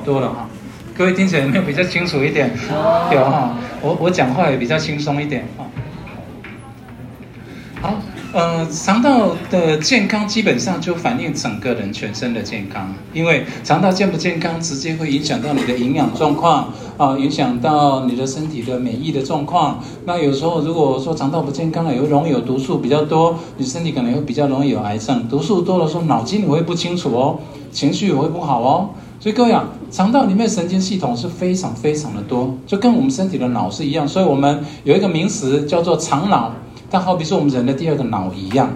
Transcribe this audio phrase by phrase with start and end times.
[0.00, 0.48] 好多了哈。
[0.96, 2.50] 各位听起来有没有比较清楚一点？
[3.12, 5.66] 有哈，我我讲话也比较轻松一点哈。
[7.82, 7.94] 好，
[8.32, 19.84] 呃，肠道的健康基本上就反映整个人全身的健康，因为肠道健不健康，直接会影响到你的营养状况啊，影响到你的身体的免疫的状况。
[20.06, 25.28] 那有时候如果说肠道不健康了，有容易有毒素比较多，你身体可能会比较容易有癌症。
[25.28, 27.38] 毒素多的时候，脑筋你会不清楚哦，
[27.70, 28.88] 情绪也会不好哦。
[29.18, 34.06] 所以各位啊，肠道里面神经系统是非常非常的多，就跟我们身体的脑是一样。
[34.06, 36.52] 所以我们有一个名词叫做肠脑。
[36.90, 38.68] 它好比说我们人的第二个脑一样，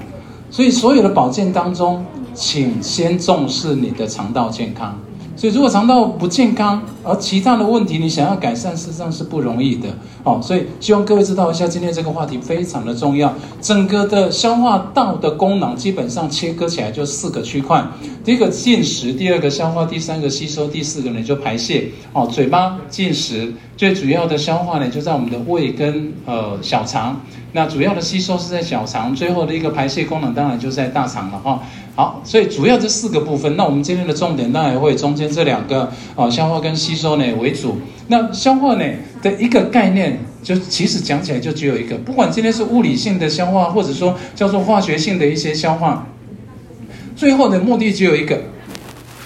[0.48, 4.96] 所以所有的保健当中，请先重视你的肠道健康。
[5.36, 9.88] 所以，如果肠道不健康，而其他的问题你想要改善，事实上是不容易的
[10.22, 10.40] 哦。
[10.40, 13.34] 所以，希望各位知道一下，今天这个话题非常的重要。
[13.60, 17.84] 整个的消化道的功能基本上切割起来就四个区块：
[18.24, 21.90] 第一个进食，第二个消化，第三个吸收，第四个呢就排泄。
[22.12, 27.20] 哦，嘴巴进食，最主要的消化呢就在我们的胃跟呃小肠。
[27.56, 31.62] 那主要的吸收是在小肠，最后的一个排泄功能当然就在大肠了哈。
[31.94, 37.76] 好，所以主要这四个部分，那我们今天的重点当然会中间这两个啊，消化跟吸收呢为主。
[38.08, 38.84] 那消化呢
[39.22, 46.04] 的一个概念，就其实讲起来就只有一个，不管今天是物理性的消化，或者说叫做化学性的一些消化，
[47.14, 48.40] 最后的目的只有一个，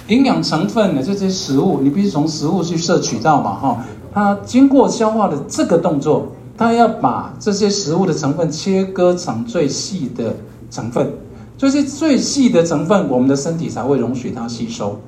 [0.09, 3.85] 营养成分的这些食物，你必须从食物去摄取到嘛哈。
[4.13, 10.35] 它经过消化的这个动作，它要把这些食物的成分切割成最细的
[10.71, 11.11] 成分。
[11.57, 14.99] 这些最细的成分，我们的身体才会容许它吸收。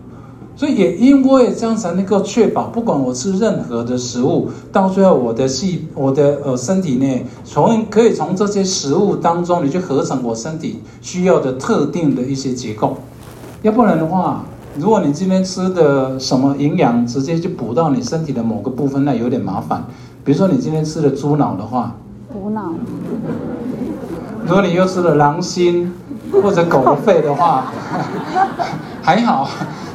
[0.56, 12.96] 所以也因为这样才能够确保，不管我吃任何的食物，到最后我的细、我的呃身体内，从可以从这些食物当中，你去合成我身体需要的特定的一些结构。
[13.62, 14.44] 要不然的话，
[14.76, 19.86] 如果你今天吃的什么营养，直接就补到你身体的某个部分，那有点麻烦。
[20.30, 21.96] 比如说你今天吃了猪脑的话，
[22.32, 22.72] 补脑。
[24.46, 25.92] 如果你又吃了狼心。
[26.30, 27.72] 或者狗的肺的话，
[29.02, 29.48] 还好。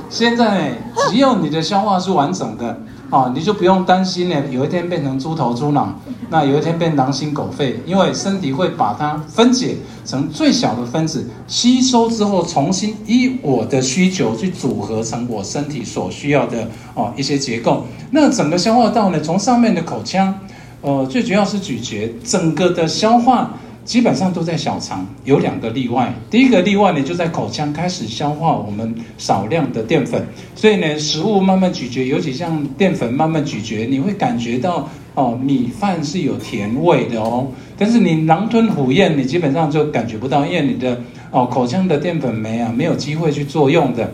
[0.09, 0.73] 现在，
[1.07, 2.77] 只要你的消化是完整的，
[3.09, 5.93] 啊，你就不用担心呢，有一天变成猪头猪脑，
[6.29, 17.85] 那有一天变狼心狗肺，因为身体会把它分解成最小的分子，吸收之后，重新依我的需求去组合成我身体所需要的哦一些结构。
[18.11, 20.33] 那整个消化道呢，从上面的口腔，
[20.81, 23.51] 呃，最主要是咀嚼，整个的消化。
[23.85, 26.11] 基本上都在小肠，有两个例外。
[26.29, 30.25] 第一个例外呢，就在口腔开始消化我们少量的淀粉，
[30.55, 37.47] 所以呢，食物慢慢咀嚼，尤其像淀粉慢慢咀嚼，你会感觉到哦，米饭是有甜味的哦。
[37.77, 44.11] 但是你狼吞虎咽，你基本上就感觉不到，因为你的哦口腔的淀粉酶啊没有机会去作用的。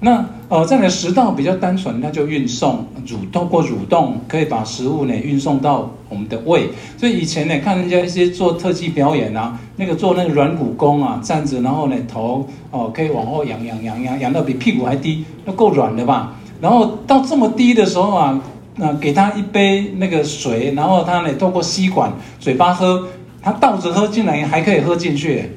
[0.00, 6.68] 那哦，这样的食道比较单纯，它就运送蠕动过蠕动，可以把食物呢运送到我们的胃。
[6.96, 16.36] 所以以前呢，看人家一些做特技表演啊，那个做那个软骨功啊，站着然后呢头哦可以往后仰仰仰仰仰到比屁股还低，那够软的吧？
[16.60, 18.40] 然后到这么低的时候啊，
[18.76, 23.08] 那给他一杯那个水，然后他呢透过吸管嘴巴喝，
[23.42, 25.50] 他倒着喝进来还可以喝进去。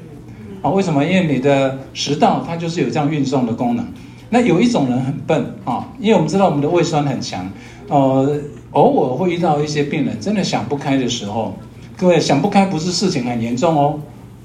[0.62, 1.04] 啊，为什么？
[1.04, 3.86] 因为你的食道它就是有这样运送的功能。
[4.32, 7.50] 那有一种人很笨啊，因为我们知道我们的胃酸很强，
[7.88, 11.56] 呃，偶尔会遇到一些病人真的想不开的时候，
[11.96, 13.98] 各位想不开不是事情很严重哦，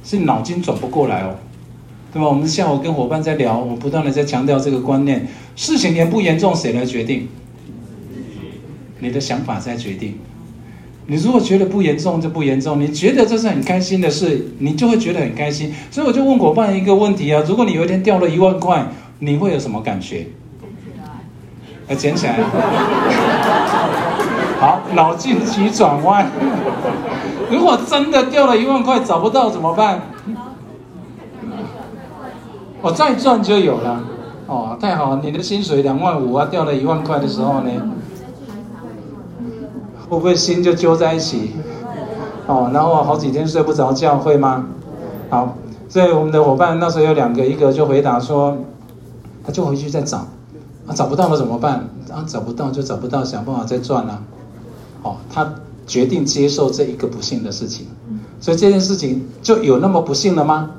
[0.04, 1.36] 是脑筋转不过来哦，
[2.12, 2.28] 对吧？
[2.28, 7.28] 我们下午跟伙伴在聊，我不断的在强调这个观念，事情严不严重谁来决定？
[9.00, 10.16] 你的想法在决定。
[11.06, 15.72] 你如果觉得不严重就不严重，你觉得这是很开心的事，你就会觉得很开心。
[15.92, 18.84] 所以我就问伙伴一个问题啊，如果你有一天掉了一万块。
[19.20, 20.28] 你会有什么感觉？
[21.88, 22.40] 呃，捡起来。
[24.60, 26.26] 好，脑筋急转弯。
[27.52, 30.02] 如果真的掉了一万块找不到怎么办？
[32.82, 34.04] 我再赚就有了。
[34.48, 35.16] 哦，太好！
[35.18, 37.72] 你的薪水两万五啊，掉了一万块的时候呢，
[40.10, 41.54] 会不会心就揪在一起？
[42.48, 44.66] 哦，然后好几天睡不着觉，会吗？
[45.30, 45.56] 好，
[45.90, 48.58] 所以我们的伙伴那时候有两个，一个就回答说。
[49.46, 50.18] 他就回去再找，
[50.88, 51.88] 啊，找不到了怎么办？
[52.12, 54.22] 啊，找不到就找不到，想办法再赚啊。
[55.04, 55.54] 哦，他
[55.86, 57.86] 决定接受这一个不幸的事情，
[58.40, 60.72] 所以这件事情就有那么不幸了吗？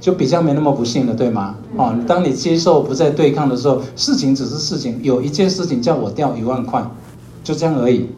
[0.00, 1.56] 就比较没那么不幸了，对吗？
[1.76, 4.98] 哦，当你接受不再对抗的时候，事情只是事情。
[5.02, 6.84] 有一件事情叫我掉一万块，
[7.42, 8.08] 就这样而已。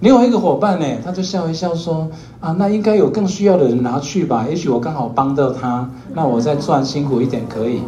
[0.00, 2.08] 另外一个伙伴呢，他就笑一笑说：
[2.40, 4.46] 啊，那应该有更需要的人拿去吧？
[4.48, 7.82] 也许我刚好帮到他，那我再赚辛苦一点可以。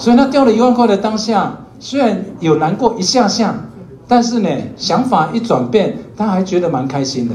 [0.00, 3.54] 所以他掉了一万块的当下，虽然有难过一下下，
[4.08, 7.34] 但是呢，想法一转变，他还觉得蛮开心的。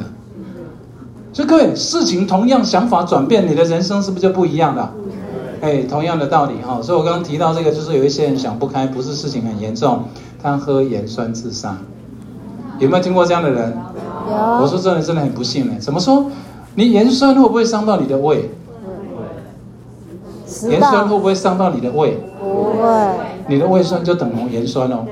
[1.31, 4.91] 所以各位，事情同样想法转变，你的人生是不是就不一样了？
[5.61, 6.81] 哎，同样的道理哈。
[6.81, 10.05] 所以我刚刚提到这个，就是有一些人想不开，不是事情很严重，
[10.41, 11.77] 他喝盐酸自杀。
[12.79, 13.77] 有没有听过这样的人？
[14.27, 14.35] 有。
[14.35, 15.73] 我说真的，真的很不幸呢。
[15.79, 16.25] 怎么说？
[16.73, 18.49] 你盐酸会不会伤到你的胃？
[20.69, 22.17] 盐酸会不会伤到你的胃？
[22.39, 22.89] 不会。
[23.47, 25.05] 你的胃酸就等同盐酸哦，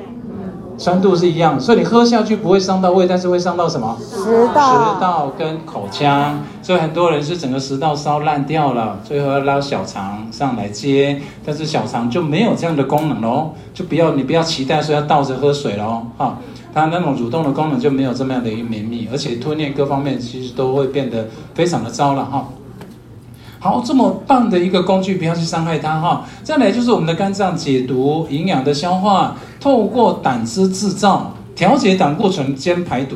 [0.77, 3.95] 酸度是一样，所以你喝下去不会伤到胃，但是会伤到什么？
[3.99, 4.95] 食道。
[4.95, 16.39] 食道跟口腔，所以很多人是整个食道烧烂掉了，最后要拉小肠上来接，但是小肠就没有这样的功能喽，就不要你不要期待说要倒着喝水喽，哈，
[16.73, 22.47] 它那种蠕动的功能就没有这么样的一个绵密，而且吞咽各方面其实都会变得非常的糟了哈。
[23.63, 26.25] 好，这么棒的一个工具，不要去伤害它哈。
[26.43, 33.15] 再来就是我们的肝脏解毒、营养的消化，透过胆汁制造、调节胆固醇兼排毒。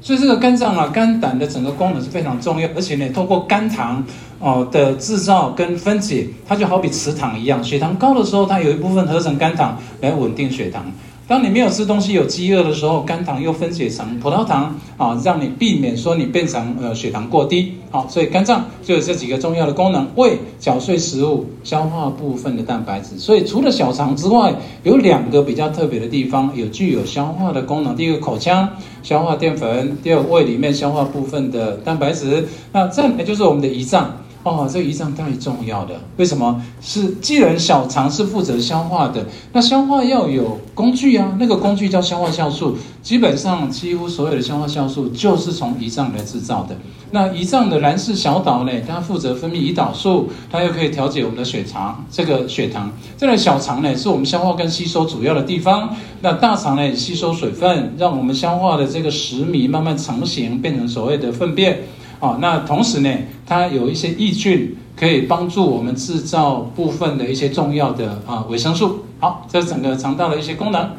[0.00, 4.00] 所以这个肝脏啊、肝胆的整个功能是非常重要，而且呢，透过肝糖
[4.38, 10.84] 哦的制造跟分解，它就好比磁糖一样，血糖高的时候，它有一部分合成肝糖来稳定血糖。
[11.30, 17.74] 当你没有吃东西、有饥饿的时候，肝糖又分解成葡萄糖啊，让你避免说你变成呃血糖过低。
[17.92, 23.16] 好，所以肝脏就有这几个重要的功能：胃搅碎食物、消化部分的蛋白质。
[23.16, 27.94] 所以除了小肠之外，有两个比较特别的地方有具有消化的功能。
[27.94, 28.68] 第一个口腔
[29.04, 32.48] 消化淀粉，第二胃里面消化部分的蛋白质。
[32.72, 34.16] 那再来就是我们的胰脏。
[34.42, 36.62] 哦，这胰脏太重要了，为什么？
[36.80, 42.76] 是既然小肠是负责消化的，那消化要有工具啊，那个工具叫消化酵素。
[43.02, 46.76] 基本上几乎所有的消化酵素就是从胰脏来制造的。
[47.10, 52.90] 那胰脏的蓝氏小岛呢，它负责分泌胰岛素，它又可以调节我们的血糖，这个血糖。
[53.18, 55.94] 这个小肠呢，是我们消化跟吸收主要的地方。
[56.22, 61.80] 那大肠呢，吸收水分，让我们消化的这个食糜慢慢成型，变成所谓的粪便。
[62.20, 63.10] 哦，那同时呢，
[63.46, 69.06] 它有一些益菌可以帮助我们制造部分的一些重要的啊维生素。
[69.18, 70.90] 好，这是整个肠道的一些功能。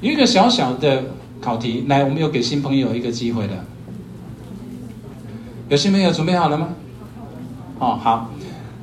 [0.00, 1.04] 一个小小的
[1.40, 3.64] 考题，来，我们又给新朋友一个机会了。
[5.68, 6.68] 有新朋友准备好了吗？
[7.78, 8.30] 哦，好。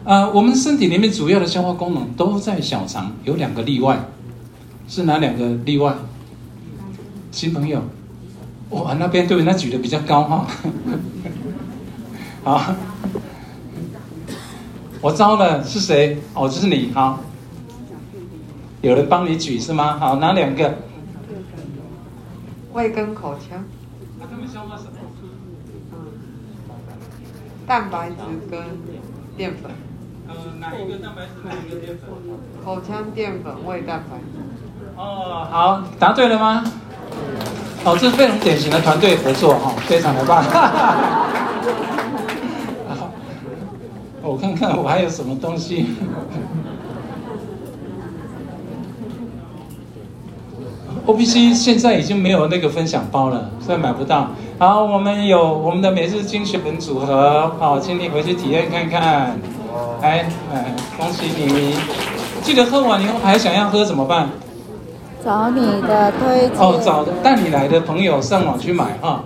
[0.04, 4.06] 呃，我们身体里面主要的消化功能都在小肠，有两个例外，
[4.88, 5.96] 是哪两个例外？
[7.32, 7.82] 新朋友，
[8.76, 10.46] 哇，那边对，那举的比较高哈。
[12.44, 12.76] 好，
[15.00, 16.18] 我招了是谁？
[16.34, 16.92] 哦，就是你。
[16.94, 17.20] 好，
[18.82, 19.98] 有人帮你举是吗？
[19.98, 20.76] 好，哪两个？
[22.74, 23.64] 胃跟口腔。
[24.20, 24.92] 那他们消化什么？
[27.66, 28.16] 蛋白质
[28.52, 28.60] 跟
[29.38, 29.72] 淀粉。
[30.28, 31.32] 呃，哪一个蛋白质？
[31.46, 32.10] 哪一个淀粉？
[32.66, 34.18] 口腔淀粉，胃蛋白。
[35.02, 36.64] 哦，好，答对了吗？
[37.86, 40.44] 哦，这是非常典型的团队合作哈，非常的棒。
[44.24, 45.86] 我看看我还有什么东西。
[51.06, 54.32] O P C 现在已经没有那个分享包了，所以买不到。
[54.58, 59.38] 好，我们有我们的每日精选组合，好，请你回去体验看看。
[60.02, 61.76] 来，来，恭喜你！
[62.42, 64.30] 记得喝完以后还想要喝怎么办？
[65.26, 66.60] 找你的推荐。
[66.60, 69.24] 哦，找带你来的朋友上网去买啊。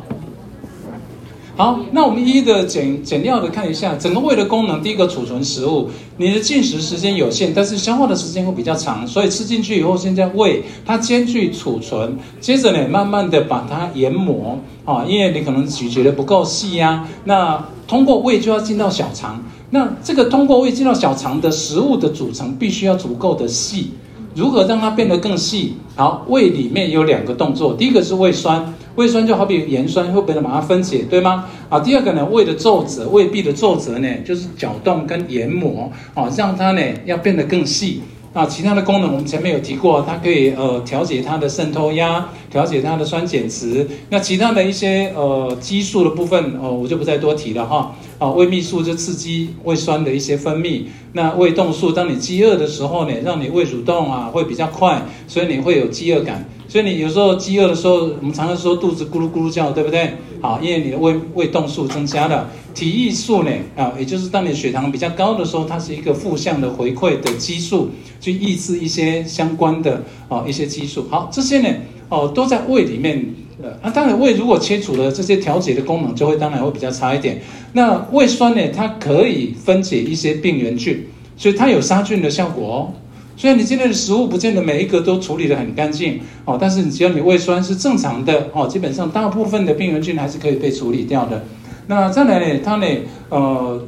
[1.57, 4.81] 好，那我们一一的简简要的看一下整个胃的功能。
[4.81, 23.91] 第一个，储存食物，你的进食时间有限，但是消化的时间会比较长，所以吃进去以后，现在胃它兼具储存，接着呢，慢慢的把它研磨啊，因为你可能咀嚼的不够细呀，那通过胃就要进到小肠，那这个通过胃进到小肠的食物的组成必须要足够的细，
[24.35, 25.75] 如何让它变得更细？
[25.95, 28.73] 好，胃里面有两个动作，第一个是胃酸。
[28.95, 31.45] 胃酸就好比盐酸，会被它把它分解，对吗？
[31.69, 38.01] 啊，第二个呢，胃的皱褶，胃壁的皱褶呢，就是搅动跟研磨，啊，让它呢要变得更细。
[38.31, 43.87] 那，其他的功能我们前面有提过，它可以呃调节它的渗透压，调节它的酸碱值。
[44.09, 47.95] 那其他的一些呃激素的部分，哦，我就不再多提了哈。
[48.19, 50.83] 啊，胃泌素就刺激胃酸的一些分泌。
[51.13, 56.47] 那胃动素，当你饥饿的时候呢，让你胃蠕动啊会比较快，所以你会有饥饿感。
[56.69, 60.13] 所以你有时候饥饿的时候，我们常常说肚子咕噜咕噜叫，对不对？
[60.39, 67.89] 好，因为你的胃胃动素增加了，体液素呢，啊，也就是当你血糖比较高的时候，它是一个负向的回馈的激素，
[68.21, 71.07] 去抑制一些相关的啊一些激素。
[71.09, 71.69] 好，这些呢，
[72.09, 73.25] 哦，都在胃里面。
[73.61, 77.41] 呃，那当然胃如果切除了这些调节的功能，就会当然会比较差一点。
[77.73, 81.03] 那胃酸呢，它可以分解一些病原菌，
[81.35, 82.93] 所以它有杀菌的效果哦。
[83.39, 91.41] 虽然你今天的食物不见得每一个都处理得很干净哦，但是你只要你胃酸是正常的哦，基本上大部分的病原菌还是可以被处理掉的。
[91.87, 92.85] 那再来呢，它呢，
[93.29, 93.81] 呃，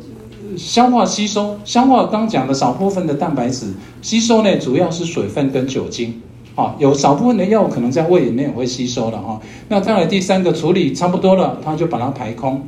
[0.55, 6.21] 消化吸收，消化刚讲的少部分的蛋白质吸收呢，主要是水分跟酒精。
[6.55, 9.41] 啊，有少部分的药可能在胃里面也会吸收了哈。
[9.67, 12.65] 那再来第三个处理差不多了，它就把它排空。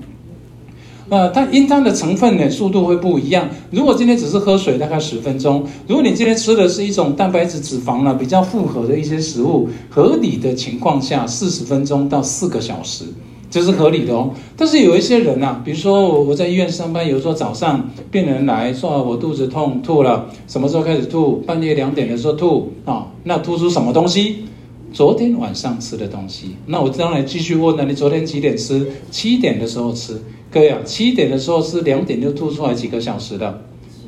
[1.10, 3.48] 呃，它因它的成分呢，速度会不一样。
[3.72, 13.06] 如果今天只是喝水，大概十分钟；如果你今天吃的是一种蛋白质、脂肪呢比较复合的一些食物，合理的情况下，四十分钟到四个小时，
[13.52, 14.32] 这是合理的哦。
[14.56, 21.44] 但是有一些人呐，比如说我我在医院上班，有时候早上病人来说我肚子痛吐了，什么时候开始吐？
[21.46, 24.46] 半夜两点的时候吐啊，那吐出什么东西？
[24.94, 26.56] 昨天晚上吃的东西。
[26.68, 28.88] 那我当然继续问了，你昨天几点吃？
[29.12, 30.22] 七点的时候吃。
[30.54, 33.62] 各位啊，七点的时候是两点就吐出来几个小时的，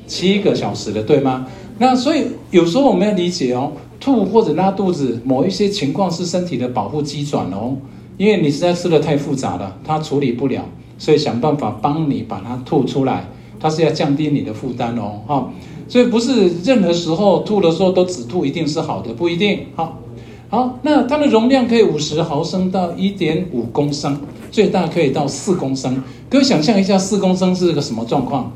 [0.06, 1.48] 七个小时的，对吗？
[1.80, 7.75] 那所以有时候我们要理解哦，吐或者拉肚子，某一些情况是身体的保护机转哦，
[8.18, 10.64] 因为你实在吃的太复杂了，它处理不了，
[11.00, 13.28] 所以想办法帮你把它吐出来，
[13.60, 15.52] 它是要降低你的负担哦，哈，
[15.88, 20.00] 所以不是任何时候吐的时候都止吐一定是好的，不一定，好。
[20.48, 24.16] 好，那它的容量可以五十毫升到一点五公升，
[24.52, 26.02] 最大可以到四公升。
[26.30, 28.52] 各位想象一下，四公升是个什么状况？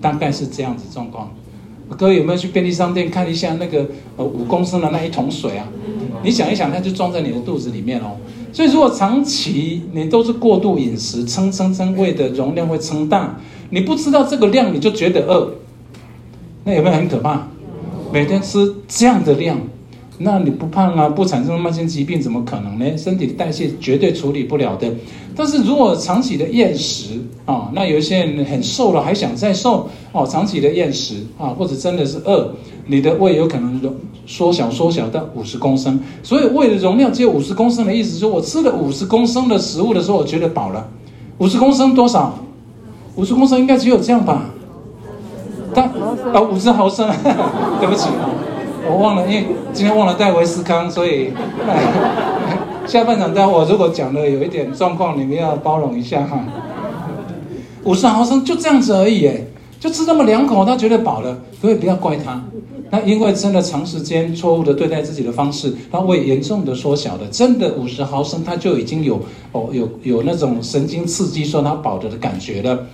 [0.00, 1.30] 大概是这样子状况。
[1.96, 5.66] 各位有没有去便利商店看一下那个呃五公升的那一桶水啊？
[6.22, 8.16] 你想一想，它就装在你的肚子里面哦。
[8.52, 13.38] 所以如果长期你都是过度饮食，撑撑撑，胃的容量会撑大。
[13.70, 15.52] 你不知道这个量，你就觉得饿，
[16.64, 17.48] 那有没有很可怕？
[18.12, 19.58] 每天吃这样的量。
[20.18, 22.96] 那你不胖啊，不产生慢性疾病，怎么可能呢？
[22.96, 24.90] 身体的代谢绝对处理不了的。
[25.36, 32.50] 但是如果长期的厌食啊，那有一些人很瘦了还想再瘦哦，长期的厌食啊，或者真的是饿，
[32.86, 33.94] 你的胃有可能容
[34.26, 36.00] 缩小缩小到五十公升。
[36.22, 40.88] 所以胃的容量只有五十公升的意思，说我吃了五十公升的食物的时候，我觉得饱了。
[41.38, 42.38] 五十公升多少？
[43.16, 44.46] 五十公升应该只有这样吧？
[45.74, 45.90] 但
[46.32, 47.06] 啊，五十毫升，
[47.78, 48.08] 对不起。
[48.88, 51.30] 我忘了，因为今天忘了带维斯康，所以
[52.86, 56.38] 下半场待我如果讲的有一点状况，你们要包容一下哈。
[57.84, 59.40] 五十毫升就这样子而已，哎，
[59.78, 62.42] 就吃那么两口，他觉得饱了，所以不要怪他。
[62.90, 72.86] 那因为真的长时间错误的对待自己的方式，他胃严重的缩小了，真的五十毫升他就已经有哦有有那种神经刺激说他饱着的感觉了。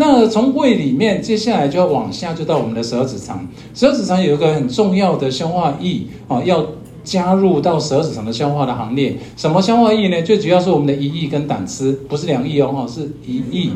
[0.00, 3.44] 那从胃里面，接下来就要往下，就到我们的十二指肠。
[3.74, 6.64] 十二指肠有一个很重要的消化液啊，要
[7.02, 9.16] 加入到十二指肠的消化的行列。
[9.36, 10.22] 什么消化液呢？
[10.22, 13.70] 最主要是我们的胰液跟胆汁，不是两液哦，哈，是胰液。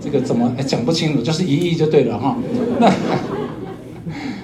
[0.00, 1.20] 这个怎么讲不清楚？
[1.20, 2.36] 就是胰液就对了哈。
[2.78, 2.86] 那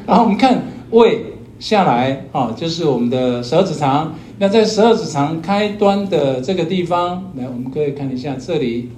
[0.09, 1.25] 然后我们看胃
[1.61, 4.13] 下来啊，就是我们的十二指肠。
[4.41, 8.89] 那在十二指肠开端的这个地方，来，我们可以看一下这里。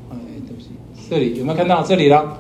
[1.12, 2.38] 这里有没有看到这里了？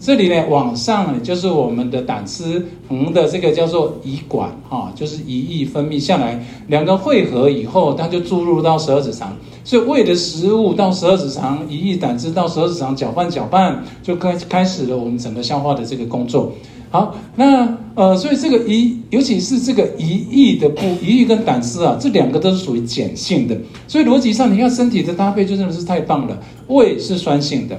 [0.00, 9.36] 这里呢，往上呢就是我们的胆汁，横的这个叫做胰管，哈，就是胰液分泌下来，两个汇合以后，它就注入到十二指肠。
[9.62, 16.50] 所以胃的食物到十二指肠，胰液胆汁到十二指肠，搅拌搅拌，就开开始了我们整个消化的这个工作。
[16.90, 23.54] 好，那呃，所以这个胰，尤其是这个胰液的部，胰液跟胆汁啊，这两个都是属于碱性的。
[23.86, 26.38] 所以逻辑上，你看身体的搭配就真的是太棒了。
[26.68, 27.78] 胃是酸性的。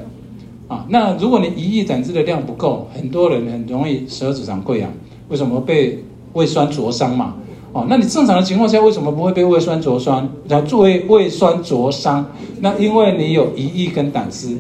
[0.68, 4.92] 啊，那如果你一亿胆汁的量不够，很多人很容易十二指肠溃疡，
[5.30, 6.04] 为什么被
[6.34, 7.36] 胃酸灼伤嘛？
[7.72, 10.28] 哦，那你正常的情况下为什么不会被胃酸灼伤？
[10.48, 12.26] 然后作为胃酸灼伤，
[12.62, 14.58] 那因为你有一亿根胆汁，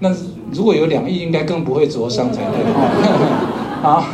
[0.00, 0.12] 那
[0.52, 2.64] 如果有两亿，应该更不会灼伤才对。
[3.82, 4.04] 好，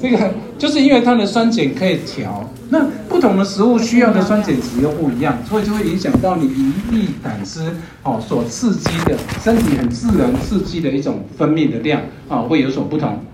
[0.00, 2.48] 这个就是因为它的酸碱可以调。
[2.70, 7.62] 那不同的食物需要的酸碱值又不一样，所以就会影响到你胰液胆汁
[8.02, 13.24] 哦所刺激的身体很自然刺激的一种分泌的量啊会有所不同。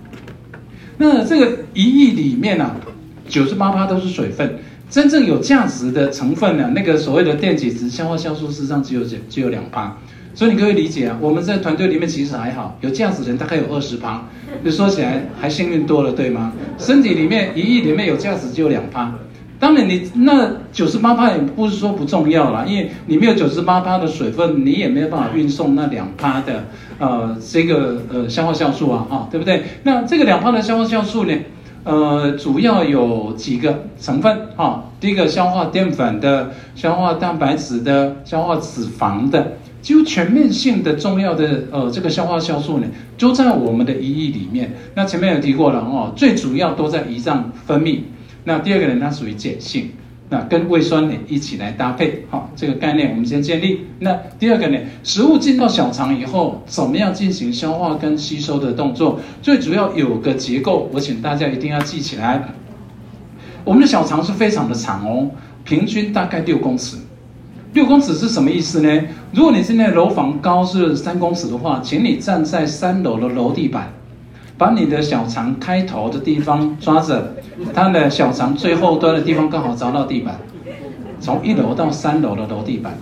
[0.98, 2.76] 那这个胰液里面呢，
[3.28, 9.96] 九十八趴都是水分，真正有价值的成分呢，那个所谓的电解质、消化酵素，实际上只有只有两趴。
[10.34, 14.22] 所以你可以理解啊，我们在团队里面其实还好，有价值的人大概有二十趴，
[14.64, 16.52] 就说起来还幸运多了，对吗？
[16.76, 19.12] 身体里面一亿里面有价值就两趴。
[19.60, 26.64] 当然，你那九十八趴也不是说不重要啦，因为你没有九十八趴的水分，你也没有办法运送那两趴的
[26.98, 29.62] 呃这个呃消化酵素啊，哈，对不对？
[29.84, 31.34] 那这个两趴的消化酵素呢，
[31.84, 34.84] 呃，主要有几个成分哈。
[35.00, 39.52] 第一个消化淀粉的、消化蛋白质的、消化脂肪的，
[39.84, 42.86] 几乎全面性的重要的呃这个消化酵素呢，
[43.18, 44.72] 都在我们的胰液里面。
[44.94, 47.98] 那前面有提过了哦，最主要都在胰脏分泌。
[48.44, 49.90] 那第二个呢，它属于碱性，
[50.30, 52.24] 那跟胃酸呢一起来搭配。
[52.30, 53.80] 好，这个概念我们先建立。
[53.98, 59.20] 那第二个呢，食物进到小肠以后，怎么样进行消化跟吸收的动作？
[59.42, 62.42] 最主要有个结构，我请大家一定要记起来。
[63.64, 65.30] 我们的小肠是非常的长哦，
[65.62, 66.96] 平均大概六公尺。
[67.74, 69.02] 六公尺是什么意思呢？
[69.32, 73.92] 如果你现在楼房高是三公尺的话，请你站在三楼的楼地板，
[74.56, 77.34] 把你的小肠开头的地方抓着，
[77.74, 80.36] 它的小肠最后端的地方刚好着到地板，
[81.18, 82.94] 从一楼到三楼的楼地板，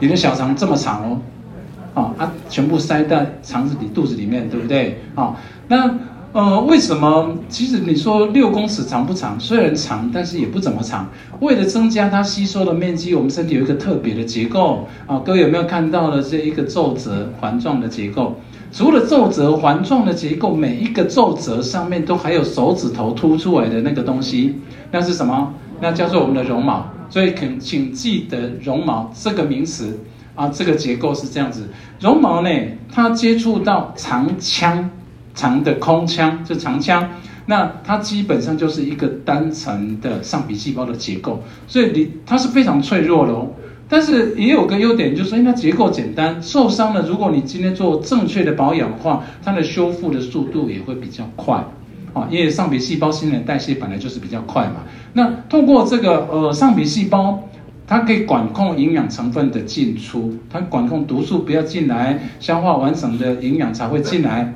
[0.00, 5.00] 你的小肠这么长哦，啊，它全部塞在肠子里、肚子里面，对不对？
[5.14, 5.36] 啊，
[5.68, 5.94] 那。
[6.38, 7.34] 呃，为什么？
[7.48, 9.36] 其实你说六公尺长不长？
[9.40, 11.08] 虽然长，但是也不怎么长。
[11.40, 15.18] 为了增加它吸收的面积，我们身体有一个特别的结构啊。
[15.24, 18.36] 各位有没有看到了这一个皱褶环状的结构？
[18.70, 24.54] 除了皱褶环状的结构，每一个皱褶上面都还有手指头凸出来的那个东西，
[24.92, 25.52] 那是什么？
[25.80, 26.86] 那叫做我们的绒毛。
[27.10, 29.98] 所以请请记得绒毛这个名词
[30.36, 31.68] 啊，这个结构是这样子。
[31.98, 32.48] 绒毛呢，
[32.92, 34.88] 它接触到肠腔。
[35.38, 37.08] 长的空腔，就肠腔，
[37.46, 43.46] 那它基本上就是一个单层的上皮细胞的结构，所以你它是非常脆弱的哦。
[43.88, 51.64] 但是也有个优点，就是因为它结构简单，受伤了，如果你今天做正确的保养的话，它的修复的速度也会比较快
[52.12, 52.26] 啊。
[52.28, 54.82] 因为上皮细胞新陈代谢本来就是比较快嘛。
[55.12, 57.48] 那通过这个呃上皮细胞，
[57.86, 64.52] 它可以管控营养成分的进出，它管控毒素不要进来，消化完整的营养才会进来。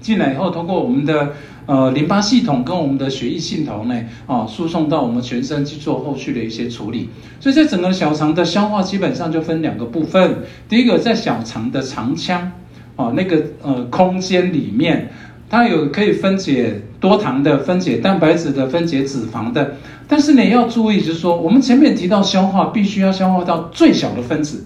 [0.00, 1.32] 进来以后，通过我们的
[1.66, 3.94] 呃淋巴系统跟我们的血液系统呢，
[4.26, 7.10] 啊，输送到我们全身去做后续的一些处理。
[7.38, 10.38] 所以在整个小肠的消化，基本上就分两个部分。
[10.68, 12.50] 第一个在小肠的肠腔，
[12.96, 15.10] 啊，那个呃空间里面，
[15.48, 19.76] 它有可以分解多糖的、分解蛋白质的、分解脂肪的。
[20.08, 24.64] 但是你要注意，就是说我们前面提到消化，必须要消化到最小的分子，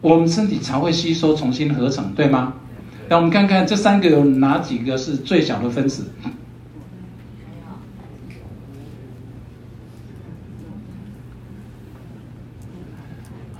[0.00, 2.52] 我们身体才会吸收、重新合成，对吗？
[3.08, 6.06] 那我们看看这三个有哪几个是最小的分子？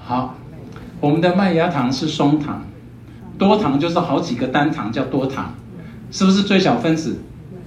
[0.03, 0.35] 好，
[1.01, 2.63] 我们的麦芽糖是双糖，
[3.39, 5.55] 多糖就是好几个单糖叫多糖，
[6.11, 7.21] 是不是最小分子？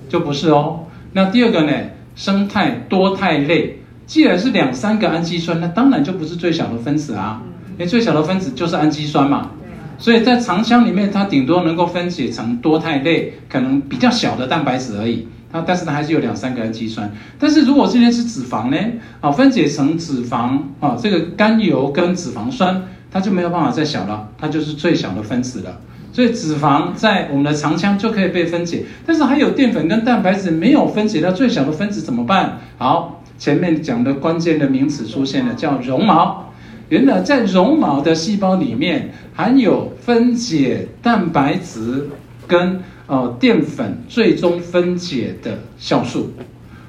[0.07, 0.85] 就不是哦。
[1.13, 1.71] 那第二个呢？
[2.15, 7.43] 生态多肽类，既然是两三个氨基酸，那当然就不是最小的分子啊。
[7.73, 9.51] 因为最小的分子就是氨基酸嘛。
[9.97, 15.27] 所以在肠腔里面，它顶多能够分解成多肽类，可能比较小的蛋白质而已。
[15.51, 17.11] 它，但是它还是有两三个氨基酸。
[17.39, 18.77] 但是如果今天是脂肪呢？
[19.21, 25.79] 啊，分解成脂肪啊，这个甘油跟脂肪酸，它就没有办法再小了，它就是最小的分子了。
[26.11, 32.59] 所以脂肪在我们的肠腔就可以被分解，但是还有淀粉跟蛋白质没有分解到最小的分子怎么办？
[32.77, 36.51] 好，前面讲的关键的名词出现了，叫绒毛。
[36.89, 42.07] 原来在绒毛的细胞里面含有分解蛋白质
[42.47, 46.31] 跟呃淀粉最终分解的酵素，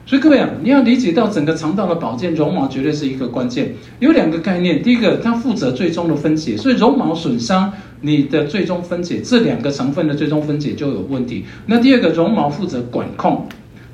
[0.06, 3.74] 所以各位啊，你要理解到整个肠道的保健，绒毛绝对是一个关键。
[3.98, 11.44] 有两个概念，第一个它负责最终的分解，所以绒毛损伤你的最终分解，这两个成分的最终分解就有问题。
[11.66, 13.46] 那第二个绒毛负责管控。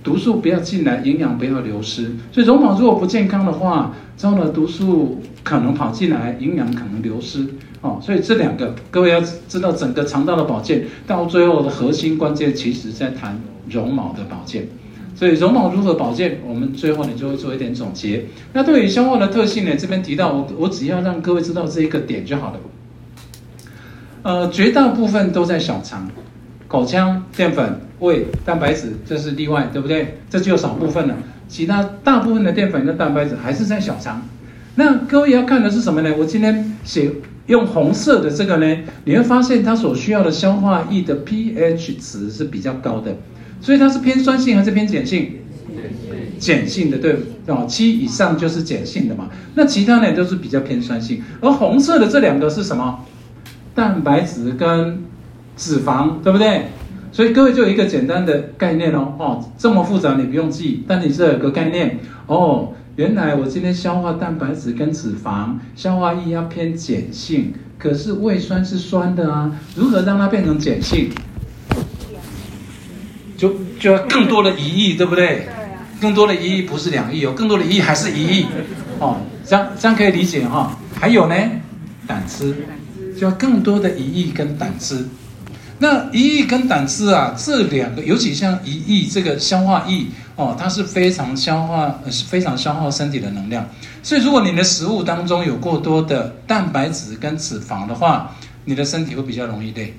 [0.02, 2.12] 毒素不要进来，营养不要流失。
[2.30, 7.46] 所以绒毛如果不健康的话，之后呢，毒素可能跑进来，营养可能流失。
[7.80, 14.66] 哦，所以这两个各位要知道，整个肠道的保健到最后的核心关键，其实在谈绒毛的保健。
[15.14, 18.24] 所以绒毛如何保健，我们最后呢就会做一点总结。
[18.52, 22.60] 那对于消化的特性呢，这边提到我我只要让各位知道这一个点就好了。
[24.22, 26.08] 呃，绝大部分都在小肠。
[26.66, 30.18] 口腔淀粉、胃蛋白质，这是例外，对不对？
[30.28, 31.14] 这就少部分了，
[31.48, 34.22] 其他大部分的淀粉跟蛋白质还是在小肠。
[34.76, 36.12] 那各位要看的是什么呢？
[36.18, 37.10] 我今天写
[37.46, 43.16] 用红色的这个呢，你会发现它所需要的消化液的 pH 值是比较高的，
[43.60, 45.40] 所以它是偏酸性还是偏碱性？
[46.40, 49.28] 碱性的，对哦，七以上就是碱性的嘛。
[49.54, 53.04] 那其他呢都是比较偏酸性，而红色的这两个是什么？
[53.74, 55.02] 蛋白质跟
[55.56, 56.66] 脂肪对不对？
[57.14, 62.72] 所以各位就有一个简单的概念哦，哦，这么复杂你不用记，但你这有个概念哦。
[62.96, 71.08] 原来我今天消化蛋白质跟脂肪，消化液要偏碱性，可是胃酸是酸的啊，如何让它变成碱性？
[73.36, 75.46] 就就要更多的胰液，对不对？
[76.00, 78.46] 更多的胰液不是两亿哦，更多的一亿还是一亿
[78.98, 80.76] 哦，这样这样可以理解哈。
[80.98, 81.36] 还有呢，
[82.08, 82.52] 胆汁。
[83.16, 85.06] 就要更多的胰液跟胆汁。
[85.78, 90.06] 那胰液跟胆汁啊，这两个，尤其像胰液这个消化液
[90.36, 93.68] 哦，它是非常消化，是非常消耗身体的能量。
[94.02, 98.34] 所以，如果你的食物当中有过多的蛋白质跟脂肪的话，
[98.64, 99.94] 你的身体会比较容易累。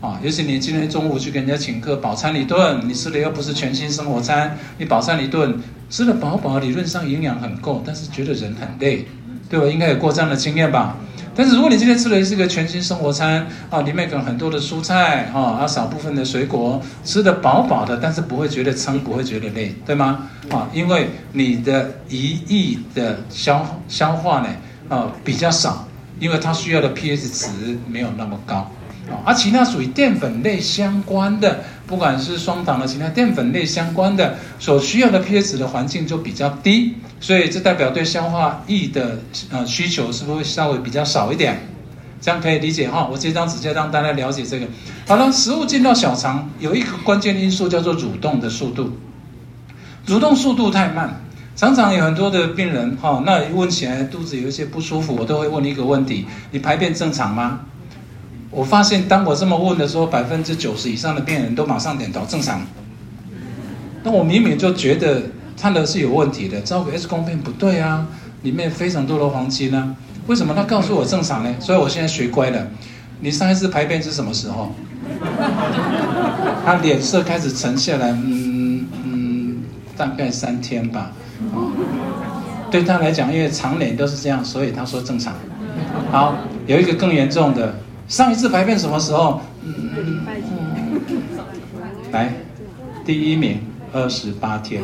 [0.00, 5.58] 啊，尤其你今天中午去跟人家请客，饱餐一顿，你吃的又不是全新生活餐，你饱餐一顿，
[5.90, 9.04] 吃的饱饱，理论上营养很够，但是觉得人很累，
[9.50, 9.66] 对吧？
[9.66, 10.96] 应该有过这样的经验吧？
[11.38, 20.28] 但是如果你今天吃的是个全新生活餐，啊，里面有很多的蔬菜，啊，少部分的水果，吃的饱饱的，但是不会觉得撑，不会觉得累，对吗？
[20.50, 24.48] 啊，因为你的一亿的消消化呢，
[24.88, 25.86] 啊，比较少，
[26.18, 28.68] 因为它需要的 pH 值没有那么高。
[29.24, 39.18] 而其他属于淀粉类相关的，不管是双糖的其他淀粉类相关的，所需要的 pH 的环境就比较低，所以这代表对消化液的
[39.50, 41.60] 呃需求是不是会稍微比较少一点？
[42.20, 43.08] 这样可以理解哈。
[43.10, 44.66] 我这张直接让大家了解这个。
[45.06, 48.98] 好了，食物进到小肠有一个关键因素叫做蠕动的速度，
[50.06, 51.20] 蠕动速度太慢，
[51.54, 57.60] 常常有很多的病人哈，那问起来肚子有一些不舒服，我都会问一个问题：你排便正常吗？
[58.50, 62.62] 我发现，当我这么问的时候，百分之九十以上的病人都马上点头正常。
[64.02, 65.22] 那我明明就觉得
[65.56, 68.06] 他的是有问题的，照个 X 光片不对啊，
[68.42, 69.94] 里面非常多的黄金呢，
[70.26, 71.54] 为什么他告诉我正常呢？
[71.60, 72.66] 所以我现在学乖了。
[73.20, 74.72] 你上一次排便是什么时候？
[76.64, 79.56] 他脸色开始沉下来，嗯嗯，
[79.96, 81.12] 大概三天吧。
[82.70, 85.34] 对他来讲，因为长脸都是这样，所以他说正常。
[86.10, 86.34] 好，
[86.66, 87.74] 有一个更严重的。
[88.08, 89.40] 上一次排便什么时候？
[89.62, 90.24] 嗯
[92.10, 92.32] 来，
[93.04, 93.60] 第一名，
[93.92, 94.82] 二十八天。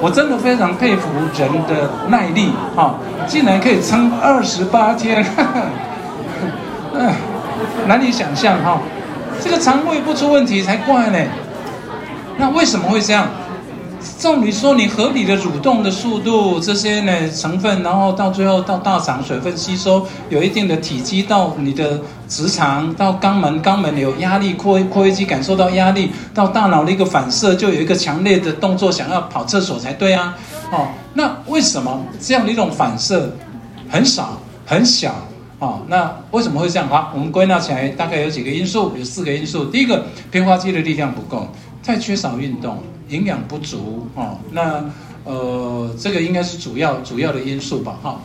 [0.00, 2.94] 我真的非常佩服人的耐力，哈，
[3.26, 5.24] 竟然可以撑二十八天，
[6.94, 7.12] 嗯，
[7.86, 8.80] 难以想象哈，
[9.42, 11.18] 这个肠胃不出问题才怪呢。
[12.38, 13.28] 那为什么会这样？
[14.18, 30.36] 照理说，你合理的蠕动的速度，这些呢成分，然后到最后到大肠水分吸收，有一定的体积到你的直肠，到肛门，肛门有压力，括括约肌感受到压力，到大脑的一个反射，就有一个强烈的动作，想要跑厕所才对啊。
[30.70, 33.34] 哦，那为什么这样的一种反射
[33.88, 35.14] 很少很小
[35.58, 35.80] 啊？
[35.88, 36.88] 那为什么会这样？
[36.88, 39.64] 好，我们归纳起来大概有几个因素，有四个因素。
[39.66, 41.48] 第一个，平滑肌的力量不够，
[41.82, 42.82] 太缺少运动。
[43.08, 44.84] 营养不足哦，那
[45.24, 48.20] 呃，这个应该是主要主要的因素吧，哈，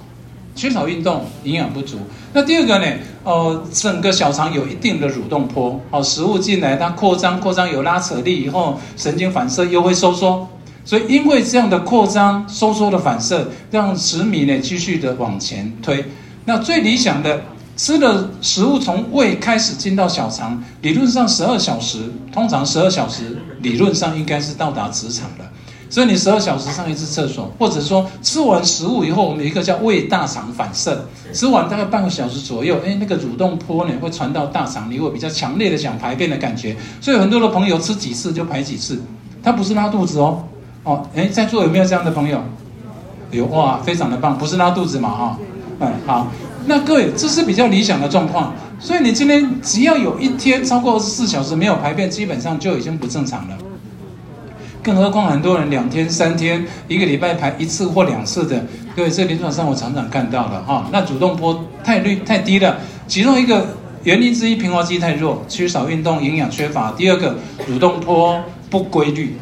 [0.56, 1.98] 缺少运动，营养不足。
[2.34, 2.86] 那第二个呢，
[3.24, 10.48] 呃，整个小肠有一定的蠕动波，哦，食物进来它扩张，扩张有拉扯力以后，神经反射又会收缩，
[10.84, 16.04] 所以因为这样的扩张收缩的反射，让食糜呢继续的往前推。
[16.46, 17.42] 那最理想的。
[17.80, 25.46] 吃的食物从胃开始进到小肠，理论上十二小时，通常十二小时理论上应该是到达直肠的。
[25.90, 36.76] 所以你十二小时上一次厕所，或者说吃完食物以后，我们有一个叫胃大肠反射，吃完大概半个小时左右，哎，那个蠕动波呢会传到大肠，你会比较强烈的想排便的感觉。
[37.00, 39.02] 所以很多的朋友吃几次就排几次，
[39.42, 40.44] 他不是拉肚子哦，
[40.84, 42.44] 哦，哎，在座有没有这样的朋友？
[43.32, 45.40] 有哇，非常的棒，不是拉肚子嘛，哈，
[45.80, 46.28] 嗯，好。
[46.70, 53.58] 那各位，这是比较理想的状况，所以你今天只要有一天超过二十四小时没有排便，基本上就已经不正常了。
[54.84, 58.64] 更何况很多人两天、三天、一个礼拜排一次或两次的，
[58.96, 60.88] 各位，这临床上我常常看到的哈。
[60.92, 62.78] 那主动波太率太低了，
[63.08, 69.36] 其中一个原因之一，平滑肌太弱，缺少运动，营养缺乏；第二个，主动波不规律。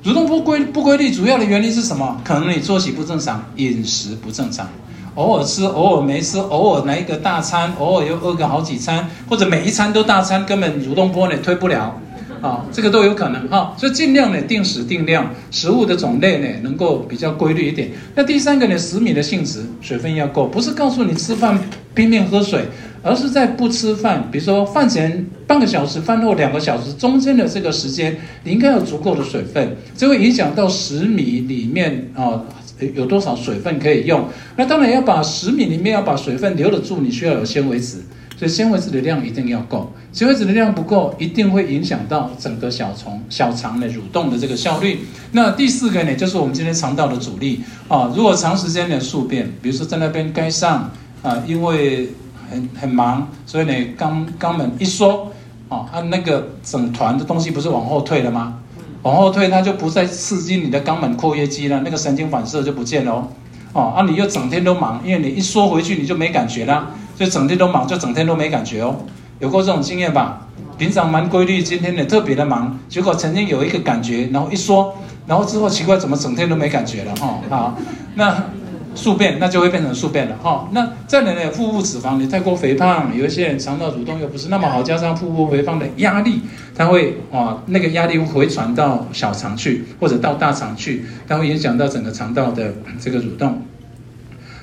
[0.00, 2.20] 主动波规不规律，主要的原因是什么？
[2.22, 4.68] 可能你作息不正常，饮食不正常。
[5.16, 12.00] 偶尔吃，偶尔没吃，偶尔来一个大餐，偶尔又饿个好几餐，或者每一餐都大餐，根本蠕动波呢推不了，
[12.40, 17.90] 啊，这个都有可能哈，所以尽量呢定时定量，食物的种类呢能够比较规律一点。
[18.14, 21.58] 那第三个呢，食米的性质，水分要够，不是告诉你吃饭
[21.92, 22.66] 拼命喝水，
[23.02, 32.40] 而是在不吃饭，比如说饭前半个小时，饭后两个小时中间的这个时间，你应该有足够的水分，这会影响到食米里面啊。
[32.88, 34.28] 有多少水分可以用？
[34.56, 37.98] 那当然要把食米里面要把水分留得住，你需要有纤维质，
[38.36, 39.92] 所以纤维质的量一定要够。
[40.12, 45.00] 纤维质的量不够，一定会影响到整个小虫小肠的蠕动的这个效率。
[45.32, 48.12] 那第四个呢，就是我们今天肠道的阻力啊。
[48.16, 50.90] 如果长时间的宿便，比如说在那边该上
[51.22, 52.08] 啊，因为
[52.50, 55.30] 很很忙，所以呢肛肛门一缩
[55.68, 58.59] 啊，它那个整团的东西不是往后退了吗？
[59.02, 63.28] 往后退，它就不再刺激你的肛门括约肌了，那个神经反射就不见了哦。
[63.72, 68.96] 哦，啊，你又整天都忙，因为你一缩回去你就没感觉了，就整天都忙就整天都没感觉哦。
[69.38, 70.46] 有过这种经验吧？
[70.76, 74.94] 平常蛮规律，今天也特别的忙，结果曾经有一个感觉，然后一缩，
[75.26, 77.38] 然后之后奇怪怎么整天都没感觉了哈？
[77.48, 77.78] 好，
[78.14, 78.44] 那。
[78.94, 80.68] 宿便，那就会变成宿便了哈。
[80.72, 86.40] 那再来呢，腹部脂肪你太过肥胖，有一些人肠道蠕动又不是那么好，加上腹部肥胖的压力，
[86.74, 93.62] 它会啊，那个压力会回传到小肠去，或者到大肠去，它会影响到整个肠道的这个蠕动。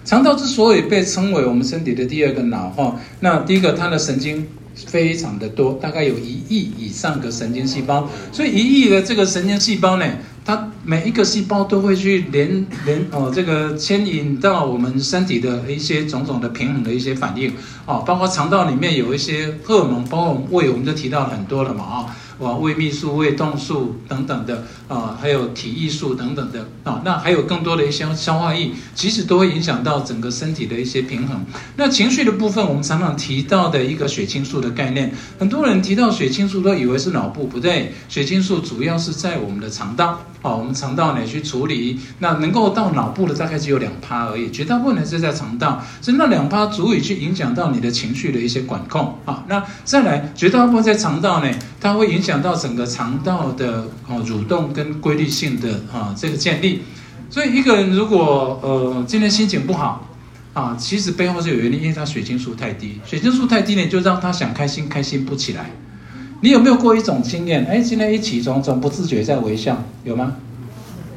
[0.03, 4.47] 肠道之所以被称为我们身体的第二个脑哈，那第一个它的神经。
[4.85, 10.05] 非常的多，大概有一亿以上个神经细胞，所以一亿的这个神经细胞呢，
[10.47, 17.51] 它每一个细胞都会去连连哦，这个牵引到我们身体的一些种种的平衡的一些反应
[17.85, 22.15] 哦，包括肠道里面有一些荷尔蒙，包括胃，我们就提到很多了嘛啊。
[22.39, 31.43] 哇，胃泌素、胃动素等等的啊，还有体液素等等的啊，那还有更多的一些消化液，其实都会影响到整个身体的一些平衡。
[31.77, 40.21] 那情绪的部分，我们常常提到的一个血清素的概念，很多人提到血清素都以为是脑部，不对，血清素主要是在我们的肠道
[40.55, 49.43] 我们肠道呢去处理，那能够到脑部的大概只有两趴而已，绝大部分是在肠道，所以那两趴足以去影响到你的情绪的一些管控啊。
[49.49, 52.37] 那再来，绝大部分在肠道呢，它会影响。
[52.37, 56.83] 到整个肠道的哦蠕动跟规律性的啊这个建立，
[57.31, 60.07] 所以一个人如果呃今天心情不好
[60.53, 65.71] 啊，其实背后是有原因，因为他血清素太低，血清素太低呢，就让他想开心开心不起来。
[66.39, 67.65] 你有没有过一种经验？
[67.65, 70.33] 哎，今天一起床总不自觉在微笑，有吗？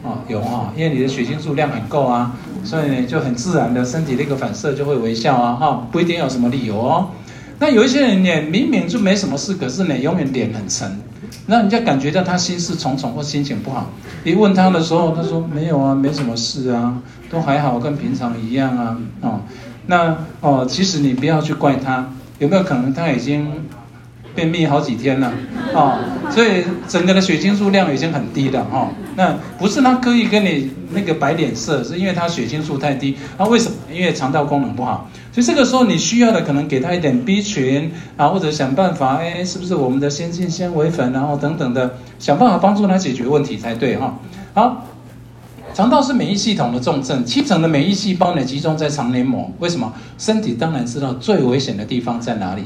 [0.03, 7.11] 哦，有啊，因为你的血清素量很够啊，所以呢就很自然的身体的一个反射就会微笑啊，哈，不一定有什么理由哦。
[7.59, 10.91] 那有一些人呢，明明就没什么事，可是呢，永远脸很沉，
[11.47, 13.91] 让人家感觉到他心事重重或心情不好。
[14.25, 16.97] 一问他的时候，他说没有啊，没什么事啊，
[17.29, 18.97] 都还好，跟平常一样啊。
[19.21, 19.41] 哦，
[19.87, 23.47] 那哦，其实你不要去怪他，有没有可能他已经？
[24.41, 25.31] 便秘好几天了，
[25.75, 26.01] 啊，
[26.31, 28.89] 所以整个的血清素量已经很低了，哈。
[29.15, 33.19] 那不是他刻意跟你那个摆脸色，是因为他血清素太低。
[33.37, 33.77] 那为什么？
[33.93, 35.11] 因为肠道功能不好。
[35.31, 44.19] 所以这个时候你需要的可能给他一点 B 群啊，或者想办法，哎，是不是我们的先进纤维粉，然后等等的，想办法帮助他解决问题才对，哈。
[44.55, 44.87] 好，
[45.75, 49.53] 肠道是免疫系统的重症，七成的免疫细胞呢集中在肠黏膜。
[49.59, 49.93] 为什么？
[50.17, 52.63] 身体当然知道最危险的地方在哪里，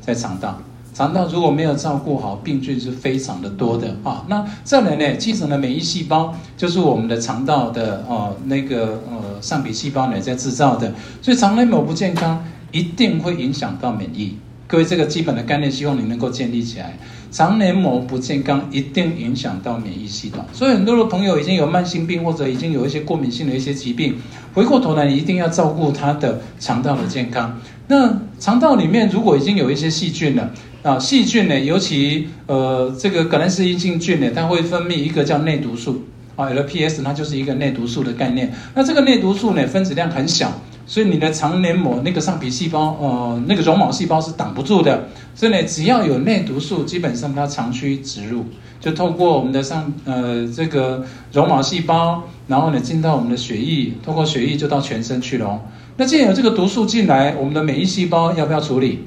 [0.00, 0.58] 在肠道。
[0.94, 4.24] 肠道如果没有照顾好，病菌是非常的多的啊。
[4.28, 14.36] 那再来呢，基层的免疫细胞就是我们的肠道的哦那个呃上皮细胞呢在制造的，所以肠内膜不健康，一定会影响到免疫。
[14.66, 16.98] 各位这个基本的概念，希望你能够建立起来。
[17.30, 20.44] 肠黏膜不健康，一定影响到免疫系统。
[20.52, 24.16] 所以很多的朋友已经有慢性病，或者已经有一些过敏性的一些疾病，
[24.52, 27.58] 回过头来一定要照顾他的肠道的健康。
[27.88, 30.50] 那肠道里面如果已经有一些细菌了。
[30.82, 36.02] 啊，细菌呢，尤其呃，这个可能是阴性菌呢，它会分泌一个叫内毒素
[36.34, 38.52] 啊，LPS，它就是一个内毒素的概念。
[38.74, 40.52] 那这个内毒素呢，分子量很小，
[40.84, 45.08] 所以你的肠黏膜那个上皮细胞，呃，那个绒毛细胞是挡不住的。
[45.36, 48.44] 所以呢，只要有内毒素，基本上它长驱直入，
[48.80, 55.62] 就透过我们的上呃这个绒毛细胞，然后呢进到我们的血液，透过血液就到全身去了。
[55.96, 59.04] 那既然有这个毒素进来，我们的免疫细胞要不要处理？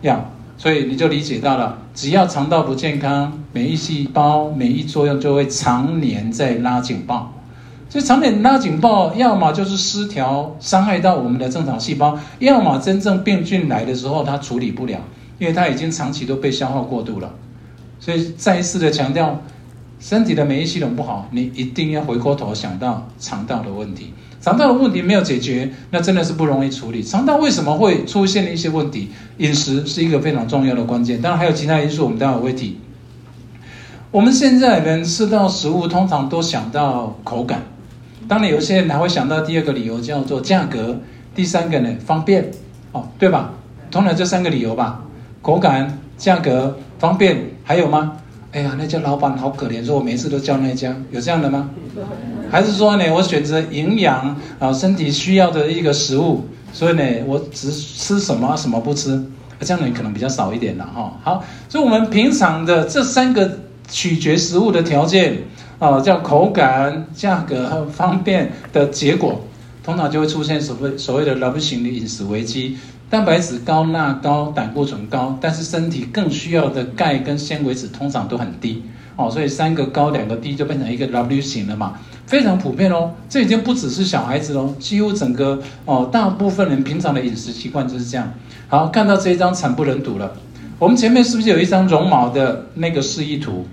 [0.00, 0.28] 要。
[0.56, 7.32] 所以你就理解到了，只要肠道不健康，免疫细胞免疫作用就会常年在拉警报。
[7.88, 14.98] 所以常年拉警报，要么就是失调，伤害到我们的正常细胞；要么真正病菌来的时候，它处理不了，
[15.38, 17.34] 因为它已经长期都被消耗过度了。
[17.98, 19.42] 所以再一次的强调，
[20.00, 24.14] 身体的免疫系统不好，你一定要回过头想到肠道的问题。
[24.42, 27.00] 肠道的问题没有解决，那真的是不容易处理。
[27.00, 29.08] 肠道为什么会出现一些问题？
[29.38, 32.78] 饮食是一个非常重要的关键，当然还有其他因素，我们待会会提。
[34.10, 37.62] 我们现在人吃到食物，通常都想到口感，
[38.26, 40.98] 当然有些人还会想到第二个理由叫做价格，
[41.36, 42.50] 第三个呢方便，
[42.90, 43.52] 哦，对吧？
[43.92, 45.04] 通常这三个理由吧，
[45.40, 48.16] 口感、价格、方便，还有吗？
[48.50, 51.70] 哎呀，那家老板好可怜，说我每次都叫那家，有这样的吗？
[52.52, 59.24] 还是说呢，我选择营养啊，身体需要的一个食物，所以呢，我只吃什么什么不吃，
[59.60, 61.18] 这样呢可能比较少一点了哈。
[61.22, 63.58] 好，所以我们平常的这三个
[63.90, 65.38] 取决食物的条件
[65.78, 69.40] 啊，叫口感、价格和方便的结果，
[69.82, 72.76] 通常就会出现所谓所谓的 “W 型的饮食危机”。
[73.08, 78.82] 蛋白质高、钠高、胆固醇高，但是身体更需要的钙跟纤维质通常都很低
[79.16, 81.98] 哦，所以三个高两个低就变成一个 W 型了嘛。
[82.26, 83.12] 非常普遍哦。
[83.28, 88.32] 这已经不只是小孩子喽，几乎整个哦，大部分人平常的饮食习惯就是这样。
[88.68, 90.32] 好，看到这一张惨不忍睹了。
[90.78, 93.66] 我们前面是不是有一张绒毛的那个示意图？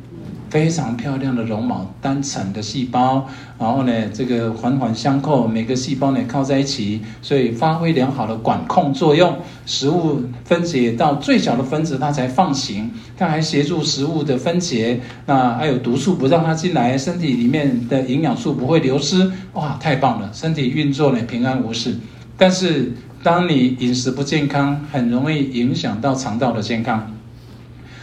[0.49, 9.37] 非常漂亮的绒毛，单层的细胞，然后呢，这个环环相扣，每个细胞呢靠在一起，所以发挥良好的管控作用。
[9.65, 12.91] 食物分解到最小的分子，它才放行。
[13.17, 19.31] 它还协助食物的分解，那还有毒素不让它进来，身体里面的营养素不会流失。
[19.53, 21.95] 哇，太棒了，身体运作呢平安无事。
[22.37, 27.13] 但是当你饮食不健康，很容易影响到肠道的健康。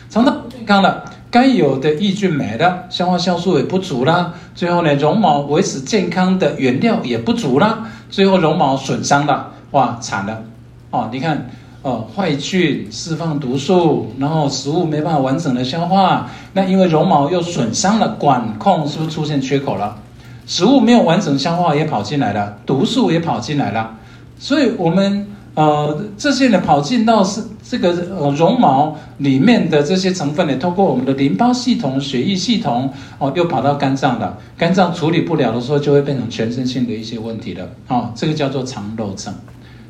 [0.09, 1.15] 肠道不健康了。
[1.31, 4.35] 该有的益菌没了，消化酵素也不足啦。
[4.55, 7.89] 最后呢，绒毛维持健康的原料也不足啦。
[8.09, 10.45] 最后绒毛损伤了，哇，惨了！
[10.91, 11.51] 哦，你看，
[11.83, 16.31] 哦，坏菌释放毒素，然后食物没办法完整的消化。
[16.55, 19.99] 那因为绒毛又损伤了管控，是不是出现缺口了？
[20.47, 23.97] 食物没有完整消化也跑进来了，毒素也跑进来了。
[24.39, 25.27] 所以我们。
[25.57, 34.37] 呃，这些呢跑进到是这个呃绒毛里面的这些成分呢，通过我们的淋巴系统、血液系统哦，又跑到肝脏了。
[34.59, 37.66] 肝脏处理不了的时候，就会变成全身性的一些问题了。
[37.88, 39.33] 哦，这个叫做肠漏症，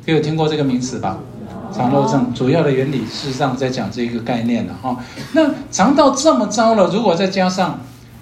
[0.05, 1.19] 有听过这个名词吧？
[1.73, 4.97] 肠漏症主要的原理，事实上在讲这个概念了哈。
[5.33, 7.77] 那肠道这么糟了，如果再加上。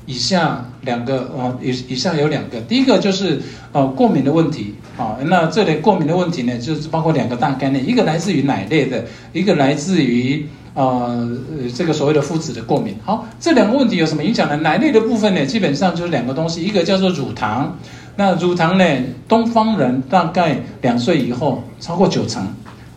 [0.06, 3.42] 以下两个呃，以以下有两个，第一个就是
[3.72, 5.18] 呃过敏的问题啊。
[5.26, 11.28] 那这里过敏的问题呢，就是包括两个大概念，一个来自于奶类的，一个来自于呃
[11.76, 12.96] 这个所谓的麸质的过敏。
[13.04, 14.56] 好，这两个问题有什么影响呢？
[14.58, 17.76] 奶类的部分呢，基本上就是两个东西，一个叫做乳糖，
[18.16, 18.86] 那乳糖呢，
[19.28, 22.46] 东方人大概两岁以后超过九成。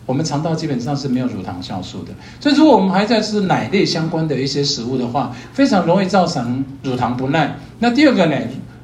[0.09, 7.55] 我们肠道基本上是没有乳糖酵素的，所以如果我们还在吃奶类相关的一些食物的话，非常容易造成乳糖不耐。
[7.77, 8.35] 那第二个呢，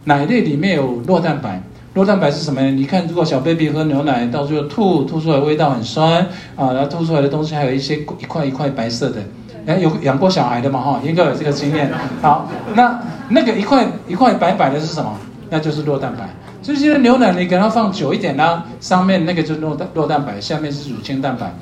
[0.03, 1.59] 奶类里面有酪蛋白，
[1.95, 2.69] 酪蛋白是什么呢？
[2.69, 9.17] 你看，如果小 baby 喝牛奶，到最后吐吐出来味道很酸啊，然后吐出来的东西还有一些一块一块白色的。
[9.65, 10.79] 哎，有养过小孩的嘛？
[10.79, 11.91] 哈，应该有这个经验。
[12.21, 15.11] 好，那那个一块一块白白的是什么？
[15.49, 16.29] 那就是酪蛋白。
[16.65, 21.53] 所以现在牛奶你给它放久一点啦，上面那个就是酪蛋酪蛋白，下面是乳清蛋白。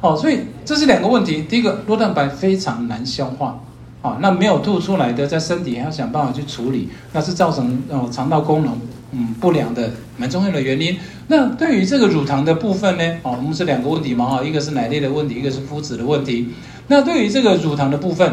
[0.00, 1.42] 哦，所以这是两个问题。
[1.48, 3.58] 第一个，酪蛋白非常难消化，
[4.02, 8.78] 哦，那没有吐出来的，在身体还要想办法去处理，那是造成哦肠道功能
[9.10, 10.96] 嗯不良的蛮重要的原因。
[11.26, 16.50] 那对于这个乳糖的部分呢，哦，我们是两个问题嘛，哈，一个是奶类的问题，一个是麸质的问题。
[16.86, 18.32] 那对于这个乳糖的部分。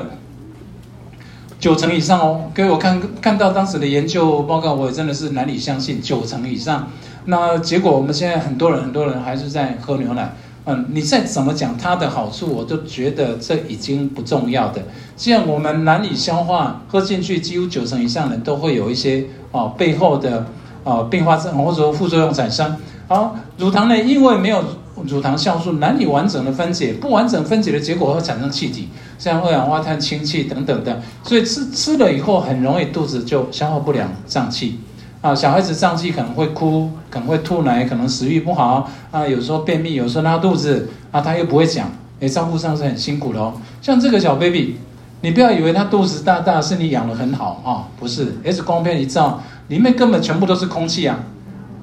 [1.67, 6.87] 九成以上哦，各位，我看看到当时的研究报告，我也真的是难以相信，九成以上。
[7.25, 10.33] 那结果，我们现在很多人，很多人还是在喝牛奶。
[10.63, 14.81] 嗯，你再怎么讲它的好处，我都觉得这已经不重要的。
[15.17, 20.45] 既然我们难以消化，喝进去几乎九成以上人都会有一些哦背后的
[20.85, 22.77] 哦并发症或者说副作用产生。
[23.09, 24.63] 好，乳糖呢，因为没有。
[25.05, 34.79] 乳糖酵素难以完整的分解，不完整分解的结果会产生气体，像二氧化碳氢气等等的，所以吃吃了以后很容易肚子就消化不良、胀气。
[35.19, 43.53] 啊，小孩子胀气可能会哭，可能会吐奶，可能食欲不好啊，有时候便秘，有时候拉肚子啊，他又不会讲，哎，照顾上是很辛苦的哦。
[43.81, 44.77] 像这个小 baby，
[45.21, 51.19] 你不要以为他肚子大大是你养的很好啊，不是，X 光片一照，里面根本全部都是空气啊。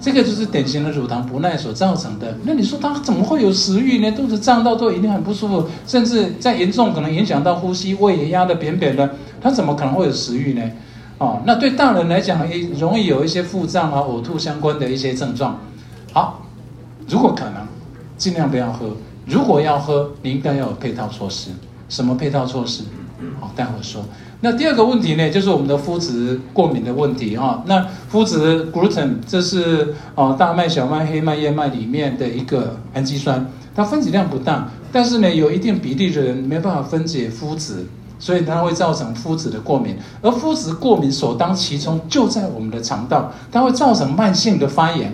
[0.04, 2.36] 这个就是典型的乳糖不耐所造成的。
[2.44, 4.12] 那你说他怎么会有食欲呢？
[4.14, 10.62] 肚子胀到都一定很不舒服，甚至再严重可能影响到呼吸，胃也压得扁扁的，他怎么可能会有食欲呢？
[11.16, 15.58] 哦，那对大人来讲也容易有一些腹胀啊、呕吐相关的一些症状。
[16.12, 16.42] 好，
[17.08, 17.66] 如果可能，
[18.18, 18.94] 尽量不要喝。
[19.24, 21.48] 如果要喝，你应该要有配套措施。
[21.88, 22.82] 什么配套措施？
[23.40, 24.04] 好，待会说。
[24.44, 27.62] 那第二个问题呢，就是我们的麸质过敏的问题哈。
[27.64, 37.86] 那麸质 gluten 这是哦大麦、小麦、黑麦、燕麦里面的一个氨基酸，它分子量不大，但是呢有一定比例的人没办法分解麸质，
[38.18, 39.96] 所以它会造成麸质的过敏。
[40.20, 45.10] 而麸质过敏首当其冲就在我们的肠道，它会造成慢性的发炎。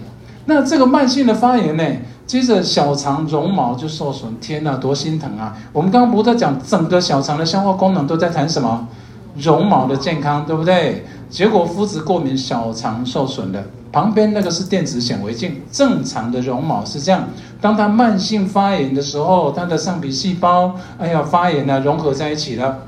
[0.46, 1.84] 那这个慢性的发炎呢？
[2.26, 5.56] 接着小肠绒毛就受损，天哪，多心疼啊！
[5.72, 8.88] 我们刚刚不在讲整个小肠的消化功能都在谈什么？
[9.36, 11.04] 绒毛的健康，对不对？
[11.28, 13.64] 结果肤质过敏，小肠受损的。
[13.92, 17.28] 旁边那个是电子显微镜，正常的绒毛是这样。
[17.60, 22.78] 当它慢性发炎的时候，它的上皮细胞，哎呀，发炎了，融合在一起了。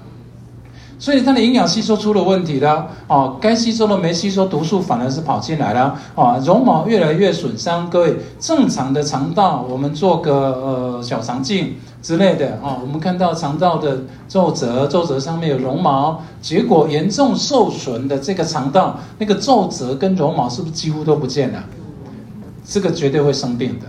[1.01, 7.91] 所以它的营养吸收出了问题了，哦，该吸收的没吸收，毒素反而是跑进来了，啊，绒毛越来越损伤。
[7.91, 12.77] 各位，正常的肠道，我们做个呃小肠镜，之类的啊。
[12.83, 21.65] 我们看到肠道的皱褶，皱褶上面有绒毛，结果严重受损的这个肠道，那个皱褶跟绒毛是不是几乎都不见了？
[22.65, 23.87] 这个绝对会生病的，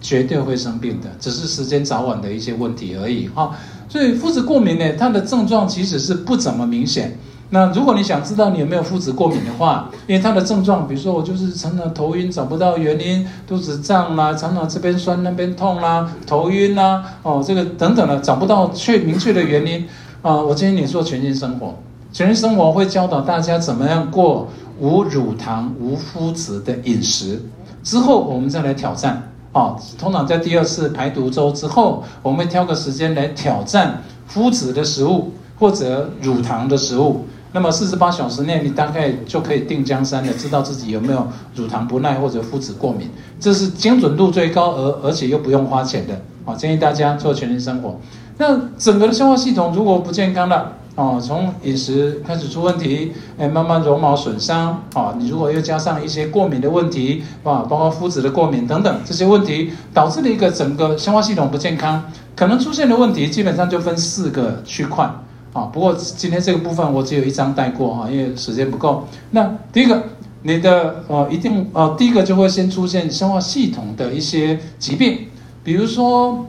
[0.00, 3.54] 绝对会生病的，只是时间早晚的一些问题而已哈。
[3.88, 7.16] 所以肤质过敏呢，它的症状其实是不怎么明显。
[7.54, 19.86] 那如果你想知道你有没有肤质过敏的话，因为它的症状，比如说我就是常常头晕，找不到原因，肚子胀啦，常常这边酸那边痛啦，头晕啦，哦，这个等等的找不到确明确的原因
[20.22, 21.74] 啊，我建议你做全新生活。
[22.10, 24.48] 全新生活会教导大家怎么样过
[24.80, 27.38] 无乳糖、无麸质的饮食。
[27.82, 37.26] 之后我们再来挑战啊，通常在第二次排毒周之后，我们会挑个时间来挑战麸质的食物或者乳糖的食物。
[37.52, 46.18] 那么四十八小时内，你大概就可以定江山了，知道自己有没有乳糖不耐或者肤质过敏，这是精准度最高，而而且又不用花钱的。
[46.44, 48.00] 好，建议大家做全人生活。
[48.38, 62.02] 那整个的消化系统如果不健康了，哦，从饮食开始出问题，哎，慢慢绒毛损伤，啊，你如果又加上一些过敏的问题，啊，包括肤质的过敏等等这些问题，导致了一个整个消化系统不健康，
[62.34, 65.08] 可能出现的问题基本上就分四个区块。
[65.52, 69.06] 啊，不过今天这个部分我只有一张带过哈，因为时间不够。
[69.32, 70.02] 那第一个，
[70.42, 75.26] 你的呃一定呃第一个就会先出现消化系统的一些疾病，
[75.62, 76.46] 比如说，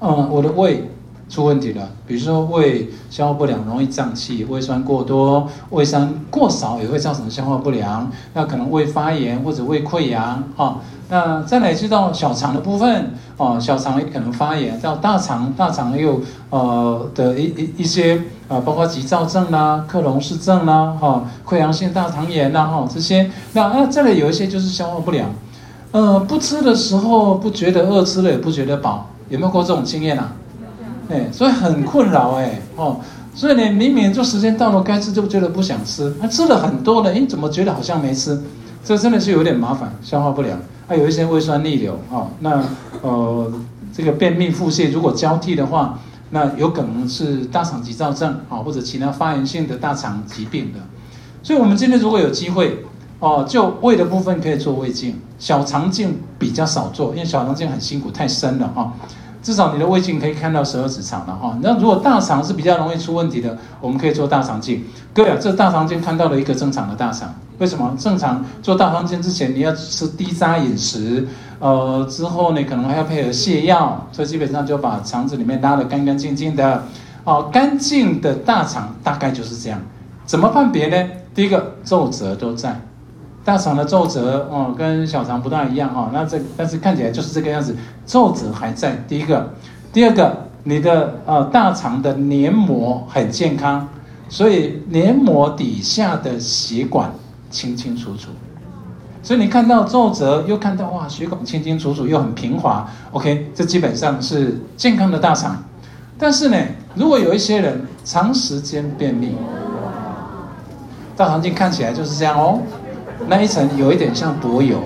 [0.00, 0.82] 嗯，我的胃
[1.28, 10.78] 出问题了，比如说胃消化不良，容易胀气，胃酸过多，胃酸过少也会造成消化不良，那可能胃发炎或者胃溃疡哈。
[11.10, 16.20] 那再来知道小肠的部分哦，小肠可能发炎；到大肠，大肠又
[16.50, 23.30] 呃的一一一些啊，包括急躁症啦、克隆氏症啦、哈溃疡性大肠炎啦、哈这些。
[23.52, 25.30] 那那再来有一些就是消化不良，
[25.92, 30.32] 呃，不吃的时候不觉得饿，吃了也不觉得饱，有没有过这种经验啊？
[31.08, 33.00] 哎，所以很困扰哎哦，
[33.34, 38.40] 所以呢，明明就时间到了该吃就觉得不想吃，那吃了很多了，哎，怎么觉得好像没吃？
[38.84, 40.58] 这真的是有点麻烦，消化不良。
[40.86, 42.62] 还有一些胃酸逆流啊，那
[43.02, 43.52] 呃
[43.92, 45.98] 这个便秘腹泻如果交替的话，
[46.30, 50.78] 那有可能是大肠急躁症啊，或者其他发炎性的大肠疾病的。
[51.42, 52.84] 所以，我们今天如果有机会
[53.20, 58.92] 哦，就胃的部分可以做胃镜，小肠镜比较少做，因为小肠镜很辛苦，太深了哈。
[59.42, 61.56] 至少你的胃镜可以看到十二指肠了哈。
[61.62, 64.84] 那如果大肠是比较容易出问题的，我们可以做大肠镜。
[65.14, 67.34] 各位，这大肠镜看到了一个正常的大肠。
[67.58, 71.26] 为什么正常做大肠镜之前你要吃低渣饮食？
[71.58, 76.84] 呃，之后呢可能还要配合泻药，所以基本上就把肠子里面拉得干干净净的。
[77.24, 79.80] 哦，干净的大肠大概就是这样。
[80.24, 81.10] 怎么判别呢？
[81.34, 82.80] 第一个皱褶都在，
[83.44, 86.10] 大肠的皱褶哦跟小肠不大一样哈。
[86.12, 87.76] 那这但是看起来就是这个样子，
[88.06, 88.96] 皱褶还在。
[89.08, 89.52] 第一个，
[89.92, 93.88] 第二个，你的呃大肠的黏膜很健康，
[94.28, 97.10] 所以黏膜底下的血管。
[97.50, 98.28] 清清楚楚，
[99.22, 102.86] 所以你看到皱褶，又看到哇，血管清清楚楚，又很平滑。
[103.12, 105.56] OK，这基本上是健康的大肠。
[106.18, 106.58] 但是呢，
[106.94, 109.34] 如果有一些人长时间便秘，
[111.16, 112.60] 大肠镜看起来就是这样哦，
[113.26, 114.78] 那一层有一点像柏油，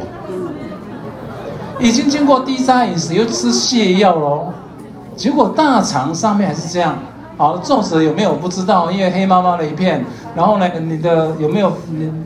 [1.79, 4.53] 已经经过低渣饮食又吃泻药喽，
[5.15, 6.97] 结果大肠上面还是这样。
[7.37, 10.05] 好，皱褶有没有不知道，因为黑麻麻的一片。
[10.35, 11.73] 然后呢，你的有没有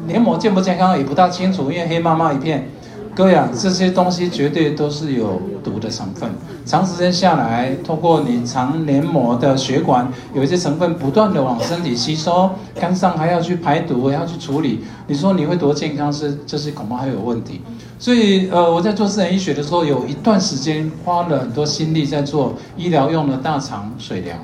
[0.07, 2.69] 黏膜健不健康也不大清楚，因为黑麻麻一片。
[3.17, 6.31] 各位啊，这些东西绝对都是有毒的成分。
[6.67, 14.85] 长时间下来，通过你肠黏膜的血管，有一些成分不断的往身体吸收，肝脏还要去排毒，还要去处理。
[15.07, 16.13] 你说你会多健康？
[16.13, 17.63] 是这是恐怕还有问题。
[17.99, 24.37] 所以呃，我在做自然医学的时候，有一段时间花了很多心力在做医疗用的大肠水疗。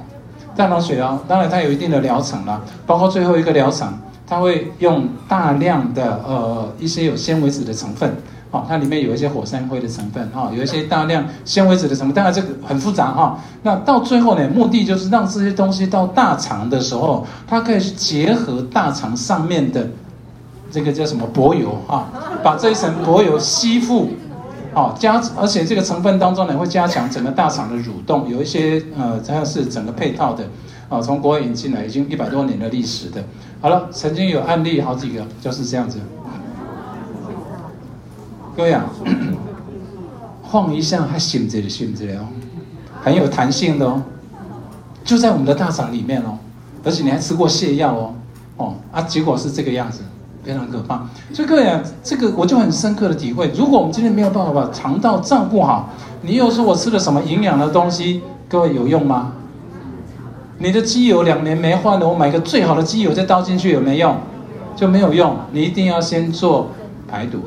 [0.57, 3.93] 大肠水疗当然它有一定的疗程了，包括最后一个疗程，
[4.27, 8.17] 它会用大量的呃一些有纤维质的成分，
[8.53, 13.39] 好，它里面有一些火山灰的成分哈，有一些大量纤维质的成分，当然这个很复杂哈。
[13.63, 19.89] 那到最后呢，目的就是让这些东西到大肠的时候，它可以去结合大肠上面的
[20.71, 22.07] 这个叫什么柏油啊，
[22.45, 24.11] 把这一层柏油吸附。
[24.75, 30.45] 哦，加而且这个成分当中呢，会加强整个大肠的蠕动，有一些呃，它是整个配套的，
[30.89, 33.23] 啊，从国外引进来，已经一百多年的历史的。
[33.61, 35.99] 好了，曾经有案例好几个就是这样子。
[38.57, 38.85] 各位啊，
[40.43, 42.27] 晃一下还醒着的醒着的哦，
[43.03, 44.03] 很有弹性的哦，
[45.05, 46.39] 就在我们的大肠里面哦，
[46.85, 48.15] 而且你还吃过泻药哦，
[48.57, 50.03] 哦啊，结果是这个样子。
[50.45, 53.49] 非常可怕，所以各位啊，这个我就很深刻的体会。
[53.57, 55.89] 如果我们今天没有办法把肠道照顾好，
[56.23, 59.35] 你又说我吃了什么营养的东西，各位有用吗？
[60.59, 64.17] 你的机油两年没换了，我买个最好的机油再倒进去有没有用？
[64.75, 65.37] 就没有用。
[65.53, 66.71] 你一定要先做
[67.07, 67.39] 排毒。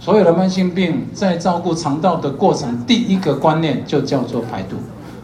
[0.00, 4.76] 所有的慢性病在照顾肠道的过程，第一个观念就叫做排毒。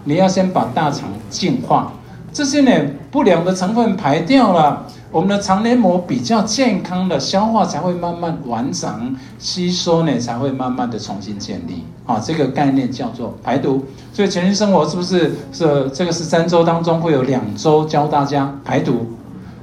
[0.04, 1.90] 你要先把大肠净化，
[2.30, 2.70] 这些呢
[3.10, 11.82] 不良的成分排掉了，我们的肠黏膜比较健康的消化才会慢慢完整，吸收呢才会慢慢的重新建立。
[12.04, 13.82] 啊，这个概念叫做排毒。
[14.12, 19.06] 所以全新生活是不是是这个是三周当中会有两周教大家排毒？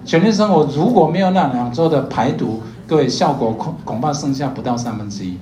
[0.03, 2.59] 全新生活如果没有那两周的排毒。
[2.85, 5.37] 各位，效果恐恐怕剩下不到三分之一，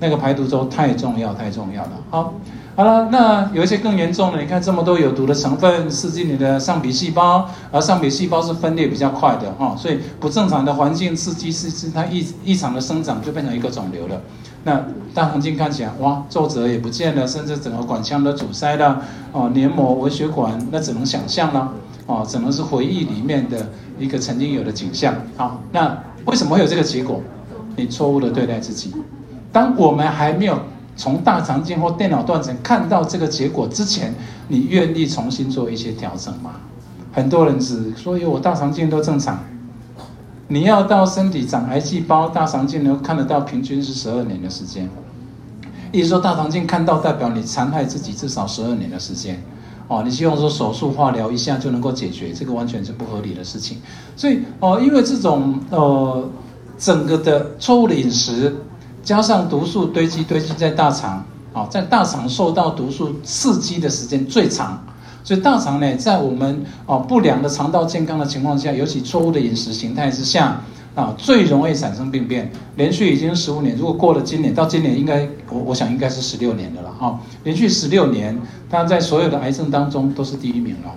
[0.00, 1.90] 那个排毒粥太重要，太重要了。
[2.10, 2.32] 好，
[2.74, 14.20] 好了，那有一些更严重的，你看这么多有毒的成分刺激你的上皮细胞，而上皮细胞是分裂比较快的哈，所以不正常的环境刺激是是它异异常的生长，就变成一个肿瘤了。
[14.64, 14.82] 那
[15.14, 21.72] 大环境看起来哇，皱褶也不见了，甚至整个管腔都阻塞了，哦，黏膜微血管那只能想象了，
[22.06, 23.68] 哦，只能是回忆里面的
[23.98, 25.14] 一个曾经有的景象。
[25.36, 25.96] 好，那。
[26.26, 27.22] 为什么会有这个结果？
[27.76, 28.92] 你错误的对待自己。
[29.52, 30.58] 当我们还没有
[30.96, 34.14] 从大肠镜或电脑断层看到这个结果之前，
[34.48, 36.52] 你愿意重新做一些调整吗？
[37.12, 39.38] 很多人只说有我大肠镜都正常，
[40.48, 44.88] 你要到身体长癌细胞，大肠镜能看得到，平均是十二年的时间。
[45.92, 49.40] 意思说大肠镜看到代表你残害自己至少十二年的时间。
[49.88, 53.78] 哦，你希望说手术化疗一下就能够解决，这个完全是不合理的事情。
[54.16, 56.28] 所以哦，因为这种呃
[56.76, 58.54] 整个的错误的饮食，
[59.02, 64.82] 加上毒素堆积堆积在大肠，啊，在大肠受到毒素刺激的时间最长，
[65.22, 70.60] 所以大肠呢，在我们哦不良的肠道健康的情况下，尤其错误的饮食形态之下。
[70.96, 77.20] 啊，最容易产生病变，连续已经十五年，如果过了今年，到今年应该，我我想应该是十六年的了哈。
[77.44, 78.34] 连续十六年，
[78.70, 80.90] 它在所有的癌症当中都是第一名了，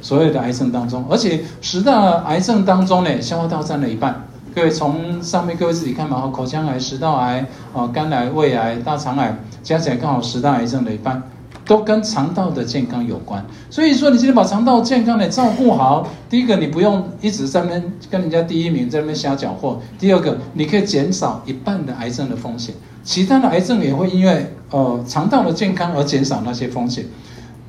[0.00, 4.26] 所有的癌症当中，而且十大癌症当中呢，消化道占了一半。
[4.52, 11.22] 各位从上面各位自己看嘛，口腔癌、食道癌、啊肝癌、胃癌、大肠癌，加起来刚好十大癌症的一半。
[11.66, 27.04] 都跟肠道的健康有关，所以说你今天把肠道健康的照顾好，第一个你不用一直在那边跟人家第一名在那边瞎搅和，第二个你可以减少一半的癌症的风险，其他的癌症也会因为呃肠道的健康而减少那些风险。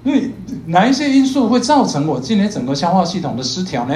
[0.03, 0.31] 所以
[0.67, 3.95] 哪一些因素会造成我今天整个消化系统的失调呢？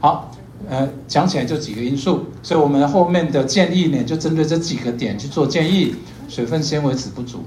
[0.00, 0.30] 好，
[0.68, 5.94] 呃，讲起来就几个因素，所以我们后面的建议呢就针对这几个点去做建议，
[6.28, 7.40] 水分纤维质不足。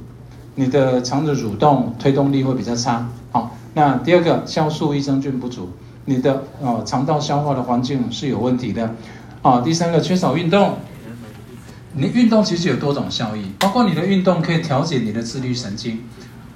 [0.60, 5.72] 你的肠子蠕动推动力会比较差，好，那第二个酵素益生菌不足，
[6.04, 8.94] 你的呃肠道消化的环境是有问题的，
[9.42, 10.80] 啊，第三个缺少运动，
[11.94, 16.02] 你运动其实有多种效益，包括你的运动可以调节你的自律神经，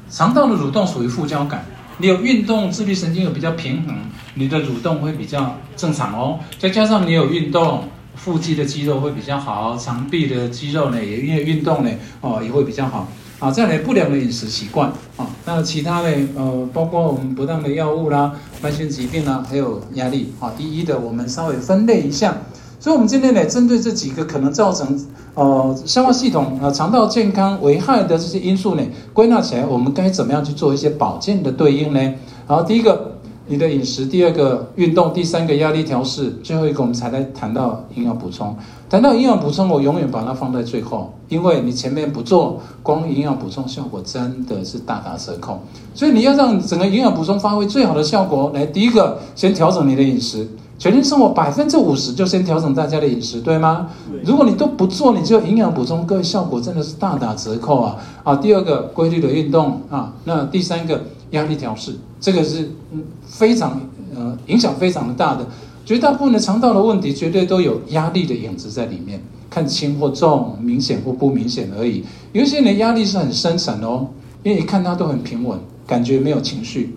[0.09, 1.63] 肠道的蠕动属于副交感，
[1.99, 3.95] 你有运动自律神经有比较平衡，
[4.33, 7.85] 你的蠕动会比较正常哦，再加上你有运动，
[8.15, 11.89] 腹肌的肌肉会比较好，肠壁的肌肉呢也因为运动呢
[12.19, 13.07] 哦也会比较好。
[13.39, 22.37] 啊，再来不良的饮食习惯啊，那其他的呃，包括我们不当的药物啦、慢性疾病啦，还有压力啊，第一的我们稍微分类一下。
[22.79, 32.13] 所以，我们今天呢，针对这几个可能造成呃消化系统呃肠道健康危害的这些因素呢，归纳起来，我们该怎么样去做一些保健的对应呢？
[32.45, 33.12] 好，第一个。
[33.45, 38.55] 你的饮食，第二个运动，第三个压力调试，最后一个我们才来谈到营养补充。
[38.89, 45.59] 谈到营养补充，我永远把它放在最后，因为你前面不做，光营养补充效果真的是大打折扣。
[45.93, 50.47] 所以你要让整个营养补充发挥最好的效果，来第一个先调整你的饮食，
[50.79, 53.89] 全天生活百分之五十就先调整大家的饮食，对吗？
[54.23, 57.97] 如果你都不做，你就营养补充，各位效果真的是大打折扣啊！
[58.23, 61.01] 啊，第二个规律的运动啊，那第三个。
[61.33, 63.81] 压力调试，这个是嗯非常
[64.15, 65.45] 呃影响非常的大的，
[65.85, 72.05] 绝大部分的肠道的问题绝对都有压力的影子在里面，看轻或重，明显或不明显而已。
[72.31, 74.07] 有些人压力是很深沉哦，
[74.41, 76.95] 因为你看他都很平稳，感觉没有情绪。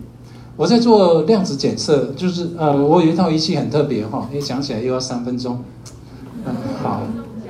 [0.55, 5.61] 我在做量子检测，就是呃我有一套仪器很特别哈，一讲起来又要三分钟，
[6.45, 7.01] 嗯好，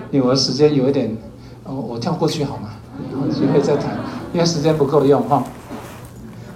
[0.09, 1.15] 因为我的时间有一点，
[1.63, 2.69] 我跳过去好吗？
[3.31, 3.95] 机会再谈，
[4.33, 5.43] 因为时间不够用哈。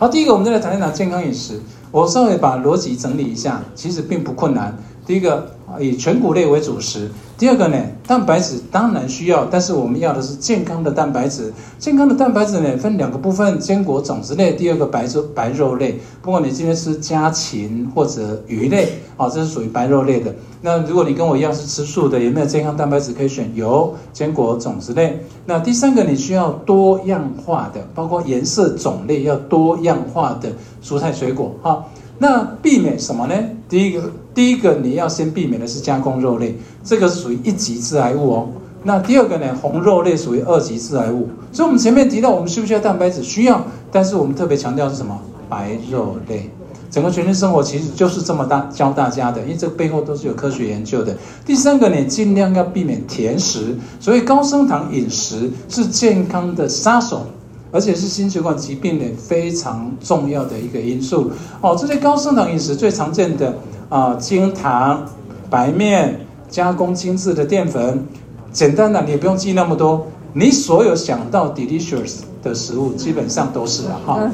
[0.02, 1.60] 好，第一个我们再来谈一谈健康饮食。
[1.92, 4.76] 我稍微把逻辑整理一下，其实并不困难。
[5.06, 5.48] 第一个
[5.80, 11.52] 以全谷类为主食，第二个呢，蛋白质当然需要，但是我们要的是健康的蛋白质。
[11.80, 16.00] 健康的蛋白质呢，分两个部分：坚果、种子类，第二个白肉白肉类。
[16.22, 20.34] 不管你今天吃家禽或者鱼类，啊，这是属于白肉类的。
[20.62, 23.52] 那如果你跟我一样是吃素的，有没有健康蛋白质可以选？
[23.56, 25.20] 有，坚果、种子类。
[25.46, 30.50] 那第三个你需要多样化的，包括颜色、种类要多样化的
[30.84, 31.86] 蔬菜水果，哈。
[32.22, 33.34] 那避免什么呢？
[33.68, 38.48] 第一个，第一个你要先避免的是加工肉类，这个是属于一级致癌物哦。
[38.84, 41.28] 那第二个呢，红肉类属于二级致癌物。
[41.52, 43.24] 所以，我们前面提到，我们需不需要蛋白质？
[43.24, 45.20] 需要，但是我们特别强调是什么？
[45.50, 46.48] 白肉类。
[46.92, 51.18] 整个全新生活其实就是这么大教大家的，因为这个背后都是有科学研究的。
[51.44, 57.26] 第三个呢，尽量要避免甜食，所以高升糖饮食是健康的杀手。
[57.72, 61.76] 而且是心血管疾病的非常重要的一个因素哦。
[61.80, 63.56] 这些高升糖饮食最常见的
[63.90, 65.06] 啊，精糖、
[65.50, 66.20] 白面、
[66.50, 68.06] 加工精致的淀粉。
[68.52, 70.06] 简单的，你也不用记那么多。
[70.34, 74.30] 你所有想到 delicious 的食物，基本上都是啊哈。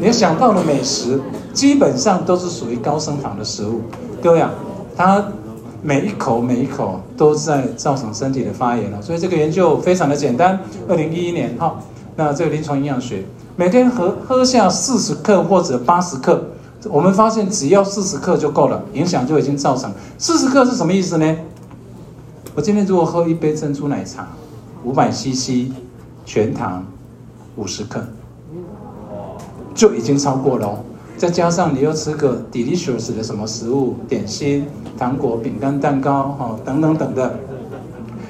[0.00, 1.20] 你想到的美食，
[1.52, 3.80] 基本上都是属于高升糖的食物。
[4.22, 4.52] 各位啊，
[4.96, 5.24] 它
[5.82, 9.02] 每一口每一口都在造成身体的发炎了。
[9.02, 10.60] 所以这个研究非常的简单。
[10.88, 11.76] 二零一一年哈。
[12.16, 13.24] 那这个临床营养学，
[13.56, 16.42] 每天喝喝下四十克或者八十克，
[16.88, 19.92] 我们发现只要四十克就够了，影响就已经造成。
[20.16, 21.36] 四十克是什么意思呢？
[22.54, 24.28] 我今天如果喝一杯珍珠奶茶，
[24.82, 25.70] 五百 CC，
[26.24, 26.86] 全糖
[27.56, 28.02] 五十克，
[29.74, 30.78] 就已经超过了哦。
[31.18, 34.66] 再加上你又吃个 delicious 的什么食物，点心、
[34.98, 37.38] 糖果、饼干、蛋糕，哈，等等等的。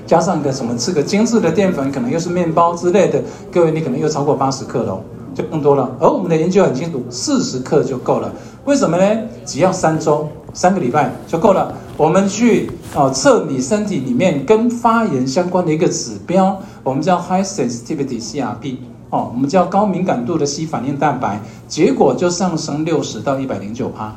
[0.07, 5.01] 加上个什么，吃个精致的淀粉，可能又是面包之类的，各位你可能又超过八十克了，
[5.35, 5.91] 就更多了。
[6.01, 8.33] 而我们的研究很清楚，四十克就够了。
[8.65, 9.21] 为什么呢？
[9.45, 11.75] 只要三周、三个礼拜就够了。
[11.97, 18.77] 我们去哦测你身体里面跟发炎相关的一个指标，我们叫 High Sensitivity CRP
[19.11, 24.15] 哦，我们叫高敏感度的 C 反应蛋白，结果就上升六十到一百零九帕。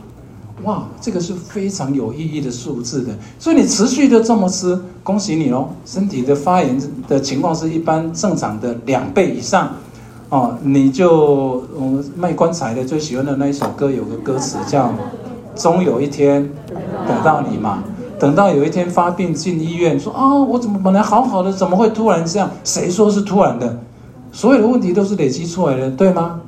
[0.63, 9.69] 哇，这个是非常有意义的数字的，所以你持续的这么吃，恭喜你哦，身体的发炎的情况是一般正常的两倍以上，
[10.29, 14.93] 哦，你就我卖棺材的最喜欢的那一首歌有个歌词叫
[15.55, 16.49] “终有一天
[17.07, 17.81] 等到你嘛”，
[18.19, 22.49] 等到有一天发病进医院，说啊，我怎么本来好好的，怎么会突然这样？
[22.65, 23.79] 谁说是突然的？
[24.33, 26.41] 所有的问题都是累积出来的，对吗？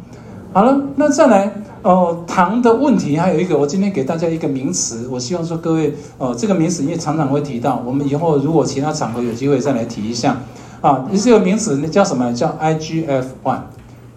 [0.51, 1.51] 好了，那再来。
[1.83, 10.37] 哦，糖的问题还有一个，我今天给大家一个名词，我希望说各位，哦，这个名词因为常常会提到，我们以后如果其他场合有机会再来提一下，
[10.81, 12.31] 啊，这个名词那叫什么？
[12.33, 13.61] 叫 IGF one，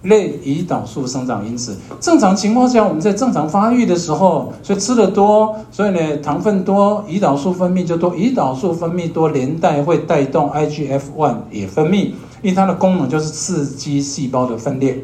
[0.02, 1.74] 类胰岛素生长因子。
[2.00, 12.08] 正常情况下，我们在正常发育的时候，所以吃的多，所以呢糖分多，胰岛素分泌就多，胰岛素分泌多，连带会带动 IGF one 也分泌，
[12.42, 15.02] 因为它的功能就是刺激细胞的分裂，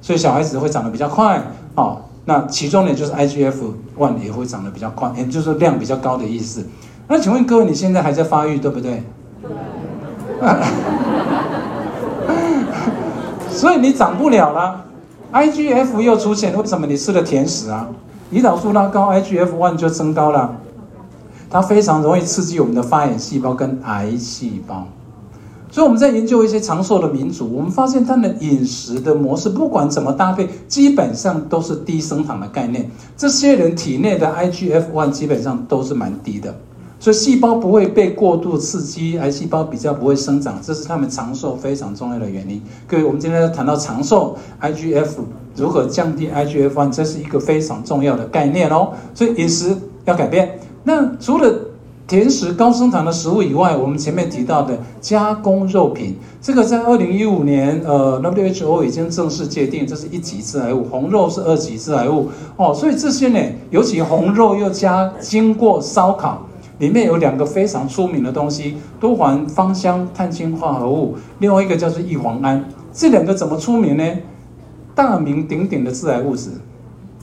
[0.00, 1.42] 所以小孩子会长得比较快。
[1.80, 3.54] 好，那其中呢，就是 IGF
[3.98, 6.62] one 也会长得比较快，也就是说量比较高的意思。
[7.08, 9.02] 那请问各位，你现在还在发育，对不对？
[13.48, 14.84] 所以你长不了了
[15.32, 16.86] ，IGF 又出现，为什么？
[16.86, 17.88] 你吃了甜食啊，
[18.30, 20.54] 胰岛素拉高，IGF one 就升高了，
[21.48, 24.86] 它非常容易刺激我们的发炎细胞跟癌细胞。
[25.70, 32.90] 所以我们在研究一些长寿的民族，我们发现他们饮食的模式，不管怎么搭配，基本上都是低升糖的概念。
[33.16, 36.54] 这些人体内的 IGF-1 基本上都是蛮低的，
[36.98, 42.60] 所以细胞不会被过度刺激，癌细胞比较不会生长，这是他们长寿非常重要的原因。
[42.88, 45.08] 各位，我们今天要谈到长寿，IGF
[45.54, 48.92] 如何降低 IGF-1，这是一个非常重要的概念哦。
[49.14, 50.58] 所以饮食要改变。
[50.82, 51.54] 那除了
[52.10, 62.74] 甜食、高升糖的食物以外，我们前面提到的加工肉品，这个在二零一五年，呃，WHO 已经正式界定，这是一级致癌物，红肉是二级致癌物哦。
[62.74, 63.38] 所以这些呢，
[63.70, 66.42] 尤其红肉又加经过烧烤，
[66.80, 72.64] 里面有两个非常出名的东西：多环芳香碳氢化合物，另外一个叫做异磺胺。
[72.92, 74.04] 这两个怎么出名呢？
[74.96, 76.50] 大名鼎鼎的致癌物质，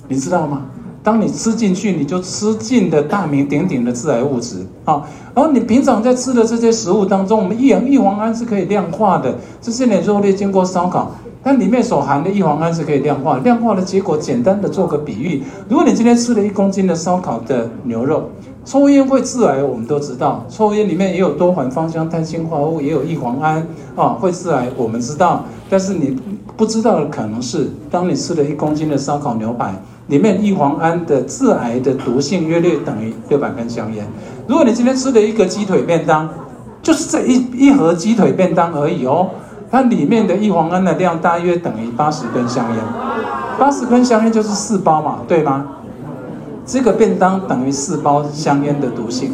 [0.07, 0.61] 你知道吗？
[1.07, 5.01] 当你吃进去，你就吃进的大名鼎鼎的致癌物质啊。
[5.33, 9.33] 然后你平常在吃的这些食物当中，我们异异磺胺是可以量化的。
[9.61, 13.37] 这些你肉类经过烧烤，它里面所含的异磺胺是可以量化。
[13.37, 18.29] 量化的结果，简单的做个比喻：如果你今天吃了一公斤的烧烤的牛肉，
[18.65, 25.45] 抽烟会致癌，我们都知道，抽烟里面也有多环芳香碳氢化物，也有异磺胺啊，会致癌，我们知道。
[25.69, 26.17] 但是你
[26.57, 29.73] 不知道的可能是，当你吃了一公斤的烧烤牛排。
[30.07, 34.07] 里面异黄胺的致癌的毒性约略等于六百根香烟。
[34.47, 36.29] 如果你今天吃了一个鸡腿便当，
[36.81, 39.29] 就是这一一盒鸡腿便当而已哦，
[39.69, 42.83] 它里面的异黄胺的量大约等于八十根香烟，
[43.59, 45.65] 八十根香烟就是四包嘛，对吗？
[46.65, 49.33] 这个便当等于四包香烟的毒性。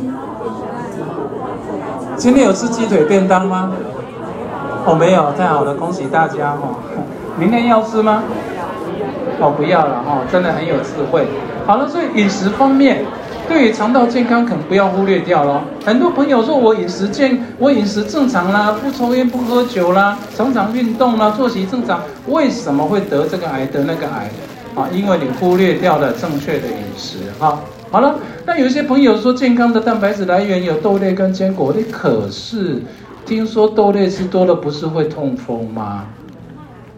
[2.16, 3.72] 今天有吃鸡腿便当吗？
[4.86, 6.76] 哦，没有，太好了，恭喜大家哦！
[7.38, 8.24] 明天要吃吗？
[9.44, 11.28] 哦，不要了哈，真的很有智慧。
[11.66, 13.04] 好了，所以饮食方面，
[13.48, 15.62] 对于肠道健康，可能不要忽略掉咯。
[15.86, 24.30] 很多朋友说我饮食健，我饮食正常啦，不抽烟不喝酒啦，常常运动啦，作息正常，为什么会得这个癌得那个癌？
[24.76, 27.60] 啊，因为你忽略掉了正确的饮食哈。
[27.92, 28.16] 好了，
[28.46, 32.82] 那有一些朋友说健康的蛋白质来源有豆类跟坚果类，可是。
[33.26, 36.04] 听说豆类吃多了不是会痛风吗？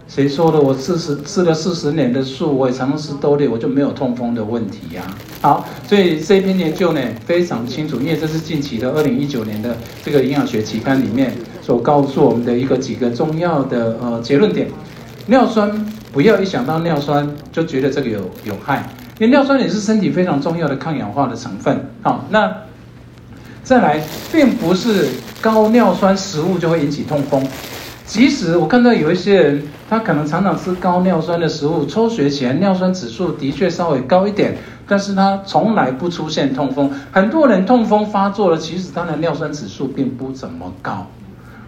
[0.08, 0.60] 谁说的？
[0.62, 5.02] 我四十吃了四十年的素，我也常常吃豆类，我就没有痛风的问题呀。
[5.42, 14.70] 好，所以这篇研究呢非常清楚，因为这是近期的二零一九年的这个营养学期刊里面所告诉我们的一个几个重要的呃结论点。
[15.28, 18.88] 尿酸不要一想到尿酸就觉得这个有有害，
[19.20, 21.90] 因为尿酸也是身体非常重要的抗氧化的成分。
[22.02, 22.52] 好，那。
[23.64, 24.00] 再来，
[24.32, 25.08] 并不是
[25.42, 27.44] 高尿酸食物就会引起痛风。
[28.06, 34.56] 即使我看到有一些人，他可能常常吃高尿酸的食物，抽血前尿酸指数的确稍微高一点，
[34.88, 36.92] 但是他从来不出现痛风。
[37.12, 41.08] 很多人痛风发作了，其实他的尿酸指数并不怎么高。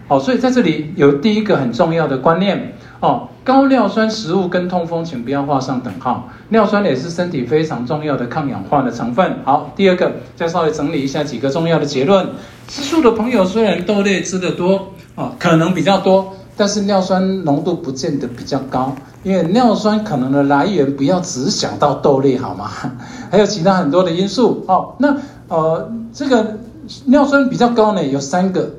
[0.08, 6.28] 好，所以在这里有第一个很重要的观念哦，高尿酸食物跟痛风请不要画上等号。
[6.50, 9.38] 尿酸也是身体非常重要的抗氧化的成分。
[9.44, 12.28] 好，第二个再稍微整理一下几个重要的结论。
[12.68, 22.70] 吃素的朋友虽然豆类吃的多哦，可能比较多，但是尿酸浓度不见得比较高，因为尿酸可能的来源不要只想到豆类好吗？
[23.30, 24.66] 还有其他很多的因素。
[24.68, 25.16] 哦，那
[25.50, 26.58] 呃这个
[27.06, 28.72] 尿酸比较高呢，有三个。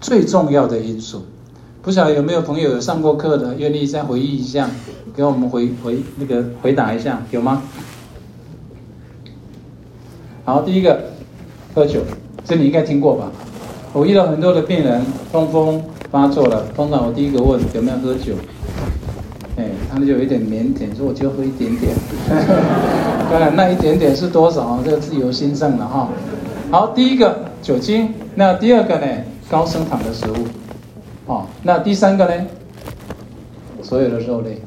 [0.00, 1.24] 最重要的因素，
[1.84, 4.70] 不晓得有没有朋友有上过课的，愿意再回忆一下，
[5.14, 7.62] 给我们回回那个回答一下，有吗？
[10.46, 10.98] 好，第一个，
[11.74, 12.00] 喝酒，
[12.42, 13.30] 这你应该听过吧？
[13.92, 18.32] 我遇到很多的病人痛风发作了，通常我第一个问有没有喝酒，
[19.58, 21.94] 哎，他们就有一点腼腆，说我就喝一点点，
[23.30, 26.08] 当然那一点点是多少，这个自由心证了哈。
[26.70, 29.06] 好，第一个酒精，那第二个呢？
[29.50, 30.34] 高升糖的食物，
[31.26, 32.44] 哦，那第三个呢？
[33.82, 34.60] 所有的肉类，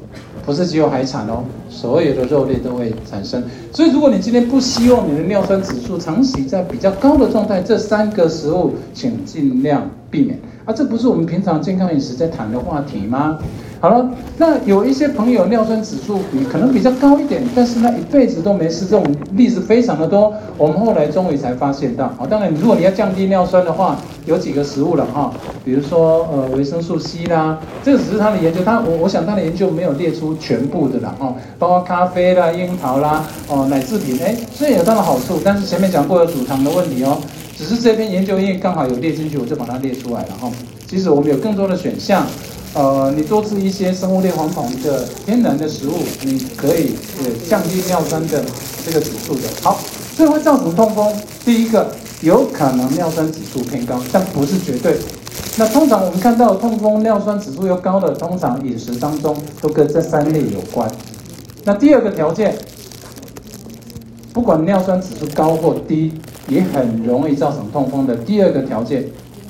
[0.46, 3.42] 不是只有海产哦，所有的肉类都会产生。
[3.72, 10.38] 所以，如果你今天不希望你的尿酸指数长期在比较高的状态，这三个食物请尽量避免。
[10.64, 13.38] 啊，这不是我们平常健康饮食在谈的话题吗？
[13.80, 20.34] 好了，那有一些朋友尿酸指数比可能比较高一点，但是他一辈子都没事，这种例子非常的多。
[20.56, 25.32] 我们后来终于才发现到，好，当然如果你要降低尿酸的话，有几个食物了哈，
[25.64, 37.16] 比如说呃维生素 C 啦，这只是他的研究，他我我想他的研究没有列出全部的啦哈，包括咖啡啦、樱桃啦、哦奶制品，哎，虽然有它的好处，但是前面讲过有阻糖的问题哦，
[37.56, 40.50] 只是这篇研究因为刚好有列进去，我就把它列出来了哈。
[40.88, 42.26] 其实我们有更多的选项。
[42.74, 48.44] 呃，你多吃一些生物类黄酮的天然的食物，你可以呃降低尿酸的
[48.84, 49.48] 这个指数的。
[49.62, 49.80] 好，
[50.16, 51.12] 这会造成痛风。
[51.44, 51.90] 第一个，
[52.20, 54.98] 有可能尿酸指数偏高，但不是绝对。
[55.56, 60.88] 那通常我们看到痛风尿酸指数又高的，通常饮食当中都跟这三类有关。
[61.64, 62.56] 那第二个条件，
[64.32, 66.12] 不管尿酸指数高或低，
[66.48, 68.14] 也很容易造成痛风的。
[68.14, 69.04] 第二个条件，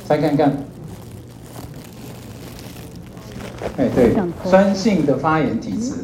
[0.09, 0.57] 再看看。
[3.79, 4.13] 哎，对，
[4.45, 5.95] 酸性的发炎体质，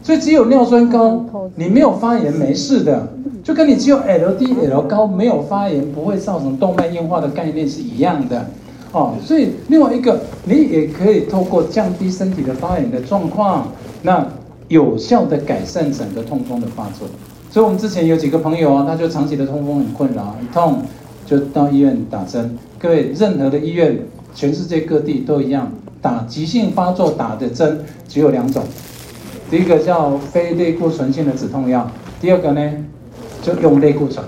[0.00, 1.24] 所以只有尿酸高，
[1.56, 3.08] 你没有发炎没事的，
[3.42, 8.46] 就跟你只有 LDL 高没有发炎不会造成动脉硬化的概念是一样的，
[8.92, 13.72] 哦，所以另外一个你也可以透过降低身体的发炎的状况，
[14.02, 14.24] 那
[14.68, 17.08] 有效的改善整个痛风的发作。
[17.50, 20.82] 所以我们之前有几个朋友啊，他就长期的痛风很困扰，一痛
[21.24, 22.56] 就到医院打针。
[22.78, 23.98] 各位，任何的医院，
[24.34, 25.72] 全世界各地都一样。
[26.06, 28.62] 打急性发作打的针只有两种，
[29.50, 31.90] 第一个叫非类固醇性的止痛药，
[32.20, 32.62] 第二个呢
[33.42, 34.24] 就用类固醇，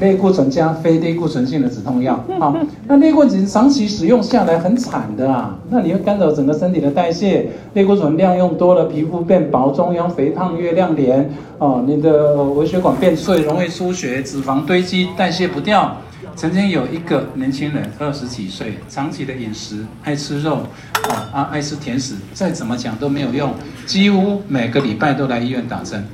[0.00, 2.18] 类固醇加非类固醇性的止痛药。
[2.40, 2.56] 好，
[2.88, 15.94] 那类固醇长期使用下来很惨的啊，那你会干扰整个身体的代谢，类固醇量用多了，皮肤变薄，中央肥胖，月亮脸，哦，你的微血管变脆，容易出血，脂肪堆积，代谢不掉。
[16.36, 20.66] 曾经有一个年轻人，二十几岁，长期的饮食爱吃肉，
[21.08, 23.54] 啊啊爱吃甜食，再怎么讲都没有用，
[23.86, 26.06] 几乎每个礼拜都来医院打针，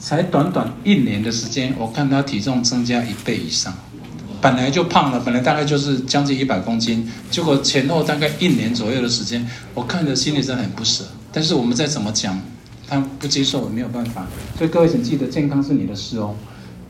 [0.00, 3.72] 才短短一年的时间，我看他体重增加一倍以上，
[4.40, 11.04] 本来就胖了，本来大概就是将近一百公斤，结果前后大概一年左右的时间，我看着心里真的很不舍。
[11.32, 12.36] 但是我们再怎么讲，
[12.88, 14.26] 他不接受，没有办法。
[14.58, 16.34] 所以各位请记得，健康是你的事哦。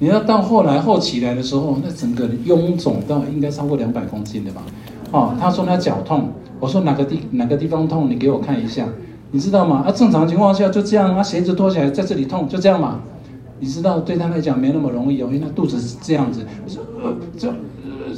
[0.01, 4.63] 你要到后来后期来的时候，那整个臃肿到应该超过两百公斤的吧？
[5.13, 8.89] 哦，他说他脚痛，我说哪个地哪个地方痛，你给我看一下。
[9.31, 9.85] 你知道吗？
[9.87, 13.01] 啊，正常情况下就这样啊，鞋子脱起来在这里痛，就这样嘛。
[13.61, 16.47] 你知道对他来讲没那么容易哦，因为他肚子是这样子，
[17.05, 17.53] 呃，这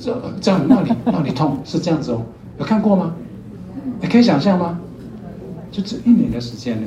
[0.01, 2.22] 这这样那里那里痛是这样子哦，
[2.61, 3.12] 有看过吗？
[4.01, 4.78] 你可以想象吗？
[5.72, 6.87] 就这一年的时间呢，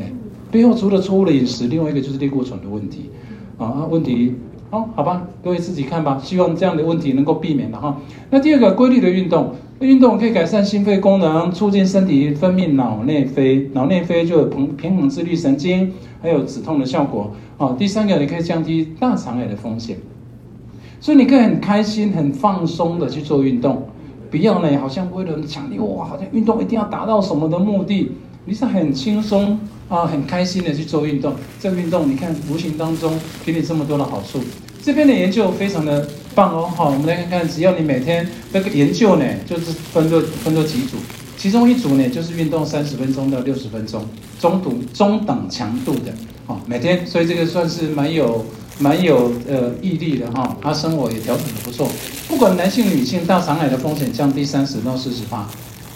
[0.50, 3.10] 背后除了错误的饮食，另外一个就是类固醇的问题
[3.58, 4.36] 啊，问题。
[4.72, 6.20] 哦，好吧，各位自己看吧。
[6.22, 7.98] 希望这样的问题能够避免了哈。
[8.30, 17.32] 那第二个，规律的运动，运动可以改善心肺功能，促进身体分泌脑内啡，脑内啡就有平平衡自律神经，还有止痛的效果。
[17.58, 19.98] 哦，第三个，你可以降低大肠癌的风险。
[21.00, 23.84] 所以你可以很开心、很放松的去做运动，
[24.32, 28.12] 不要呢，好像为了强烈哇，好像运动一定要达到什么的目的，
[28.46, 29.60] 你是很轻松。
[29.88, 34.44] 啊，很开心的去做运动，这个运动你看无形当中给你这么多的好处。
[34.84, 40.98] 这边的研究非常的棒哦，好，我们来看看，只要你每天这个研究呢，就是分作分作几组，
[41.38, 44.04] 其中一组呢就是运动三十分钟到六十分钟，
[44.40, 46.12] 中度中等强度的，
[46.48, 48.44] 哦，每天，所以这个算是蛮有
[48.80, 51.88] 蛮有呃毅力的哈，他生活也调整的不错，
[52.28, 55.48] 不管男性女性，大肠癌的风险降低三十到四十八。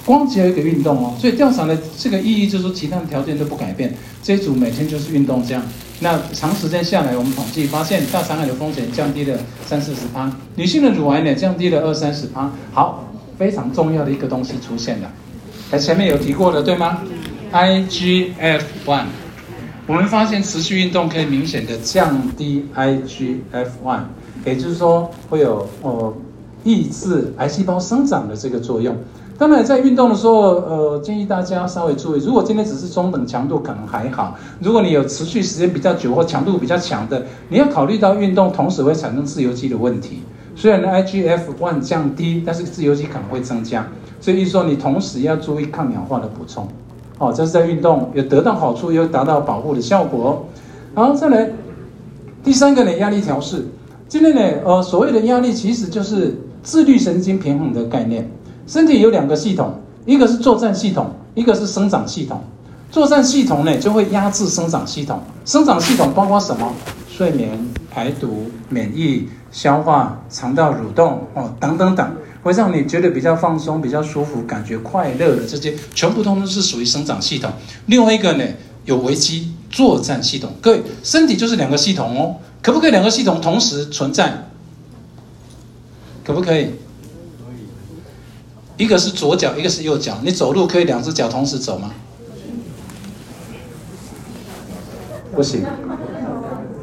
[0.06, 3.94] 光只有一个运动哦，所以调查的这个意义就是说，其他的条件都不改变，
[4.24, 5.62] 这一组每天就是运动这样。
[6.00, 12.50] 那长时间下来，我们统计发现，大肠癌的风险降低了三四十趴，女性的乳癌呢降低了二三十趴。
[12.72, 15.12] 好，非常重要的一个东西出现了，
[15.70, 17.02] 在前面有提过的，对吗
[17.52, 19.06] ？IGF one，
[19.86, 24.04] 我们发现持续运动可以明显的降低 IGF one，
[24.46, 26.14] 也就是说会有哦
[26.64, 28.96] 抑制癌细胞生长的这个作用。
[29.40, 30.34] 当然，在运动的时候，
[30.68, 32.20] 呃，建议大家稍微注意。
[32.26, 40.20] 如果今天只是中等强度，可能还好；如果你有持续时间比较久或强度比较强的，你要考虑到运动同时会产生自由基的问题。
[40.58, 43.88] 虽然呢，IGF one 降低，但是自由基可能会增加。
[44.20, 46.68] 所以说，你同时要注意抗氧化的补充。
[47.18, 50.46] 哦，这是在运动有得到好处，又达到保护的效果。
[50.94, 51.50] 然后，再来
[52.44, 53.66] 第三个呢，压力调试。
[54.10, 58.30] 今天呢，呃，所谓的压力其实就是自律神经平衡的概念。
[58.70, 62.40] 身体有两个系统，一个是作战系统，一个是生长系统。
[62.92, 65.20] 作战系统呢，就会压制生长系统。
[65.44, 66.72] 生长系统包括什么？
[67.10, 67.60] 睡眠、
[67.90, 77.52] 排毒、免疫、消化、肠道蠕动哦，等等等，会让你觉得比较放松、比较舒服、感觉快乐的这些，全部通通是属于生长系统。
[77.88, 78.44] 另外一个呢，
[78.86, 80.52] 有危机作战系统。
[80.62, 84.48] 各位，身体就是两个系统哦，可不可以两个系统同时存在？
[86.24, 86.70] 可不可以？
[88.80, 90.18] 一个是左脚，一个是右脚。
[90.24, 91.92] 你走路可以两只脚同时走吗？
[95.36, 95.66] 不行。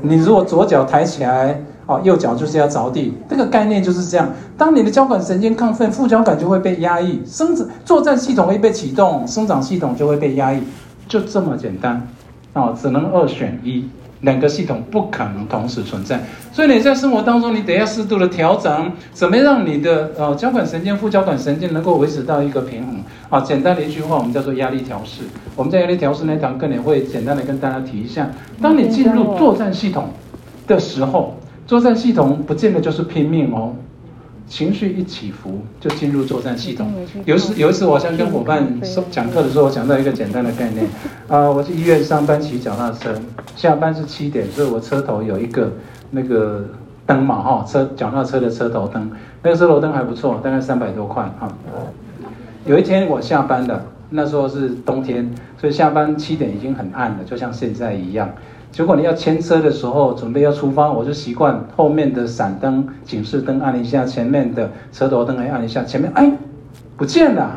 [0.03, 3.15] 你如果左脚抬起来，哦，右脚就是要着地。
[3.31, 4.31] 这个概念就是这样。
[4.59, 10.63] 当你的交感神经亢奋，副交感就会被压抑，生殖作战系统会被启动，生长系统就会被压抑，
[11.09, 12.07] 就这么简单。
[12.53, 13.89] 哦，只能二选一。
[14.23, 16.21] 两个系统不可能同时存在，
[16.53, 22.97] 所以你在生活当中，你得要适度的调整，怎么让你的呃交感神经、副交感神经能够维持到一个平衡
[23.29, 23.41] 啊？
[23.41, 25.23] 简单的一句话，我们叫做压力调试。
[25.55, 28.31] 我们在压力调试那堂课里，会简单的跟大家提一下：
[28.63, 30.09] 当你进入作战系统
[30.67, 31.37] 的时候，
[31.67, 33.75] 作战系统不见得就是拼命哦。
[34.49, 36.93] 情绪一起伏，就进入作战系统。
[37.25, 38.65] 有一次，有一次，我想跟伙伴
[39.11, 40.87] 讲课的时候，我讲到一个简单的概念。
[41.27, 43.15] 啊，我去医院上班骑脚踏车，
[43.57, 45.73] 下班是七点，所以我车头有一个
[46.11, 46.65] 那个
[47.05, 49.11] 灯嘛，哈，车脚踏车的车头灯，
[49.43, 51.49] 那个车头灯还不错，大概三百多块哈。
[52.65, 55.29] 有一天我下班了，那时候是冬天，
[55.61, 58.31] 所以下班七点已经很暗了，就像现在一样。
[58.77, 66.31] 结果你要牵车的时候，准备要出发，我就习惯后面的闪灯、警示灯按一下，前面的车头灯也按一下，前面哎
[66.95, 67.53] 不见了。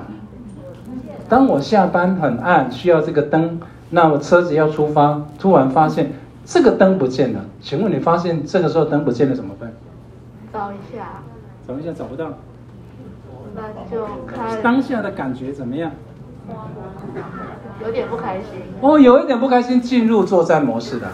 [1.27, 3.59] 当我下班很暗，需要这个灯，
[3.89, 6.09] 那我车子要出发，突然发现
[6.45, 7.43] 这个灯不见了。
[7.59, 9.73] 请问你发现这个时候灯不见了怎么办？
[10.53, 11.05] 找一下。
[11.67, 12.29] 找一下找不到。
[13.53, 14.61] 那就开。
[14.61, 15.91] 当下的感觉怎么样？
[17.85, 21.07] 有点不开心哦，有一点不开心，进入作战模式的，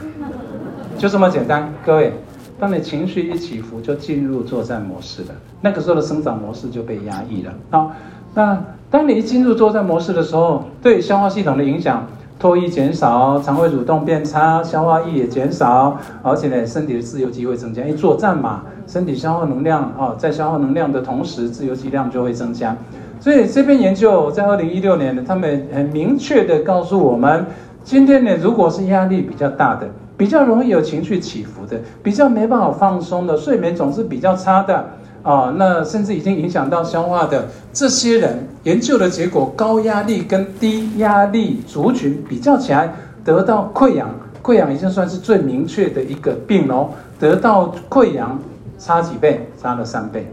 [0.98, 1.72] 就这么简单。
[1.86, 2.14] 各位，
[2.60, 5.30] 当你情绪一起伏，就进入作战模式了。
[5.62, 7.54] 那个时候的生长模式就被压抑了。
[7.70, 7.92] 好，
[8.34, 12.08] 那当你一进入作战模式的时候，对消化系统的影响，
[12.42, 17.84] 唾液减少，肠胃蠕动变差，消化液也减少，而且呢，身体的自由基会增加。
[17.84, 22.76] 因为作战嘛，身体消耗能量哦，在消耗能量的同时，自由基量就会增加。
[23.20, 27.46] 所以这篇研究在二零一六年呢，他们很明确的告诉我们，
[27.84, 34.86] 今天呢，如果是压力比较大的，比较容易有情绪起伏的，比较没办法放松的，睡眠总是比较差的。
[35.24, 42.94] 啊，那甚至已经影响到消化的这些人，研究的结果，高压力跟低压力族群比较起来，
[43.24, 44.08] 得到溃疡，
[44.44, 46.92] 溃疡已经算是最明确的一个病喽。
[47.20, 48.40] 得到溃疡
[48.78, 49.50] 差几倍？
[49.60, 50.32] 差了三倍。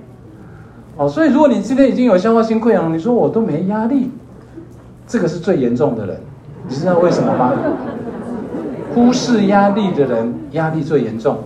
[0.97, 4.11] 哦，所以如果你今天已经有消化性溃疡，你说我都没压力，
[5.07, 6.20] 这个是最严重的人。
[6.68, 7.53] 你知道为什么吗？
[8.95, 11.38] 忽视压力的人，压力最严重。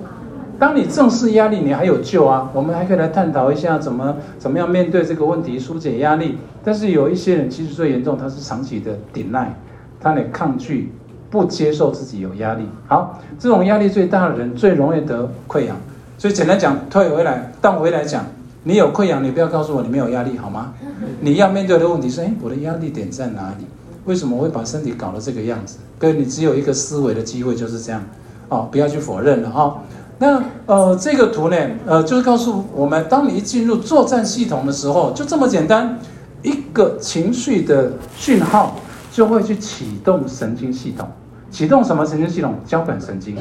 [0.58, 2.50] 当你正视压力，你还有救啊！
[2.52, 6.38] 我们还可以来探讨一下怎么怎么样面对这个问题，疏解压力。
[6.64, 9.54] 但是有一些人其实最严重，他是长期的顶耐，
[10.00, 10.92] 他得抗拒，
[11.30, 12.68] 不接受自己有压力。
[12.88, 15.76] 好，这种压力最大的人最容易得溃疡。
[16.18, 18.24] 所以简单讲，退回来倒回来讲，
[18.68, 20.74] 你有溃疡，你不要告诉我你没有压力，好吗？
[21.20, 23.64] 你要面对的问题是：哎，我的压力点在哪里？
[24.06, 25.78] 为什么会把身体搞得这个样子？
[26.00, 28.02] 哥，你只有一个思维的机会，就是这样。
[28.48, 29.80] 哦，不要去否认了哈。
[30.18, 31.56] 那呃，这个图呢，
[31.86, 36.00] 呃，就是告诉我们，当你一进入作战系统的时候，就这么简单，
[36.42, 38.74] 一个情绪的讯号
[39.12, 41.08] 就会去启动神经系统，
[41.52, 42.56] 启动什么神经系统？
[42.66, 43.36] 交感神经，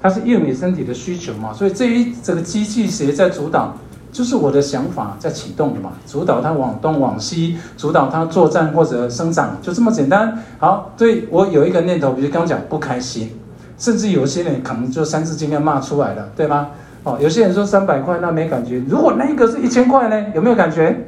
[0.00, 3.76] 它是应你身体的需求嘛，所以这一这个机器谁在主导？
[4.12, 10.38] 就是我的想法在启动的嘛，主导它往东往西，主导它作战或者生长，就这么简单。
[10.58, 13.30] 好，对我有一个念头，比如刚讲不开心。
[13.78, 16.68] 甚至有些人可能就三字经要骂出来了，对吗？
[17.02, 21.04] 哦，有些人说三百块那没感觉，如果那个是一千块呢，有没有感觉？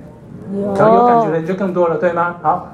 [0.53, 2.35] 有，有感觉的人就更多了，对吗？
[2.43, 2.74] 好，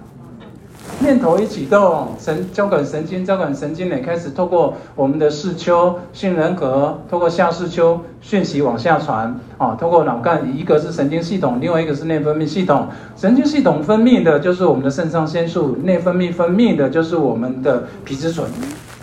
[1.00, 12.86] 念头一启动，神交感神经，交感神经也开始透过我们的视丘、杏仁核，透过下视丘讯息往下传，啊，透过脑干，一个是神经系统，另外一个是内分泌系统。
[13.16, 18.46] 神经系统分泌的就是我们的肾上腺素，内分泌分泌的就是我们的皮质醇。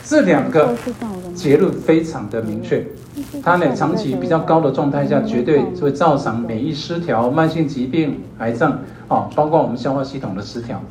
[0.07, 0.73] 这两个
[1.35, 2.81] 结论非常的明确，
[3.43, 8.71] 它呢长期比较高的状态下，绝对会造成免疫失调、慢性疾病、癌症
[9.09, 10.81] 啊，包括我们消化系统的失调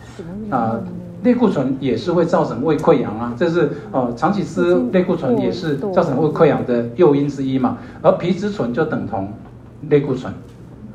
[0.51, 0.79] 啊。
[1.23, 7.79] 类固醇也是会造成胃溃疡啊，这是呃长期吃类固醇也是造成胃溃疡的诱因之一嘛。
[8.03, 9.33] 而皮质醇就等同
[9.89, 10.33] 类固醇。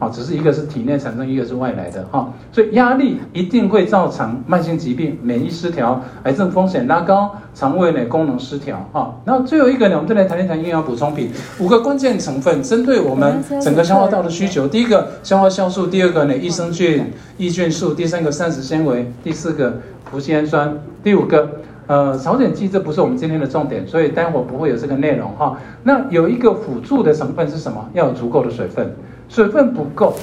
[0.02, 9.14] 好，只是一个是体内产生，一个是外来的哈，所以压力一定会造成慢性疾病、免疫失调、癌症风险拉高、肠胃呢功能失调哈。
[9.24, 11.30] 然后最后一个呢，我们再来谈一谈营养补充品，
[11.60, 14.68] 五个关键成分，针对我们整个消化道的需求。
[14.68, 17.06] 第一个消化酵素，第二个呢益生菌、
[17.38, 19.80] 益菌素，第三个膳食纤维，第四个
[20.12, 21.48] 脯氨酸，第五个
[21.86, 25.60] 呃朝鲜蓟，这不是我们今天的重点，所以待会不会有这个内容哈。
[25.84, 27.88] 那有一个辅助的成分是什么？
[27.94, 28.92] 要有足够的水分。
[29.34, 30.14] 水分不够，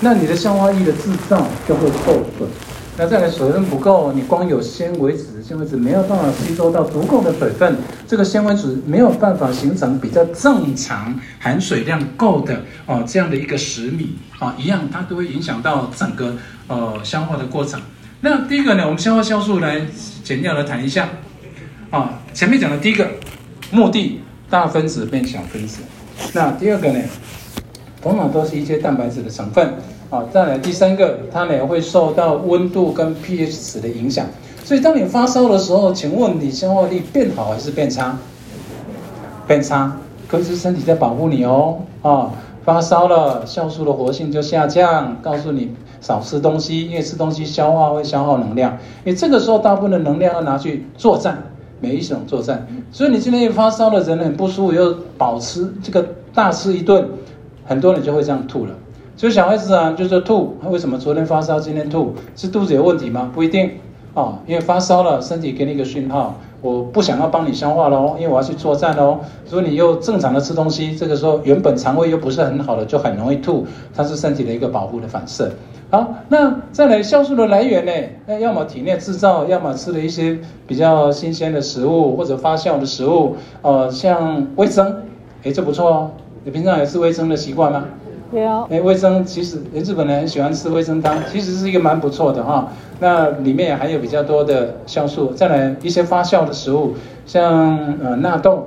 [0.00, 2.48] 那你的消化液的制造就会受损。
[2.98, 7.74] 那再来，水分不够，你光有纤维质，纤维质没有办法吸收到足够的水分，
[8.06, 16.34] 这个纤维质没有办法形成比较正常含水量够的哦这样的一个食米啊，一样它都会影响到整个
[16.66, 17.80] 呃消化的过程。
[18.20, 19.80] 那第一个呢，我们消化酵素来
[20.22, 21.08] 简要的谈一下
[21.88, 23.08] 啊，前面讲的第一个
[23.70, 25.80] 目的，大分子变小分子。
[26.34, 27.00] 那第二个呢？
[28.04, 29.74] 往往都是一些蛋白质的成分，
[30.08, 34.24] 啊，再来第三个，它呢会受到温度跟 pH 值的影响，
[34.64, 38.16] 所以当你发烧的时候，请问你消化力变好还是变差？
[39.46, 42.30] 变差，可是身体在保护你哦，啊，
[42.64, 51.42] 发烧了，酵素的活性就下降，告诉你少吃东西，因为吃东西消化会消耗能量，你这个时候大部分的能量要拿去作战，
[51.80, 57.06] 每一种作战，所以你今天一发烧的人很不舒服，又保持这个大吃一顿。
[57.70, 58.72] 很多人就会这样吐了，
[59.16, 63.30] 所以小孩子啊，就是吐，为什么昨天发烧，今天吐，是肚子有问题吗？
[63.32, 63.70] 不一定
[64.12, 69.20] 哦，因为发烧了，身体给你一个讯号，我不想要帮你消化喽，因为我要去作战喽。
[69.48, 73.64] 如果你又正常的吃东西，这个时候原本肠胃又不是很好的，就很容易吐，
[73.94, 75.52] 它是身体的一个保护的反射。
[75.90, 77.92] 好，那再来酵素的来源呢？
[78.26, 85.02] 那要么体内制造，要么吃了一些比较新鲜的食物或者发酵的食物，呃，像味增，
[85.44, 86.10] 哎，这不错哦。
[86.42, 87.84] 你平常有吃味噌的习惯吗？
[88.32, 88.40] 有。
[88.70, 92.68] 哎，味噌其实日本人很喜欢吃味噌汤，其实是一个蛮不错的哈。
[92.98, 95.32] 那里面也含有比较多的酵素。
[95.32, 96.94] 再来一些发酵的食物，
[97.26, 98.66] 像呃纳豆，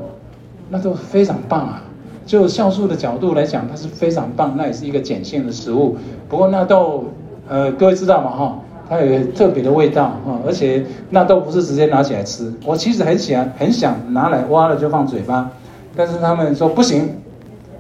[0.69, 1.82] 纳豆非常棒啊。
[2.28, 5.97] 就酵素的角度来讲，它是非常棒，那也是一个碱性的食物。
[6.30, 7.05] 不过纳豆，
[7.49, 8.30] 呃，各位知道吗？
[8.30, 12.53] 哈，它有特别的味道啊，而且纳豆不是直接拿起来吃。
[12.65, 15.49] 我其实很想很想拿来挖了就放嘴巴，
[15.95, 17.09] 但是他们说不行，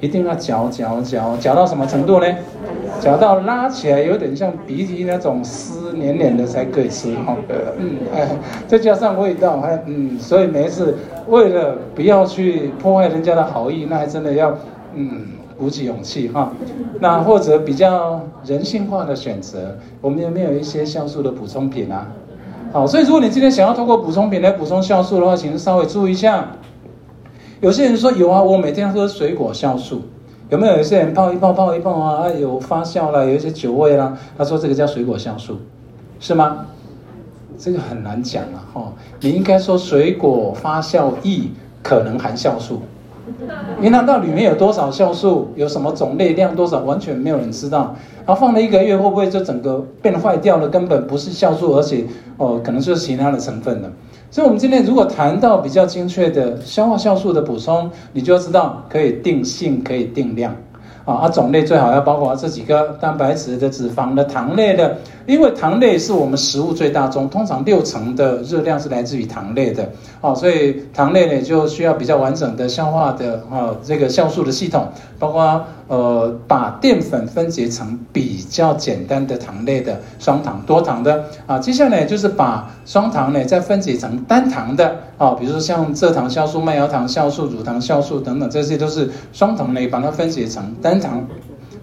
[0.03, 2.27] 一定要嚼嚼嚼嚼到什么程度呢？
[2.99, 7.15] 嚼到拉起来有点像鼻涕那种丝黏黏的才可以吃。
[7.15, 7.37] 哈，
[7.79, 8.27] 嗯，哎，
[8.67, 10.97] 再加上味道，还嗯，所以每一次
[11.29, 14.57] 为了不要去破坏人家的好意，那还真的要
[14.93, 15.27] 嗯。
[15.55, 16.51] 鼓起勇气哈，
[16.99, 22.07] 那或者比较人性化的选择，我们有没有一些酵素的补充品啊？
[22.73, 26.47] 好，所以如果你今天想要通过补充品来补充酵素的话，请稍微注意一下。
[27.63, 30.01] 有些人说有啊，我每天喝水果酵素，
[30.49, 30.75] 有没有？
[30.75, 35.59] 有些人泡一泡泡一泡啊，有发酵了，有一些酒味啦，他说这个叫水果酵素，
[36.19, 36.65] 是吗？
[37.57, 41.43] 这个很难讲啊，哈，你应该说水果发酵液
[41.81, 42.81] 可能含酵素。
[43.81, 47.95] 银行到里面有多少酵素，有什么种类量多少，完全没有人知道。
[48.25, 50.67] 然后放了一个月，会不会就整个变坏掉了？
[50.67, 52.03] 根本不是酵素，而且
[52.35, 53.89] 哦，可能就是其他的成分了。
[54.33, 60.55] 所以，我们今天如果谈到比较精确的消化酵素的补充，你就要知道可以定性，可以定量。
[61.05, 69.87] 啊，它种类最好要包括这几个蛋白质的、脂肪的、糖类的，因为糖类是我们食物最大宗，通常六成的热量是来自于糖类的。
[70.21, 74.87] 哦，所以糖类呢就需要比较完整的消化的啊这个酵素的系统，
[75.19, 91.25] 包括呃把淀粉分解成比较简单的糖类的双糖、多糖的啊，接下来就是把双糖呢再分解成单糖的啊，比如说像蔗糖酵素、麦芽糖酵素、乳糖酵素等等，这些都是双糖类，把它分解成单糖，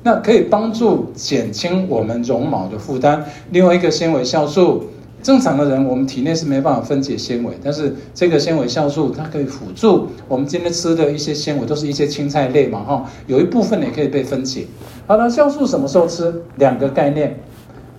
[0.03, 3.25] 那可以帮助减轻我们绒毛的负担。
[3.51, 4.85] 另外一个纤维酵素。
[5.23, 14.67] 正常的人，我们体内是没办法分解纤维，但是这个纤维酵素它可以辅助我们今天吃的一些纤维，都是一些青菜类嘛，哈，有一部分也可以被分解。
[15.07, 16.43] 好了，酵素什么时候吃？
[16.57, 17.39] 两个概念，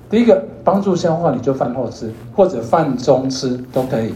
[0.09, 4.13] 第一个帮助消化，你就饭后吃，或者饭中吃都可以。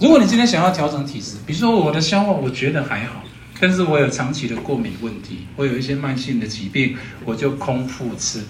[0.00, 3.20] 如果你今天想要调整体质，比如说我的消化我觉得还好，
[3.60, 8.40] 但是我有长期的过敏问题，我有一些慢性的疾病，我就空腹吃。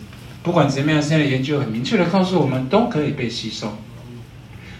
[0.42, 3.72] 不管怎么样，现在研究很明确的告诉我们，都可以被吸收。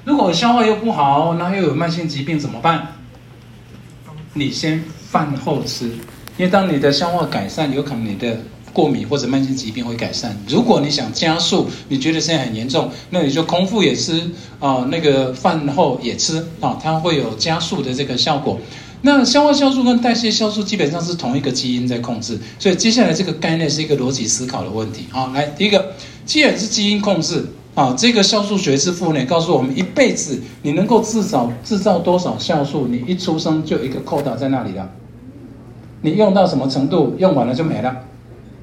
[0.05, 2.95] 如果消化又不好，那又有慢性疾病怎么办？
[4.35, 5.87] 你先饭后吃，
[6.37, 8.41] 因为当你的消化改善，有可能你的
[8.73, 10.37] 过敏或者慢性疾病会改善。
[10.49, 14.31] 如果你想加速，你觉得现在很严重，那你就空腹也吃
[14.61, 18.59] 啊，那个饭后也吃啊，它会有加速的这个效果。
[19.03, 25.33] 那消化酵素跟代谢酵素基本上是同一个基因在控制，所以接下来这个概念是一个逻辑思考的问题啊。
[25.35, 25.93] 来，第一个，
[26.25, 27.45] 既然是基因控制。
[27.79, 34.91] 啊，这个酵素学之父呢，告诉我们一辈子你能够制造制造多少酵素，你一出生就一个扣打在那里了。
[36.01, 37.97] 你用到什么程度，用完了就没了。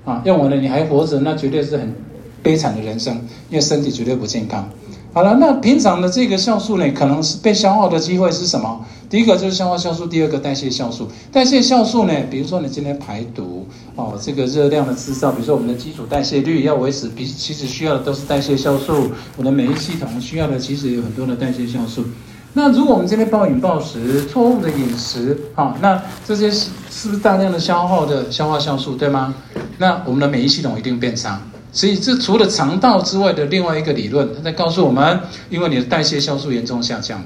[0.03, 1.95] 啊，用完了你还活着，那绝对是很
[2.43, 3.15] 悲惨的人生，
[3.49, 4.69] 因为身体绝对不健康。
[5.15, 8.85] 好了，那平常的这个酵素呢，可能是被消耗的机会是什么？
[9.09, 11.07] 第一个就是消化酵素，第二个代谢酵素。
[11.31, 19.09] 代谢酵素呢，比如说你今天排毒哦，这个热量的制造，比如说我们的基础代谢率要维持，比其实需要的都是代谢酵素。
[19.37, 22.03] 我的免疫系统需要的其实有很多的代谢酵素。
[22.51, 29.33] 那如果我们今天暴饮暴食、错误的饮食，好，那这些是是不是大量的消耗的消化酵素，对吗？
[29.77, 31.41] 那我们的免疫系统一定变差。
[31.75, 35.19] 所以，这除了肠道之外的另外一个理论，它在告诉我们：
[35.49, 37.25] 因为你的代谢酵素严重下降了。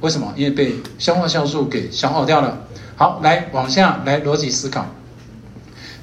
[0.00, 0.32] 为什么？
[0.34, 2.58] 因为被消化酵素给消耗掉了。
[2.96, 4.86] 好，来往下来逻辑思考。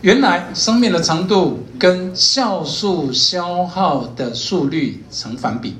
[0.02, 5.76] 原来生命的长度跟酵素消耗的速率成反比，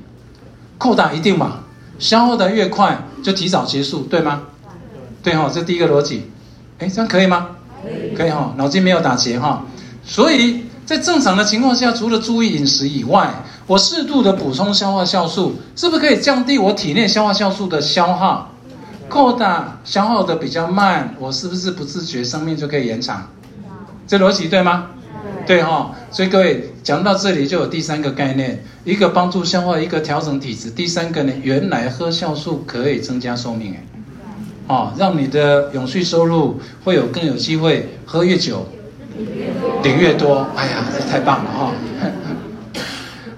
[0.80, 1.60] 扩大一定嘛？
[1.99, 4.41] 消耗的越快，就提早结束，对吗？
[5.22, 6.24] 对哈，这第一个逻辑。
[6.80, 7.49] 哎，这样可以吗？
[7.84, 9.64] 可以，可以哈，脑筋没有打结哈。
[10.03, 10.64] 所以。
[10.89, 13.31] 在正常的情况下，除了注意饮食以外，
[13.67, 18.49] 我适度的补充消化酵素，是不是可以降低我体内消化酵素的消耗？
[19.07, 23.29] 扩大消耗的比较慢，我是不是不自觉生命就可以延长？
[24.07, 24.87] 这逻辑对吗？
[25.45, 25.91] 对哈。
[26.09, 30.71] 所以各位讲到这里就有第三个概念：一个帮助消化，一个调整体质。
[30.71, 33.85] 第三个呢，原来喝酵素可以增加寿命哎，
[34.65, 38.65] 哦，让你的永续收入会有更有机会喝越久。
[39.83, 41.71] 领越多，哎呀，这太棒了哈！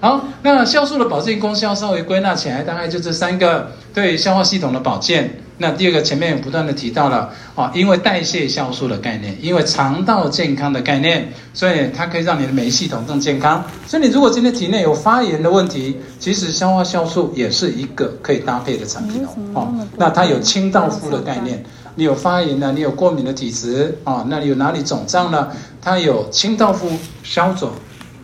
[0.00, 5.38] 好，那酵素的保健功效稍微归纳起来，大概就这三个：对消化系统的保健。
[5.58, 13.62] 那第二个，前面也不断的提到了啊，因为代谢酵素的概念，因为肠道健康的概念，所以它可以让你的免疫系统更健康。
[13.86, 19.28] 所以你如果今天体内有发炎的问题，其实消化酵素也是一个可以搭配的产品哦。
[19.54, 21.62] 哦，那它有清道夫的概念。
[21.94, 22.72] 你有发炎呢？
[22.74, 24.24] 你有过敏的体质啊？
[24.28, 25.48] 那你有哪里肿胀呢？
[25.82, 26.88] 它有清道夫
[27.24, 27.72] 消肿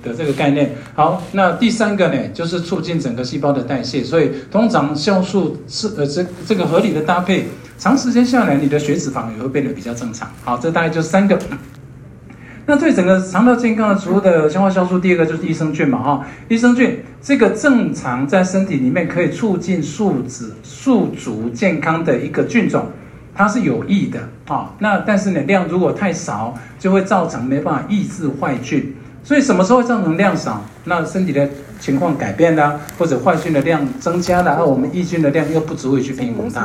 [0.02, 0.76] 的这个概念。
[0.94, 4.02] 好，那第三个呢，就是促进整个细胞的代谢。
[4.04, 10.30] 所以通常酵素是呃这这个合理的搭配，长时间下来，你的血脂肪也会变得比较正常。
[10.44, 11.36] 好，这大概就三个。
[12.70, 22.86] 那对整个肠道健康的植物的消化酵素，第二个就是益生菌嘛，哈，益生菌这个正常在身体里面可以促进宿主宿主健康的一个菌种，
[23.38, 24.70] 它是有益的啊。
[24.80, 28.94] 那但是呢，量如果太少，就会造成没办法抑制坏菌。
[29.22, 30.64] 所以什么时候造成量少？
[30.84, 31.46] 那身体的
[31.78, 36.62] 情况改变了，或者坏菌的量增加了，而我们抑菌的量又不足以去平衡它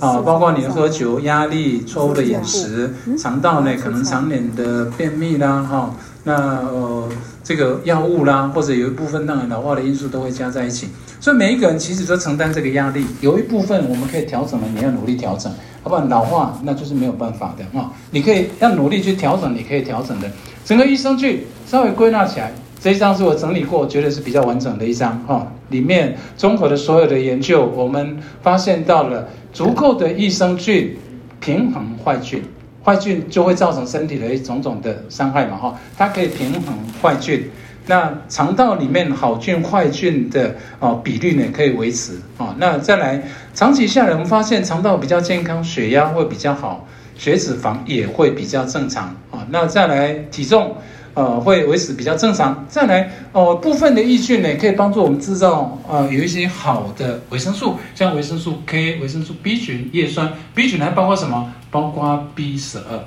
[0.00, 0.20] 啊。
[0.20, 5.94] 包括你的喝酒、压力、错误的饮食、肠道呢可能常年的便秘啦，哈，
[6.24, 6.34] 那
[6.68, 7.08] 呃
[7.42, 10.88] 这个药物啦，或者有一部分让人老化的因素都会加在一起。
[11.18, 15.52] 所以每一个人其实都承担这个压力，有一部分我们可以调整的，你要努力调整，
[15.84, 17.92] 要不然老化那就是没有办法的哈。
[18.10, 20.30] 你可以要努力去调整，你可以调整的。
[20.64, 25.46] 整个益生菌稍微归纳起来，这一张是我整理过，觉得是比较完整的一张哈。
[25.68, 30.96] 里面综合的所有的研究，我们发现到了足够的益生菌
[31.38, 32.42] 平衡坏菌，
[32.84, 35.78] 坏菌就会造成身体的一种种的伤害嘛哈。
[35.96, 37.50] 它可以平衡坏菌，
[37.86, 42.54] 那肠道里面好菌坏菌的哦比率呢可以维持啊。
[42.58, 43.22] 那再来
[43.54, 46.86] 长期下来，我们发现肠道比较健康，血压会比较好。
[47.16, 50.74] 血脂肪也会比较正常啊，那再来体重，
[51.14, 52.64] 呃，会维持比较正常。
[52.68, 60.32] 再来哦，部分的益菌呢，可以帮助我们制造呃有一些好的维生素，像维生素 K、维生素 B 群、叶酸。
[60.54, 61.52] B 群还包括什么？
[61.70, 63.04] 包括 B 十二。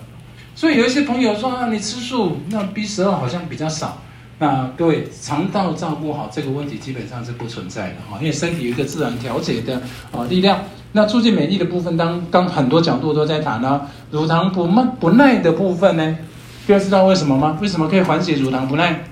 [0.55, 3.97] 所以有一些朋友说啊，你吃素，那 B 十二好像比较少。
[4.39, 9.81] 那各位肠道照顾好这个问题基本上是不存在的哈，因为身体有一个自然调节的
[10.11, 10.59] 啊力量。
[10.95, 13.81] 那促进美丽的部分，当刚很多角度都在谈呢。
[14.11, 16.15] 乳糖不耐不耐的部分呢，
[16.65, 17.57] 各位知道为什么吗？
[17.61, 19.03] 为什么可以缓解乳糖不耐？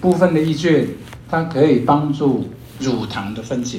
[0.00, 0.88] 部分的益菌，
[1.30, 2.50] 它可以帮助
[2.80, 3.78] 乳糖的分解。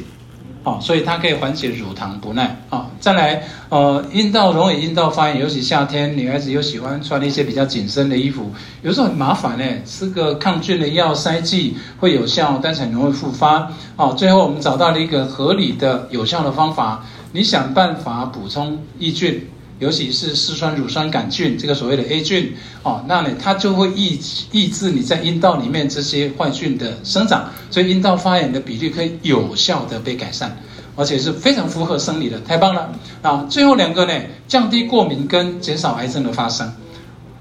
[0.64, 2.88] 哦，所以它可以缓解乳糖不耐啊。
[3.02, 8.50] 再来，呃，阴道容易阴道发炎，尤其夏天，女孩子又喜欢穿一些比较紧身的衣服，
[8.82, 9.64] 有时候很麻烦呢。
[9.86, 13.70] 吃个抗菌的药塞剂会有效，但是很容易复发。
[13.98, 17.04] 哦，最后我们找到了一个合理的、有效的方法，
[17.34, 19.46] 你想办法补充益菌。
[19.80, 24.20] 尤其是嗜酸乳酸杆菌，这个所谓的 A 菌，哦，那呢，它就会抑
[24.52, 30.58] 抑制你在阴道里面这些坏菌的生长，所以阴道发炎的比率可以有效的被改善，
[30.96, 32.92] 而且是非常符合生理的，太棒了
[33.22, 33.46] 啊！
[33.48, 34.14] 最后两个呢，
[34.48, 36.74] 降低过敏跟减少癌症的发生，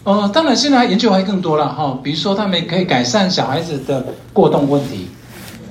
[0.05, 4.05] 呃，当然现在研究还更多了哈，比如说他们可以改善小孩子的
[4.35, 5.09] 过动问题，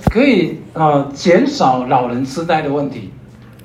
[0.09, 3.11] 可以呃减少老人痴呆的问题，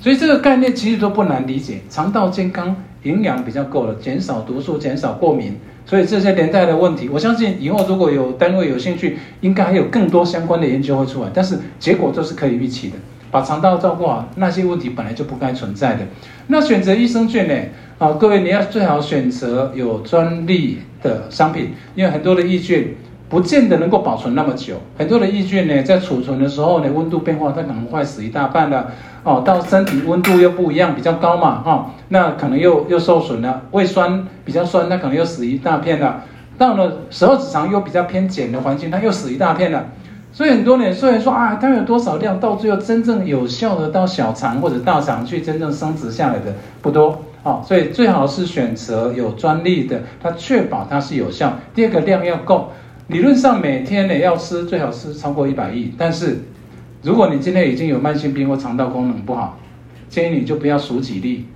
[0.00, 2.76] 所以这个概念其实都不难理解，肠道健康。
[3.04, 5.56] 营养比较够了，减少毒素，减少过敏，
[5.86, 11.30] 所以这些连带的问题，我相信以后如果有单位有兴趣，应该还有更多相关的研究会出来。
[11.32, 12.96] 但是结果都是可以预期的，
[13.30, 16.00] 把肠道照顾好，那些问题本来就不该存在的。
[16.48, 17.54] 那选择益生菌呢？
[17.98, 22.96] 啊，各位你要最好选择有专利的商品，因为很多的益菌。
[23.30, 28.90] 不见得能够保存那么久，很多的益菌呢，在储存的时候呢，温度变化它可能坏死一大半了，
[29.22, 36.22] 哦，到身体温度又不一样，比较高嘛，哈，那可能又又受损了，胃酸比较酸，那可能又死一大片了，
[36.56, 39.86] 到了十二指肠又比较偏碱的环境，它又死一大片了，
[40.32, 52.70] 所以很多人虽然说啊，它有多少量，到最后真正有效的到小肠或者大肠去真正生殖下来的不多，哦，所以最好是选择有专利的，它确保它是有效，第二个量要够。
[53.08, 56.44] 理论上每天呢要吃最好吃超过一百亿，但是
[57.02, 59.58] 如果你今天已经有慢性病或肠道功能不好，
[60.08, 61.46] 建议你就不要数几粒，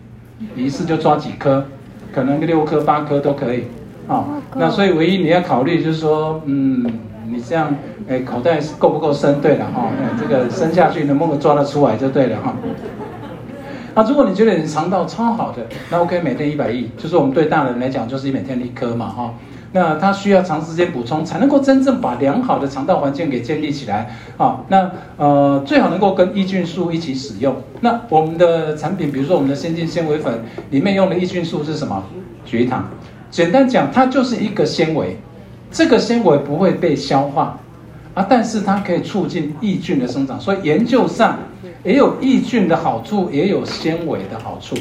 [0.57, 1.67] 一次就抓几颗，
[2.13, 3.65] 可能六颗八颗都可以
[4.09, 4.25] 啊。
[4.57, 6.85] 那所以唯一你要考虑就是说，嗯，
[7.29, 7.75] 你这样
[8.09, 9.41] 哎口袋够不够深？
[9.43, 12.55] 对了哈，这个深下去能不能抓得出来就对了哈。
[13.95, 19.35] 那如果你觉得你肠道超好的，那 OK 每天一百亿，就是我们对大人来讲就是每天一颗嘛哈。
[19.77, 24.61] 那它需要长时间补充，才能够真正把良好的肠道环境给建立起来啊。
[24.69, 27.57] 那呃，最好能够跟益菌素一起使用。
[27.81, 32.05] 那我们的产品，比如说我们的先进纤维粉，里面用的益菌素是什么？
[32.47, 32.89] 菊糖。
[33.33, 35.17] 简单讲，它就是一个纤维，
[35.73, 37.59] 这个纤维不会被消化
[38.15, 40.39] 啊，但是它可以促进益菌的生长。
[40.39, 41.37] 所以研究上
[41.83, 44.77] 也有益菌的好处，也有纤维的好处。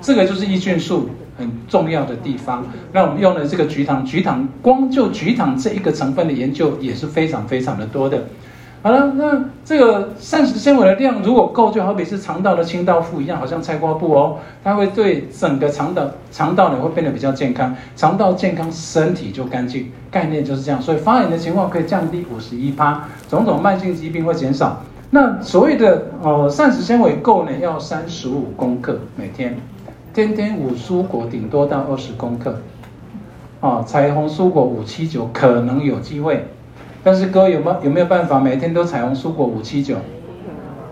[0.00, 1.10] 这个就是益菌素。
[1.38, 8.24] 很重要的地方，那我们用的这个菊糖，菊糖光就菊糖这一个成分的研究也是非常非常的多的，
[8.82, 20.80] 好了，那这个膳食纤维的量如果够，就好比是肠道的清道夫一样，好像菜瓜布哦，它会对整个肠道肠道呢会变得比较健康，肠道健康，身体就干净，概念就是这样。
[20.80, 24.80] 所以发炎的情况可以降低五十一趴，种种慢性疾病会减少。
[25.10, 29.56] 那所谓的呃膳食纤维够呢，要三十五公克每天，
[30.16, 32.58] 天天五蔬果顶多到二十公克，
[33.60, 36.42] 啊，彩虹蔬果五七九可能有机会。
[37.04, 39.96] 但是哥有没有有没有办法每天都彩虹蔬果五七九？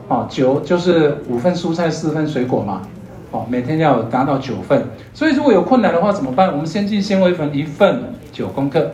[0.09, 2.83] 哦，九就是五份蔬菜四份水果嘛，
[3.31, 4.85] 哦，每天要达到九份。
[5.15, 6.53] 所以如果有困难的话怎么办？
[6.53, 8.91] 我们先进纤维粉一份九公克，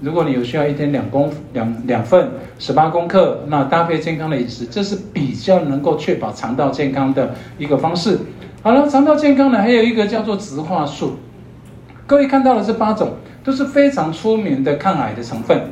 [0.00, 8.18] 如果你有需要一天两公两两份十八公克，那搭配健康的饮食，这是比较能够确保肠道健康的一个方式。
[8.66, 11.18] 好了，肠道健康呢还有一个叫做植化素，
[12.04, 13.12] 各位看到的这八种
[13.44, 15.70] 都是非常出名的抗癌的成分。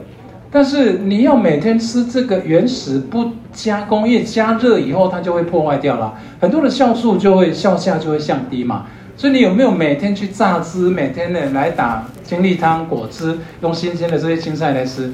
[0.48, 8.86] 但是你要每天吃这个原始不加工业加热以后，它就会破坏掉了，很多的酵素就会效价就会降低嘛。
[9.16, 15.12] 所以你有没有每天去榨汁，每天呢来打精力汤、果汁，用新鲜的这些青菜来吃？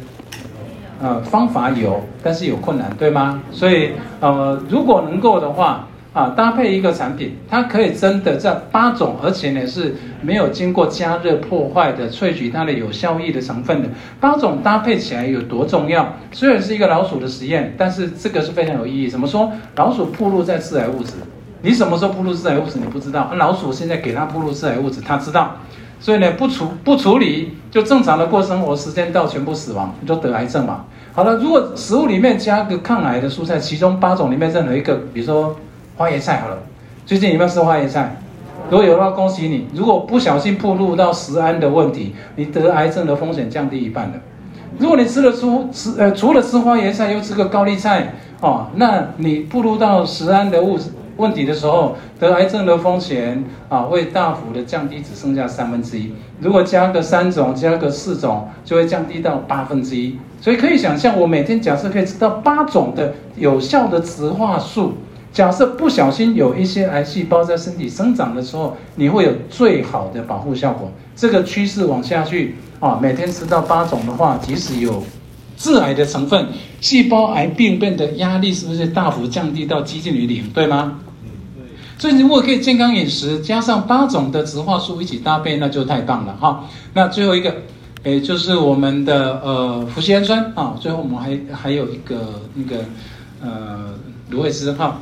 [1.00, 3.40] 呃，方法有，但是有困难，对吗？
[3.50, 5.86] 所以呃，如果能够的话。
[6.12, 13.88] 啊，搭配一个产品，它可以真的在八种，而且呢是没有经过加热破坏的，萃取它的有效益的成分的
[14.18, 16.16] 八种搭配起来有多重要？
[16.32, 19.06] 虽然是一个老鼠的实验，但是这个是非常有意义。
[19.06, 19.52] 怎么说？
[19.76, 21.12] 老鼠暴露在致癌物质，
[21.62, 22.80] 你什么时候暴露致癌物质？
[22.80, 23.30] 你不知道。
[23.36, 25.58] 老鼠现在给它暴露致癌物质，它知道。
[26.00, 30.86] 所以呢，不处不处理，就正常的过生活，时间到全部死亡你，就得癌症嘛。
[31.12, 35.54] 好了，如果食物里面加个抗癌的蔬菜，其中八种里面任何一个，比如说。
[36.00, 36.56] 花椰菜好了，
[37.04, 38.16] 最近有没有吃花椰菜？
[38.70, 39.66] 如果有的话，恭喜你。
[39.74, 44.14] 如果不小心暴露到食安的问题，你得癌症的风险降低一半了。
[44.78, 50.78] 如果你吃了出吃呃除了吃花椰菜又吃个高丽菜哦，那你暴露到食安的物
[51.18, 56.14] 问题的时候，得癌症的风险啊会大幅的降低，只剩下三分之一。
[56.40, 60.18] 如果加个三种，加个四种，就会降低到八分之一。
[60.40, 64.94] 所以可以想象，我每天假设可以吃到八种的有效的植化素。
[65.32, 70.90] 假设不小心有一些癌细胞在身体生长的时候，你会有最好的保护效果。
[71.14, 75.04] 这个趋势往下去啊，每天吃到八种的话，即使有
[75.56, 76.48] 致癌的成分，
[76.80, 80.48] 细胞癌病变的压力是不是大幅降低到接近于零？
[80.50, 80.98] 对吗？
[81.98, 86.64] 所以如果可以健康饮食加上八种的植化素一起搭配，那就太棒了哈。
[86.94, 87.54] 那最后一个，
[88.02, 90.74] 诶，就是我们的呃脯氨酸啊。
[90.80, 92.84] 最后我们还还有一个那个
[93.42, 93.94] 呃
[94.30, 94.98] 芦荟汁哈。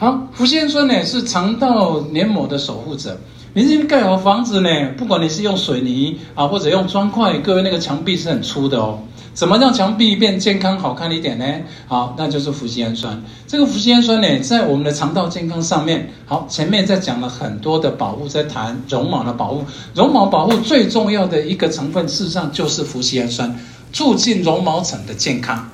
[0.00, 3.20] 好，脯氨酸呢是肠道黏膜的守护者。
[3.52, 9.00] 你今天盖好房子呢，不管你是用水泥啊，或者用砖块，各位那个墙壁是很粗的哦。
[9.34, 11.44] 怎么让墙壁变健康好看一点呢？
[11.86, 13.22] 好，那就是脯氨酸。
[13.46, 19.66] 这个脯氨酸呢，在我们的肠道健康上面，好，前面在讲了很多的保护，在谈绒毛的保护。
[19.94, 23.54] 绒毛保护最重要的一个成分，事实上就是脯氨酸，
[23.92, 25.68] 促进绒毛层的健康。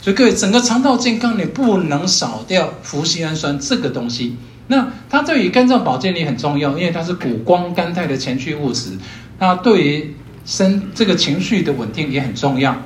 [0.00, 4.36] 所以各位，整个肠道健康你不能少掉脯氨酸这个东西。
[4.68, 8.90] 那它对于肝脏保健也很重要，因为它是谷胱甘肽的前驱物质。
[9.38, 12.76] 那对于身这个情绪的稳定也很重要。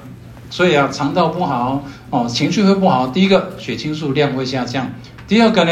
[0.48, 3.06] 所以啊，肠道不好哦，情绪会不好。
[3.08, 4.86] 第一个，血清素量会下降；
[5.26, 5.70] 第二个呢，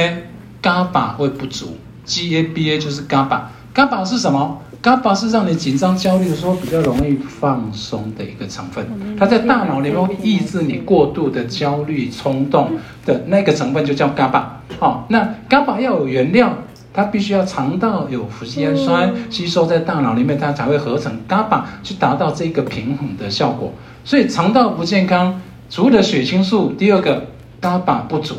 [0.62, 1.76] 伽巴会不足。
[2.06, 4.60] GABA 就是伽巴，伽巴是什么？
[4.82, 8.86] 伽巴是让你紧张、焦虑的时候比较容易放松的一个成分，
[9.18, 12.70] 它在大脑里面会抑制你过度的焦虑、冲动
[13.04, 14.62] 的那个成分就叫伽巴。
[14.78, 16.56] 好，那伽巴要有原料，
[16.94, 23.74] 它必须要肠道有脯氨酸吸收在大脑里面，它才会合成伽巴，去达到这个平衡的效果。
[24.02, 25.38] 所以肠道不健康，
[25.68, 27.26] 除了血清素，第二个
[27.60, 28.36] 伽巴不足，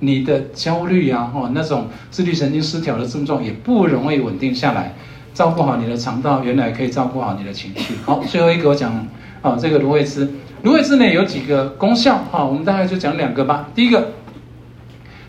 [0.00, 4.94] 你的焦虑啊，哦那种自律神经失调的症状也不容易稳定下来。
[5.38, 7.94] 照顾好你的肠道，原来可以照顾好你的情绪。
[8.04, 9.06] 好，最后一个我讲
[9.40, 10.28] 啊，这个芦荟汁，
[10.64, 13.68] 芦荟汁呢有几个功效哈，我们大概就讲两个吧。
[13.72, 14.14] 第一个，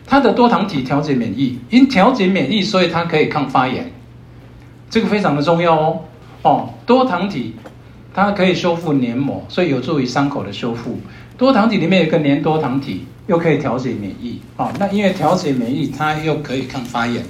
[0.08, 3.92] 它的多糖体调节免疫，因调节免疫，所以它可以抗发炎，
[4.90, 6.00] 这个非常的重要哦。
[6.42, 7.54] 哦，多糖体
[8.12, 10.98] 它可以修复黏膜，所以有助于伤口的修复。
[11.38, 14.40] 多糖体里面有个粘多糖体，又可以调节免疫。
[14.56, 17.24] 哦，那因为调节免疫，它又可以抗发炎。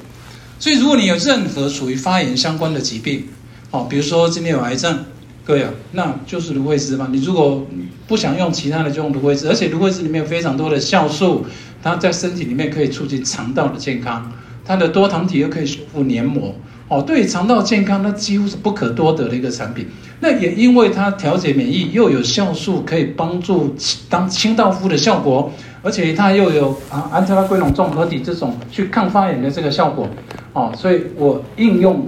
[0.60, 3.24] 所以，如果你有任何属于发炎相关的疾病，
[3.70, 5.06] 哦，比如说今天有癌症，
[5.42, 7.08] 各位啊，那就是芦荟汁嘛。
[7.10, 7.66] 你如果
[8.06, 9.48] 不想用其他的，就用芦荟汁。
[9.48, 11.46] 而且芦荟汁里面有非常多的酵素，
[11.82, 14.30] 它在身体里面可以促进肠道的健康。
[14.62, 16.54] 它的多糖体又可以修复黏膜，
[16.88, 19.86] 哦，对肠道健康，那几乎是不可多得的一个产品。
[20.20, 23.74] 那也因为它调节免疫，又有酵素可以帮助
[24.10, 25.50] 当清道夫的效果，
[25.82, 30.06] 而且它又有啊安特拉圭龙综合体这种去抗发炎的这个效果，
[30.52, 32.06] 哦，所以我应用，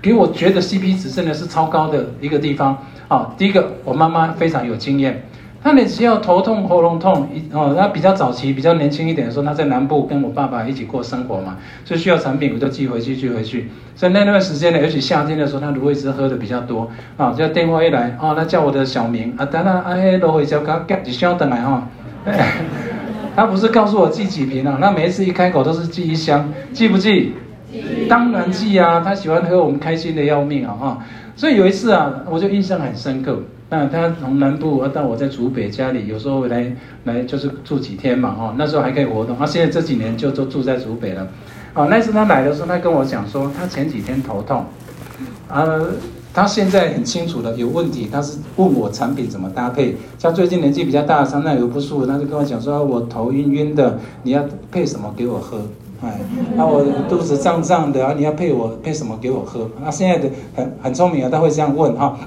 [0.00, 2.78] 给我觉得 CP 值真的是超高的一个地方。
[3.08, 5.22] 啊，第一个我妈妈非常有经验。
[5.62, 13.68] 她，只要头痛、喉咙痛，一哦，他比较早期、比较年轻一点的时候，她在南部跟我爸爸一起过生活嘛，所以需要产品，我就寄回去，寄回去。
[13.94, 17.32] 所以那段时间呢，尤其夏天的时候，他芦荟汁喝的比较多啊。
[17.36, 21.86] 只要电话一来，哦，她叫我的小名啊，等等，啊，嘿，芦荟汁给他夹一箱等来哈。
[23.34, 27.32] 他不是告诉我寄几瓶啊，那每一次一开口都是寄一箱，寄不寄？
[28.08, 30.98] 当然寄啊，他喜欢喝，我们开心的要命啊哈。
[31.34, 33.38] 所以有一次啊，我就印象很深刻。
[33.70, 36.70] 那他从南部到我在竹北家里，有时候来
[37.04, 39.38] 来就是住几天嘛，哈，那时候还可以活动。
[39.38, 41.26] 啊，现在这几年就都住在竹北了。
[41.72, 44.66] 哦，那次他来的时候，他跟我讲说，他前几天头痛，
[45.48, 45.64] 啊，
[46.34, 49.96] 他现在很清楚了有问题，他是问我产品怎么搭配。
[50.18, 55.58] 像最近年纪比较大，肠道有不舒服，他就跟我讲说，我头晕晕的，你要配什么给我喝？
[56.02, 56.18] 哎，
[56.56, 59.68] 那我肚子胀胀的啊，你要配我配什么给我喝？
[59.84, 62.18] 那现在的很很聪明啊，他会这样问哈。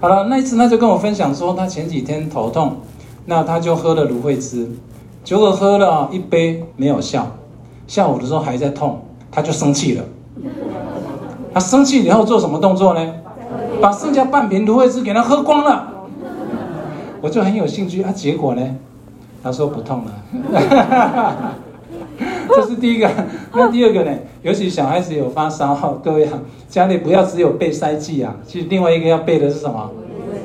[0.00, 2.76] 好了，那一次他就跟我分享说，他前几天头痛，
[3.26, 4.68] 那他就喝了芦荟汁，
[5.22, 7.36] 结果喝了一杯没有效，
[7.86, 10.04] 下午的时候还在痛，他就生气了。
[11.54, 13.14] 他生气以后做什么动作呢？
[13.80, 15.92] 把剩下半瓶芦荟汁给他喝光了。
[17.20, 18.76] 我就很有兴趣啊，结果呢？
[19.42, 20.12] 他说不痛了。
[22.48, 23.10] 这是第一个，
[23.54, 24.10] 那第二个呢？
[24.42, 29.90] 尤其小孩子有发烧，各位啊，家里不要只有备塞剂啊，其实另外一个要备的是什么？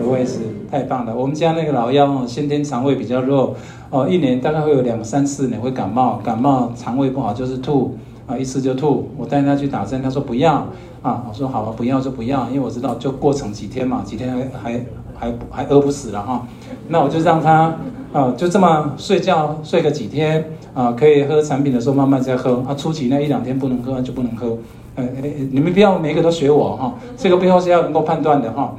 [0.02, 0.40] 芦荟汁，
[0.72, 1.14] 太棒了。
[1.15, 3.56] 我们家那个老幺哦，先天肠胃比较弱
[3.90, 9.10] 哦，一年大概会有两三次呢会感冒，感冒肠胃不好就是吐啊，一次就吐。
[9.18, 10.65] 我带他去打针，他说不要
[11.02, 14.86] 啊，我说好了，不要就不要，因为我知道就过程几天嘛，几天还还
[15.18, 16.46] 还还饿不死了哈。
[16.88, 17.76] 那我就让他
[18.14, 20.46] 啊，就这么睡觉睡个几天。
[20.72, 22.64] 啊，可以喝产品的时候慢慢再喝。
[22.68, 24.56] 啊，初期那一两天不能喝就不能喝。
[24.96, 25.04] 呃，
[25.52, 28.76] 你们不要每个都学我哈，这个背后是要能够判断的哈。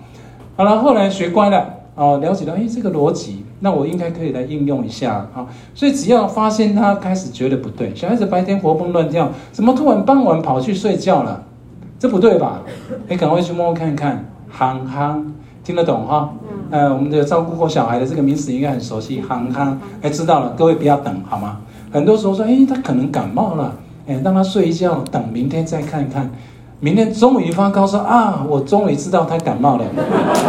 [0.56, 1.66] 好了，后来学乖了，
[1.96, 5.44] 哦，了解到哎这个逻辑，那我应该可以来应用一下啊。
[5.74, 11.42] 所以只要发现他开始觉得不对，小孩子白天活蹦乱跳，怎么突然傍晚跑去睡觉了？
[12.00, 12.62] 这不对吧？
[13.08, 15.22] 你赶快去摸摸看看，憨憨，
[15.62, 16.30] 听得懂哈？
[16.70, 19.78] 呃，我们的照顾过小孩的这个名词应该很熟悉，憨憨。
[20.00, 21.58] 哎，知道了，各位不要等好吗？
[21.92, 23.74] 很多时候说，哎，他可能感冒了，
[24.06, 26.30] 哎，让他睡一觉，等明天再看看。
[26.80, 29.84] 明天终于发高烧啊，我终于知道他感冒了。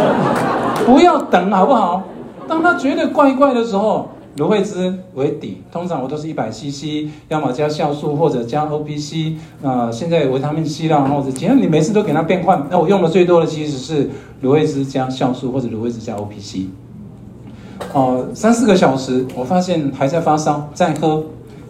[0.86, 2.02] 不要等，好不好？
[2.48, 14.08] 当他觉得怪怪的时候，芦荟汁为底，通常我都是一百 CC，要么加酵素或者加 OPC，啊，现在维他命 C 啦，或者只要你每次都给他变换，那我用的最多的其实是
[14.40, 16.66] 芦荟汁加酵素或者芦荟汁加 OPC。
[17.92, 21.24] 哦，三四个小时，我发现还在发烧，再喝。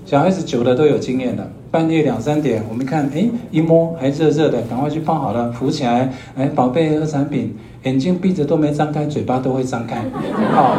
[0.05, 10.05] 小孩子久了都有经验了，半夜两三点，我们看，哎，一摸还热热的，赶快去泡好了，扶起来，哎，宝贝喝产品，眼睛闭着都没张开，嘴巴都会张开。
[10.53, 10.77] 好，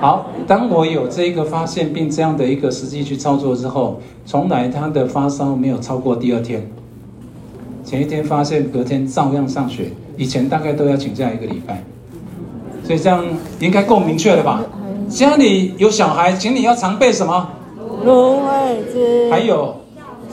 [0.00, 6.64] 好，当我有这个发现并这样的一个实际去操作之后，从来他的发烧没有超过第二天，
[7.84, 11.82] 前一天发现，隔天照样上学，以前大概都要请假一个礼拜。
[12.84, 13.24] 所以这样
[13.58, 14.62] 应该够明确了吧？
[15.08, 17.48] 家里有小孩，请你要常备什么？
[18.04, 19.28] 芦荟汁。
[19.28, 19.74] 还有，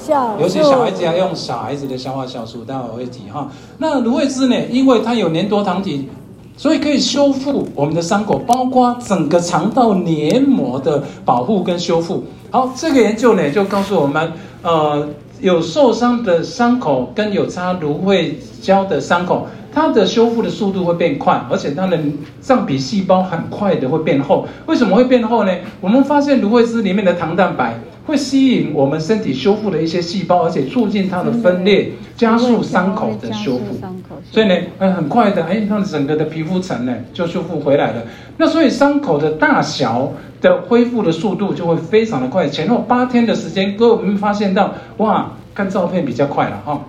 [0.07, 3.49] 酵尤其小孩子要用小孩子的消化酵素，待会我会提哈。
[3.79, 4.55] 那芦荟汁呢？
[4.69, 6.07] 因为它有粘多糖体，
[6.55, 12.23] 所以可以修复我们的伤口，包括整个肠道黏膜的保护跟修复。
[12.49, 14.31] 好，这个研究呢就告诉我们，
[14.61, 15.07] 呃，
[15.41, 19.45] 有受伤的伤口跟有擦芦荟胶的伤口。
[19.73, 21.99] 它的修复的速度会变快，而且它的
[22.41, 24.47] 上皮细胞很快的会变厚。
[24.65, 25.51] 为什么会变厚呢？
[25.79, 33.77] 我们发现芦荟汁里面的糖蛋白会吸引我们身体修复的一些细胞，而且促进它的分裂，加速伤口的修复。
[34.31, 38.03] 所以呢，哎，很快的，哎，让整个的皮肤层呢就修复回来了。
[38.37, 46.85] 那所以伤口的大小的恢复的速度就会非常的快，前后八天的时间，各位我们发现到，哇，看照片比较快了哈。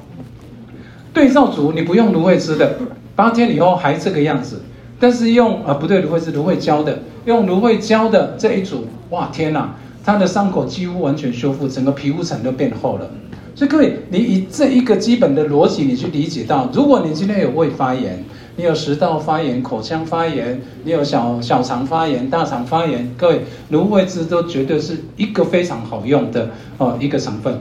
[1.12, 2.76] 对照组你不用芦荟汁的，
[3.16, 4.62] 八天以后还这个样子，
[5.00, 9.74] 但是用啊不对，芦荟汁芦荟胶的，用芦荟胶的这一组，哇天哪，
[10.08, 13.10] 它的伤口几乎完全修复，整个皮肤层都变厚了。
[13.54, 18.24] 所以各位，你以这一个基本的逻辑，你去理解到，如果你今天有胃发炎，
[18.56, 26.48] 你有食道发炎、口腔发炎，你有小小肠发炎、大肠发炎，各位芦荟汁都绝对是一个非常好用的
[26.78, 27.60] 哦一个成分。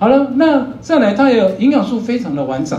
[0.00, 2.76] 好了，那再来，它有营养素非常的完整，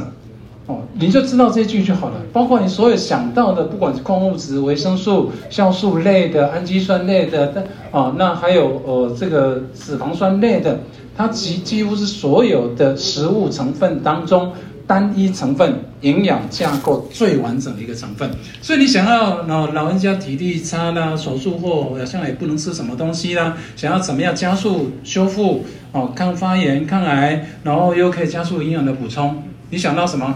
[0.68, 2.16] 哦，你就知道这句就好了。
[2.34, 10.80] 包括你所有想到的，不管是矿物质、维生素、酵素类的、氨基酸类的，但哦，那还有呃这个脂肪酸类的，
[11.16, 14.52] 它几几乎是所有的食物成分当中。
[14.88, 18.30] 单一成分营养架构最完整的一个成分，
[18.62, 30.36] 所以你想要老老人家体力差啦，手术后好像也不能吃什么东西啦，想要怎么样加速修复哦，抗发炎、抗癌，然后又可以加速营养的补充，你想到什么？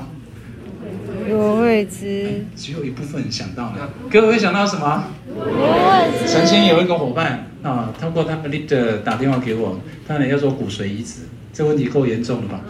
[1.30, 2.46] 芦荟汁。
[2.56, 5.06] 只有一部分人想到了，各位想到什么？
[5.28, 6.28] 芦荟汁。
[6.28, 11.22] 曾经有一个伙伴啊，通过他的 leader 打电话给我，他呢要做骨髓移植，
[11.54, 12.62] 这问题够严重了吧？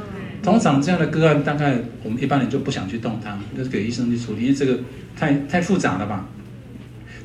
[0.41, 4.79] 通常这样的个案，大概我们一般人就不想去动它，就是给医生去处理，因为这个
[5.17, 6.27] 太太复杂了吧。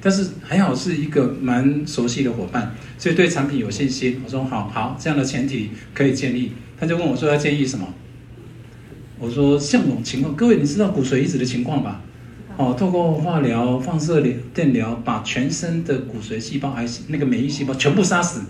[0.02, 4.20] 但是还好是一个蛮熟悉的伙伴，所以对产品有信心。
[4.24, 6.52] 我说好好，这样的前提可以建议。
[6.78, 7.86] 他就问我说要建议什么？
[9.18, 12.00] 我说像这种情况，各位你知道骨髓移植的情况吧？
[12.56, 14.22] 哦，透过化疗、放射
[14.52, 18.42] 电疗，把全身的骨髓细胞还是那个免疫细胞全部杀死。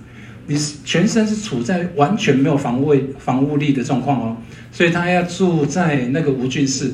[0.47, 4.37] 你全身是处在完全没有防卫防护力的状况哦，
[4.71, 6.93] 所以他要住在那个无菌室，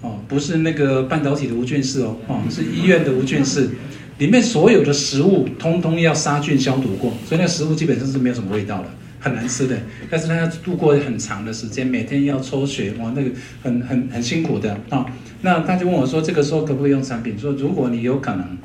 [0.00, 3.68] 哦，不是那个半导体的无菌室哦，哦，是医院的无菌室，
[4.16, 8.88] 里面所有的食物通通要杀菌消毒过，所以那食物基本上是没有什么味道的，
[9.26, 9.76] 很难吃的。
[10.08, 13.30] 但是他要度过很长的时间，每天要抽血，哇，那个
[13.62, 15.04] 很很很辛苦的啊。
[15.42, 17.36] 那他就问我说，这个时候可不可以用产品？
[17.38, 18.56] 说如果你有可能，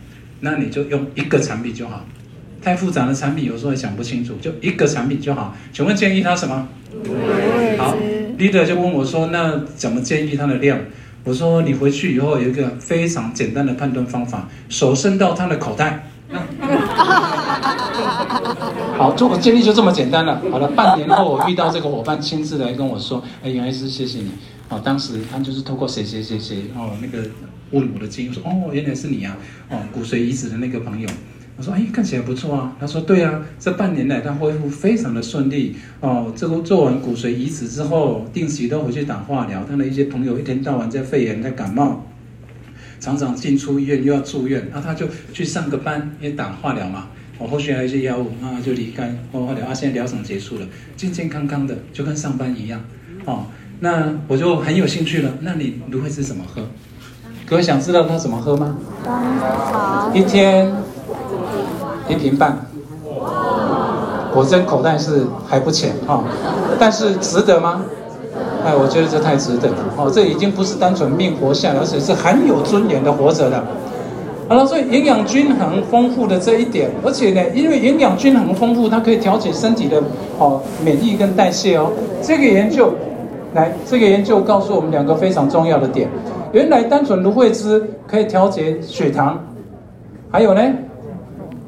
[0.42, 2.06] 那你就用一个产品就好。
[2.62, 5.58] 太复杂的产品有时候也想不清楚，就一个产品就好。
[5.74, 6.68] 请问建议他什么？
[7.78, 7.98] 好
[8.38, 10.80] ，leader 就问我说：“那怎么建议他的量？”
[11.26, 16.08] 我说：“你回去以后有一个非常简单的判断方法，手伸到他的口袋。”
[18.98, 20.42] 好，做我建议就这么简单了。
[20.52, 24.32] 好了，半年后我遇到这个伙伴亲自来跟我说：“哎，杨医师，谢谢你。”
[24.70, 27.28] 哦，当时他就是透过谁谁谁谁哦那个
[27.72, 29.36] 问我的建议，说：“哦，原来是你啊！
[29.70, 31.10] 哦，骨髓移植的那个朋友。”
[31.58, 36.32] 我说：“哎，看起来不错啊。”他说：“对啊，这半年来他恢复非常的顺利哦。
[36.36, 39.66] 这个做完骨髓移植之后，定期都回去打化疗。
[39.70, 42.06] 他的一些朋友一天到晚在肺炎、在感冒，
[43.02, 47.08] 常常进出医院又要住院，那他就去上个班，因为打化疗嘛。
[47.38, 49.74] 我后续还有一些药物啊，就离开化疗啊。
[49.74, 50.66] 现在疗程结束了，
[50.96, 52.82] 健健康康的，就跟上班一样
[53.26, 53.48] 哦。
[53.82, 55.34] 那我就很有兴趣了。
[55.42, 56.62] 那你芦荟汁怎么喝？
[57.46, 58.78] 各位想知道他怎么喝吗？
[60.14, 60.72] 一天。”
[62.10, 62.66] 一瓶半，
[64.34, 66.22] 果真口袋是还不浅哈，
[66.78, 67.86] 但是值得吗？
[68.66, 73.64] 哎，我觉得这太值得了哦，这已经不是单纯命活下来，而且是很有尊严的活着了。
[74.48, 80.02] 好了，所以营养均衡丰富的这一点，而且呢，因为营养均衡丰富，它可以调节身体的
[80.38, 81.90] 哦免疫跟代谢哦。
[82.22, 82.94] 这个研究，
[83.54, 86.10] 来，这个研究告诉我们两个非常重要的点：
[86.52, 89.40] 原来单纯芦荟汁可以调节血糖，
[90.30, 90.62] 还有呢？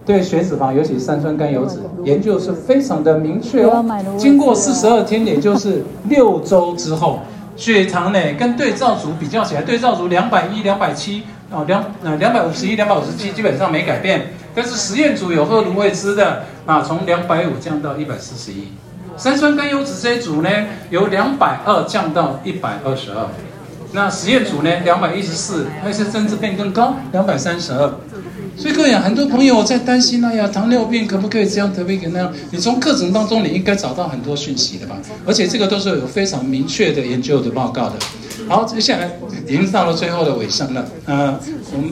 [0.06, 3.84] 对血脂肪，尤其三酸甘油脂，研究是非常的明确哦。
[4.18, 7.20] 经过四十二天，也就是六周之后，
[7.56, 14.34] 血糖呢跟对照组比较起来，对照组两百一、两百七啊，两呃两百五十一、两百五十七基本上没改变。
[14.56, 18.68] 但是实验组有喝芦荟汁的啊，从两百五降到一百四十一。
[19.16, 20.50] 三酸甘油脂这一组呢，
[20.90, 23.28] 由两百二降到一百二十二。
[23.94, 27.90] 那实验组呢，两百一十四，还是甚至变更高，两百三十二。
[28.56, 32.32] 所以各位，很多朋友在担心，哎呀，糖尿病可不可以这样，可不可以那样？
[32.52, 34.98] 你从课程当中，你应该找到很多讯息的吧？
[35.26, 37.96] 而且这个都是有非常明确的研究的报告的。
[38.48, 39.12] 好，接下来
[39.48, 40.86] 已经到了最后的尾声了。
[41.06, 41.40] 呃，
[41.74, 41.92] 我们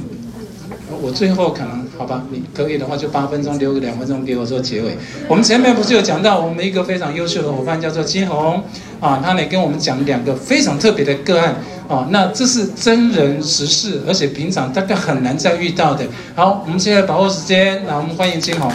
[1.02, 4.96] 我最后可能好吧，你可以的话就八分钟，留个两分钟给我做结尾。
[5.28, 8.64] 我们前面不是有讲到，我们一个非常优秀的伙伴叫做金红
[9.00, 11.56] 啊，他来跟我们讲两个非常特别的个案。
[11.90, 16.06] 啊，那这是真人实事，而且平常大概很难再遇到的。
[16.34, 18.72] 好，我们现在把握时间，那我们欢迎金红。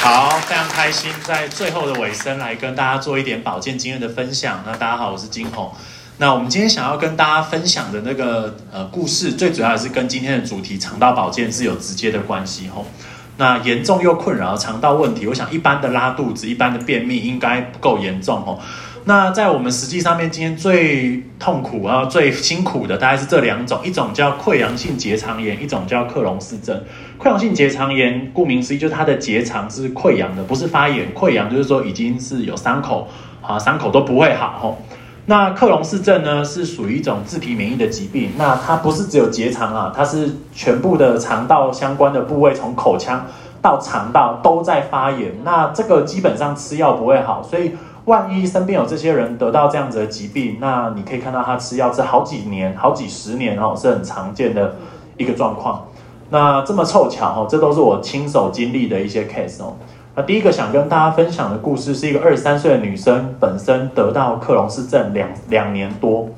[0.00, 4.62] 好，非常开心在最后的尾声来跟大家做一点保健经验的分享。
[4.64, 5.72] 那大家好，我是金红。
[6.22, 12.86] 那我们今天想要跟大家分享的那个呃故事，最主要是跟今天的主题肠道保健是有直接的关系吼。
[13.38, 18.60] 那严重又困扰肠道问题，我想一般的拉肚子、一般的便秘应该不够严重吼。
[19.04, 26.80] 那在我们实际上面，今天最痛苦啊、最辛苦的大概是这两种，一种叫溃疡性结肠炎，一种叫克隆氏症。
[27.18, 31.12] 溃疡性结肠炎顾名思义，就是它的结肠是溃疡的，不是发炎。
[31.12, 33.08] 溃疡就是说已经是有伤口，
[33.40, 34.80] 啊，伤口都不会好吼。
[35.26, 38.32] 那克隆氏症呢，是属于一种自体免疫的疾病。
[38.36, 43.26] 那它不是只有结肠啊，它是全部的肠道相关的部位，从口腔
[43.60, 45.32] 到肠道都在发炎。
[45.44, 47.72] 那这个基本上吃药不会好，所以。
[48.06, 54.74] 万一身边有这些人得到这样子的疾病，那你可以看到他吃药吃好几年、好几十年哦，是很常见的
[55.16, 55.84] 一个状况。
[56.28, 59.74] 那这么凑巧哦，这都是我亲手经历的一些 case 哦。
[60.14, 66.28] 那第一个想跟大家分享的故事，是一个二十三岁的女生，本身得到克隆氏症两两年多。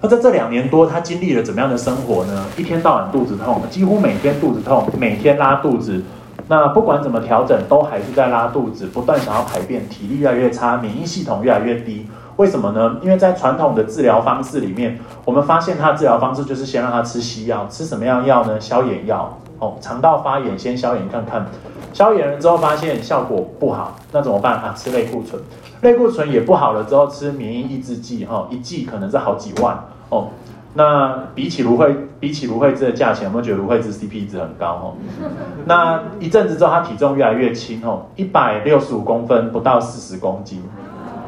[0.00, 2.44] 那在这两年多，她经历了怎么样的生活呢？
[2.56, 6.02] 一天到晚肚子痛，几乎每天肚子痛，每天拉肚子。
[6.48, 12.04] 那不管怎么调整，都还是在拉肚子，不断想要排便，体力越来越差，免疫系统越来越低。
[12.34, 12.96] 为什么呢？
[13.02, 18.60] 因为在传统的治疗方式里面，我们发现她的治疗方式就是先让她吃西药，吃什么样药呢？
[18.60, 21.46] 消炎药哦，肠道发炎先消炎看看，
[21.92, 24.74] 消炎了之后发现效果不好，那怎么办啊？
[24.76, 25.40] 吃类固醇，
[25.82, 29.78] 类固醇也不好了之后吃免疫抑制剂哈，一剂可能是好几万
[30.08, 30.26] 哦。
[30.74, 34.94] 那比起芦荟，比起芦荟汁的价钱，有没有觉得芦荟汁 CP 值很高哦？
[35.66, 40.60] 那一阵子之后，他体重越来越轻哦，一百六十五公分，不到四十公斤。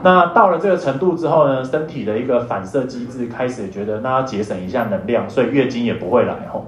[0.02, 6.66] 那到了这个程度之后呢，身体的一个反射机制开始觉得，那要节省一下能量，所以月经也不会来吼。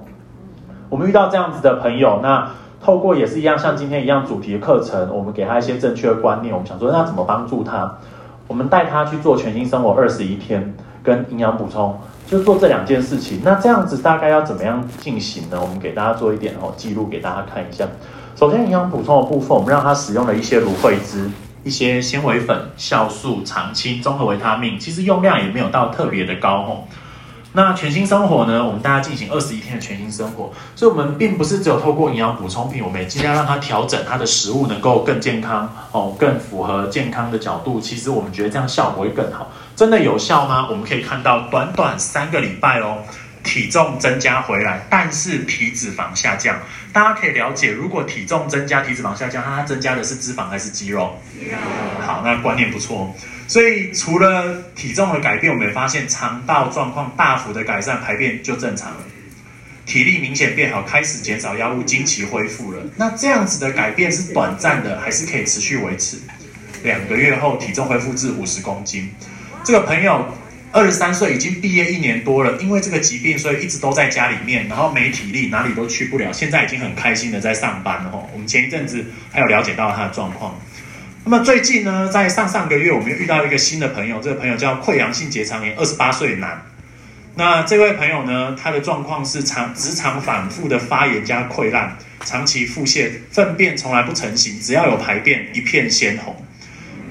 [0.89, 2.49] 我们遇到这样子的朋友，那
[2.83, 7.97] 透过也是一样像今天一样主题的课程，我们给他一些正确的观念，我们想说那怎么帮助他？
[8.47, 10.73] 我们带他去做全新生活二十一天
[11.03, 13.41] 跟营养补充，就做这两件事情。
[13.43, 15.57] 那这样子大概要怎么样进行呢？
[15.61, 17.85] 我们给大家做一点哦记录给大家看一下。
[18.35, 21.29] 首先营养补充的部分，我们让他使用了一些芦荟汁。
[21.63, 26.83] 一些纤维粉、酵素、常青、综合维他命，其实用量也没有到特别的高哦。
[27.53, 28.63] 那全新生活呢？
[28.63, 37.81] 我们大家进行二十一天的全新生活，所以我们并不是只有透过营养补充品，我们也尽量让它调整它的食物能够更健康哦，更符合健康的角度。
[37.81, 39.51] 其实我们觉得这样效果会更好。
[39.75, 40.67] 真的有效吗？
[40.69, 42.99] 我们可以看到短短三个礼拜哦。
[43.43, 46.59] 体重增加回来，但是体脂肪下降。
[46.91, 51.15] 大家可以了解，如果体重增加，体脂肪下降，它增加的是脂肪还是肌肉？
[52.01, 53.15] 好，那观念不错。
[53.47, 58.97] 所以除了体重的改变，我们也发现肠道状况大幅的改善，排便就正常了，
[59.85, 62.83] 体力明显变好，开始减少药物，经期恢复了。
[62.97, 66.17] 那这样子的改变是短暂的，还是可以持续维持？
[66.83, 69.09] 两个月后，体重恢复至五十公斤。
[69.63, 70.25] 这个朋友。
[70.69, 76.31] 二十三岁已经毕业一年多了，因为这个疾病，所以一直都在家里面，然后没体力，哪里都去不了。
[76.31, 78.29] 现在已经很开心的在上班了吼。
[78.33, 80.59] 我们前一阵子还有了解到他的状况。
[81.29, 86.65] 那么最近呢，在上上个月，我们又遇到一个新的朋友，这个朋友叫溃疡性结肠炎，二十八岁男。
[87.35, 96.33] 那这位朋友呢，他的状况是肠直肠反复的发炎加溃烂，长期腹泻，粪便从来不成型，只要有排便一片鲜红。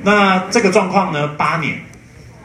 [0.02, 1.80] 那这个状况呢，八年。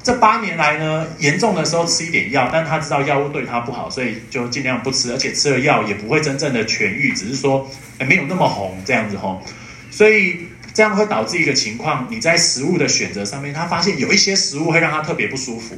[0.03, 7.65] 这八年来呢，严重的时候吃一点药，但他知道药物对他不好，所以就尽量不吃，而且吃了药也不会真正的痊愈，只是说
[7.99, 9.41] 没有那么红这样子吼。
[9.89, 15.77] 所以这样会导致一个情况，你在食物的选择上面，他发现有一些食物会让他特别不舒服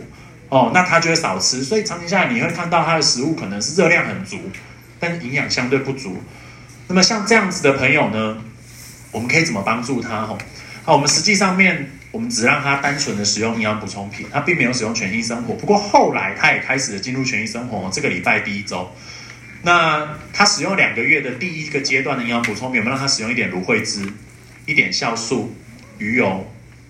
[0.49, 1.63] 哦，那他就会少吃。
[1.63, 4.39] 所以长期下来，你会看到他的食物可能是热量很足，
[4.99, 6.21] 但营养相对不足。
[6.87, 8.37] 那么像这样子的朋友呢，
[9.11, 10.37] 我们可以怎么帮助他吼？
[10.83, 11.89] 好，我们实际上面。
[12.13, 15.55] 我们只让他单纯的使用营养补充品，他并没有使用全新生活。
[15.55, 17.89] 不过后来他也开始了进入全新生活。
[17.91, 18.91] 这个礼拜第一周，
[19.63, 24.07] 那他使用两个月的第一个阶段的营养补充品，我们让他使用一点芦荟汁、
[24.65, 25.53] 一点酵素、
[25.97, 26.45] 鱼油、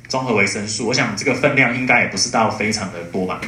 [0.08, 0.88] 综合维生素。
[0.88, 3.42] 我想这个分量应该也不是到非常的多吧。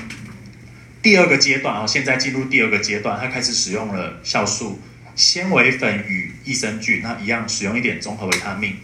[1.01, 4.79] 第二个阶段啊，现在进入第二个阶段，他开始使用了酵素、
[5.15, 8.75] 纤维粉与益生菌，那一样使用一点综合维他命。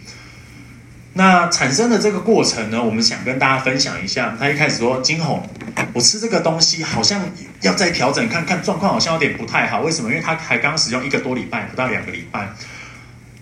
[1.14, 4.34] 那产生的这个过程呢，我们想跟大家分享一下。
[4.38, 5.46] 他一开始说：“金红，
[5.92, 7.20] 我吃这个东西好像
[7.60, 9.82] 要再调整看看状况，好像有点不太好。
[9.82, 10.08] 为什么？
[10.08, 12.48] 因为他才刚使用一个多礼拜，不到两个礼拜。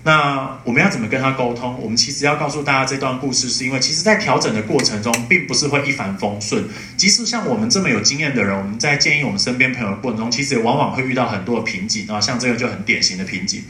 [0.02, 1.78] 那我们要怎么跟他沟通？
[1.81, 6.64] 我们其实要告诉大家这段故事，是因为其实，在调整的过程中，并不是会一帆风顺。
[6.97, 12.20] 即使像我们这么有经验的人，我们在建议我们身边朋友的过程中，其实也往往会遇到很多的瓶颈啊。
[12.20, 13.62] 像这个就很典型的瓶颈。”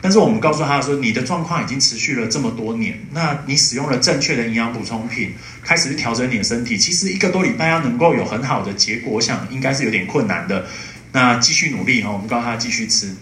[0.00, 5.32] 但是我们告诉他说，你的状况已经持续了这么多年，那你使用了正确的营养补充品，
[5.62, 10.66] 开始去调整你的身体，其实一个多礼拜要能够有很好的结果，我想应该是有点困难的。
[11.12, 13.14] 那继续努力哈，我们告诉他继续吃。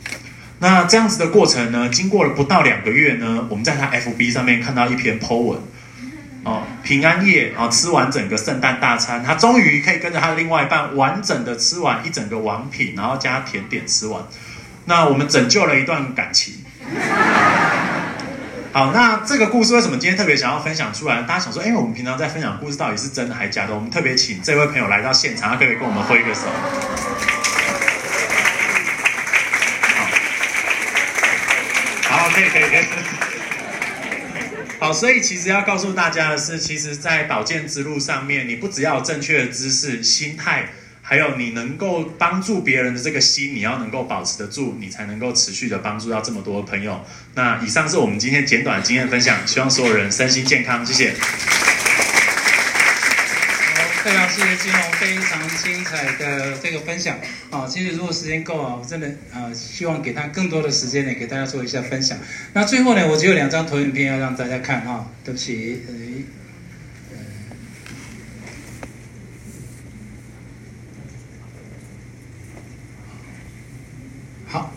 [0.62, 5.59] 那这样子的过程呢，经过了不到两个月呢，我们在他 FB 上面看到一篇 po 文，
[6.44, 14.22] 哦，平安夜啊，吃完整个圣诞大餐，他终于可以跟着他的另外一半完整的吃完一整个王品，然后加甜点吃完。
[14.84, 16.55] 那我们拯救了一段感情。
[18.70, 21.22] 好，那这个故事为什么今天特别想要分享出来？
[21.22, 23.74] 大家想说，哎，我们平常在分享故事到底是真的还是假的？
[23.74, 26.43] 我们特别请这位朋友来到现场，他可以跟我们挥个手。
[32.22, 32.84] 好，可以可以可以。
[34.78, 40.68] 好，所以其实要告诉大家的是，其实，在保健之路上面，你不只要有正确的知识、心态，
[41.02, 47.04] 还有你能够帮助别人的这个心，你要能够保持得住，你才能够持续的帮助到这么多的朋友。
[47.34, 51.12] 那以上是我们今天简短的经验分享，希望所有人身心健康，谢谢。
[54.02, 57.16] 非常谢谢金龙非常精彩的这个分享
[57.50, 57.64] 啊！
[57.68, 62.18] 其实如果时间够啊，我真的啊希望给他更多的时间呢，给大家做一下分享。
[62.52, 65.82] 那最后呢，我只有两张投影片要让大家看啊，对不起，
[74.48, 74.72] 好。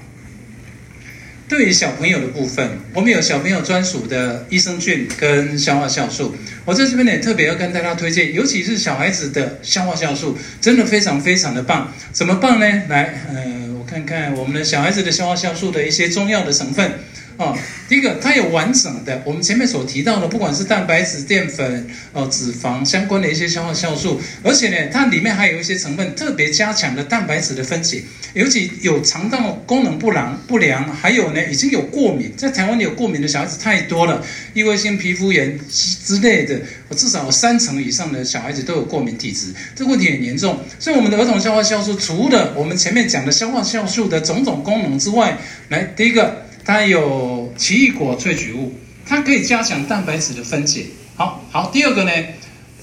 [1.55, 6.35] 对于小朋友的部分，我们有小朋友专属的益生菌跟消化酵素。
[6.65, 11.93] 我在这边呢，特别要跟大家推荐，尤其是小孩子的消化酵素，真的非常非常的棒。
[12.11, 12.65] 怎么棒呢？
[12.89, 16.91] 来，呃，我看看我们的小孩子的消化酵素的一些中药的成分。
[17.37, 17.53] 哦，
[17.89, 28.03] 第一个，它有完整的，我们前面所提到的，不管是蛋白质、淀粉、哦脂肪相关的一些消化酵素，而且呢，它里面还有一些成分特别加强了蛋白质的分解，
[28.33, 36.61] 尤其有肠道功能不良、不良，还有呢，已经有过敏，在台湾有过敏的小孩子太多了，异位性皮肤炎之类的，
[36.95, 40.57] 至少三成以上的小孩子都有过敏体质，这个问题很严重。
[40.79, 45.37] 所以我们的儿童消化酵素，除了我们前面讲的消化酵素的种种功能之外，
[45.67, 46.44] 来第一个。
[46.65, 48.73] 它有奇异果萃取物，
[49.05, 50.87] 它可以加强蛋白质的分解。
[51.15, 52.11] 好好，第二个呢，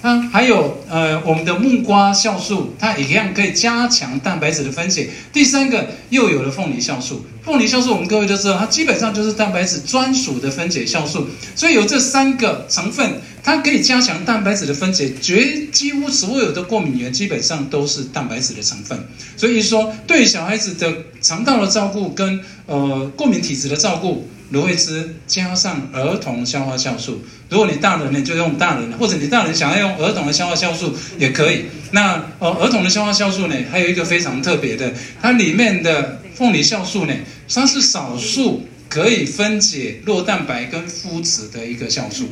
[0.03, 5.09] 它还有呃我们的木瓜酵素，它一样可以加强蛋白质的分解。
[5.33, 13.21] 第三个又有了凤梨酵素，凤梨酵素我们各位都知道，它基本上就是蛋白质专属的分解酵素，所以有这三个成分。
[13.45, 18.97] 它可以加强蛋白质的分解，绝几乎所有的过敏源基本上都是蛋白质的成分。
[19.37, 27.23] 所以说，对小孩子的肠道的照顾跟呃过敏体质的照顾，芦荟汁加上儿童消化酵素。
[27.49, 31.65] 如果你大人呢，就用大人的，或者你大人想要用儿童的消化酵素也可以。
[31.91, 37.15] 那呃儿童的消化酵素呢，还有一个非常特别的，它里面的凤梨酵素呢，
[37.53, 42.29] 它是少数可以分解酪蛋白跟麸质的一个酵素。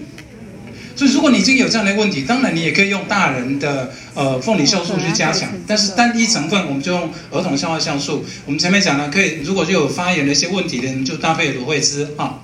[1.01, 8.23] 所以，如果你已经有这样的问题，当然你也可以用大人的呃凤梨酵素去加强，但是单一成分我们就用儿童消化酵素。
[8.45, 12.41] 我们前面讲了，可以如果就有发炎的一些问题的，你就搭配芦荟汁啊。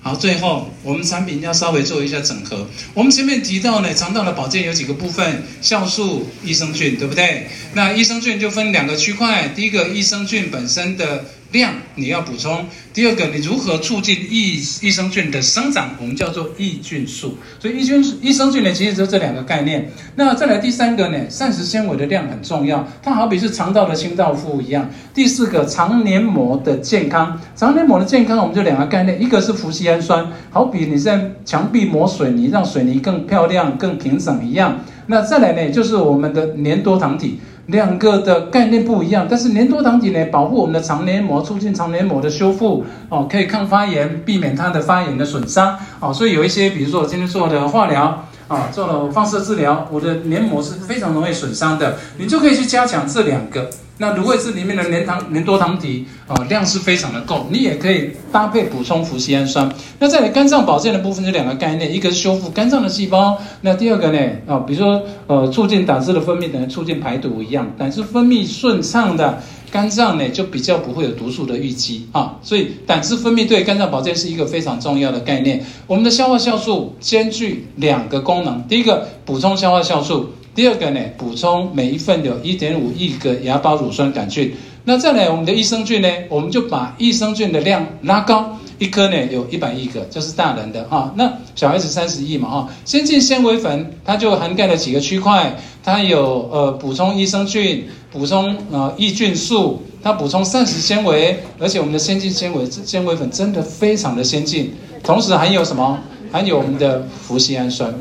[0.00, 2.66] 好，最后我们产品要稍微做一下整合。
[2.94, 7.46] 我们前面提到呢，肠道的保健有几个部分，酵素、益生菌，对不对？
[7.74, 11.26] 那益生菌就分两个区块，第一个益生菌本身的。
[11.50, 14.52] 量你要补充，第二个你如何促进益
[14.82, 15.90] 益生菌的生长？
[15.98, 17.38] 我们叫做益菌素。
[17.58, 19.90] 所以益菌益生菌呢，其实就这两个概念。
[20.16, 24.90] 那再来第三个呢，膳食纤维的量很重要，它好比是肠道的清道夫一样。
[25.14, 34.78] 第四个肠黏膜的健康，肠黏膜的健康我们就两个概念，一个是氟西氨酸，好比你在墙壁抹水泥，让水泥更漂亮、更平整一样。
[35.06, 37.40] 那再来呢，就是我们的粘多糖体。
[37.68, 53.70] 两个的概念不一样，但是粘多糖体呢，保护我们的肠黏膜，促进肠黏膜的修复，哦，可以抗发炎，避免它的发炎的损伤，哦，所以有一些，比如说我今天做的化疗，啊，做了放射治疗，我的黏膜是非常容易损伤的，你就可以去加强这两个。
[54.00, 59.68] 那芦荟汁里面的黏糖黏多糖体啊量是非常的够，你也可以搭配补充氟西氨酸。
[59.98, 72.36] 那在肝脏保健的部分，这两个概念，一个是修复肝脏的细胞，那第二个呢啊，比如说呃促进胆汁的分泌，等于促进排毒一样，胆汁分泌顺畅的肝脏呢就比较不会有毒素的淤积啊。
[72.42, 75.64] 所以胆汁分泌对肝脏保健是一个非常重要的概念。
[75.86, 80.30] 我们的消化酵素兼具两个功能，第一个补充消化酵素。
[80.54, 84.52] 第二个呢，补充每一份有1.5亿个芽孢乳酸杆菌。
[84.84, 91.12] 那再呢我们的益生菌呢，我们就把益生菌的量拉高，一颗呢有一百亿个，这是大人的哈。
[91.16, 92.68] 那小孩子三十亿嘛哈。
[92.84, 104.72] 先进纤维粉它就涵盖了几个区块，它有呃补充益生菌，补充呃益菌素，它补充膳食纤维，而且我们的先进纤维纤维粉真的非常的先进，
[105.02, 105.98] 同时含有什么？
[106.30, 107.92] 含有我们的氟西氨酸。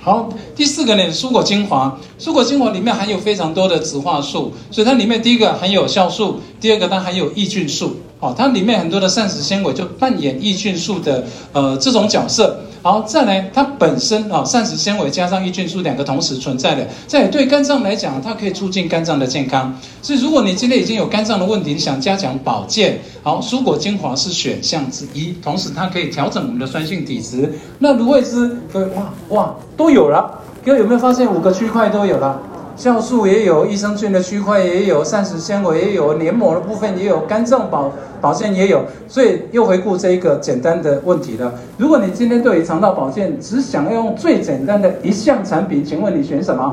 [0.00, 12.60] 好，第四个呢，蔬果精华，蔬果精华里面含有非常多的植化素，所以它里面第一个含有酵素，第二个它含有益菌素，哦，它里面很多的膳食纤维就扮演益菌素的呃这种角色。
[12.82, 19.74] 好，再来，它本身啊，膳食纤维加上益菌素两个同时存在的，在对肝脏来讲，它可以促进肝脏的健康。
[20.00, 25.34] 所以，如果你今天已经有肝脏的问题，你想加强保健，好，蔬果精华是选项之一。
[25.42, 27.52] 同时，它可以调整我们的酸性体质。
[27.80, 30.40] 那芦荟汁，各位哇哇，都有了。
[30.64, 32.40] 各位有没有发现五个区块都有了？
[32.80, 37.92] 酵素也有，益生菌的区块也有，膳食纤维也有，黏膜的部分也有，肝脏保
[38.22, 38.80] 保健也有。
[39.06, 41.52] 所以又回顾这一个简单的问题了。
[41.76, 46.72] 如果你今天对于肠道保健只想要用最简单的一项产品，请问你选什么？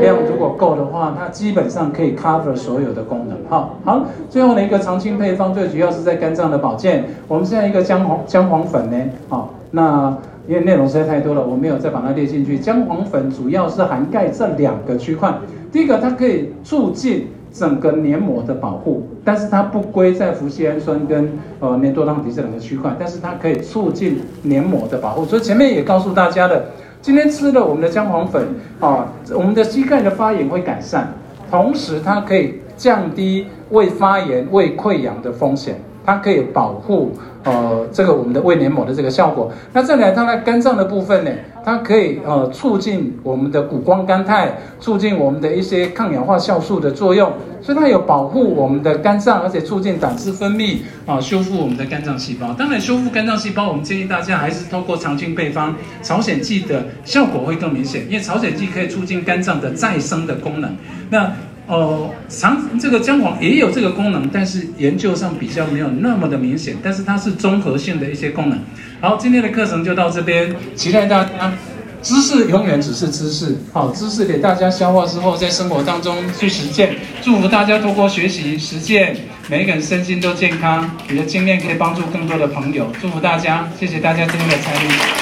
[0.00, 3.36] 量，如果够的话，它基本上可以 cover 所有的功能。
[3.48, 7.04] 好，好，最后的一个常青配方，最主要是在肝脏的保健。
[7.26, 8.96] 我们现在一个姜黄姜黄粉呢，
[9.28, 10.16] 好，那
[10.48, 12.58] 因为内容实在太多了，我没有再把它列进去。
[12.58, 15.32] 姜黄粉主要是涵盖这两个区块，
[15.70, 21.30] 第一个它可以促进整个黏膜的保护，但是它不归在氟西氨酸跟
[21.60, 25.24] 呃黏多糖体这两个区块，但是它可以促进黏膜的保护。
[25.26, 26.64] 所以前面也告诉大家了。
[27.00, 28.44] 今天吃了我们的姜黄粉
[28.80, 31.06] 啊，我们的膝盖的发炎会改善，
[31.48, 35.76] 同时它可以降低胃发炎、胃溃疡的风险，
[36.08, 37.12] 它可以保护
[37.44, 39.52] 呃这个我们的胃黏膜的这个效果。
[39.74, 41.30] 那再来，它在肝脏的部分呢，
[41.62, 47.30] 它可以呃促进我们的谷胱甘肽，促进我们的一些抗氧化酵素的作用，
[47.60, 52.54] 所以它有保护我们的肝脏，而且促进胆汁分泌啊，修复我们的肝脏细胞。
[52.54, 60.74] 当然，修复肝脏细胞，我们建议大家还是透过常青配方朝鲜蓟的效果会更明显，因为朝鲜蓟可以促进肝脏的再生的功能。
[61.10, 61.30] 那
[61.68, 68.58] 哦，常这个姜黄也有这个功能，但是研究上比较没有那么的明显，但是它是综合性的一些功能。
[69.00, 71.52] 好，今天的课程就到这边，期待大家。
[72.00, 76.94] 知识永远只是知识，好，知识给大家消化之后，在生活当中去实践。
[77.20, 79.16] 祝福大家通过学习实践，
[79.48, 82.86] 每一个人身心都健康，你的经验可以帮助更多的朋友。
[83.00, 85.08] 祝福大家，谢谢大家今天的参与。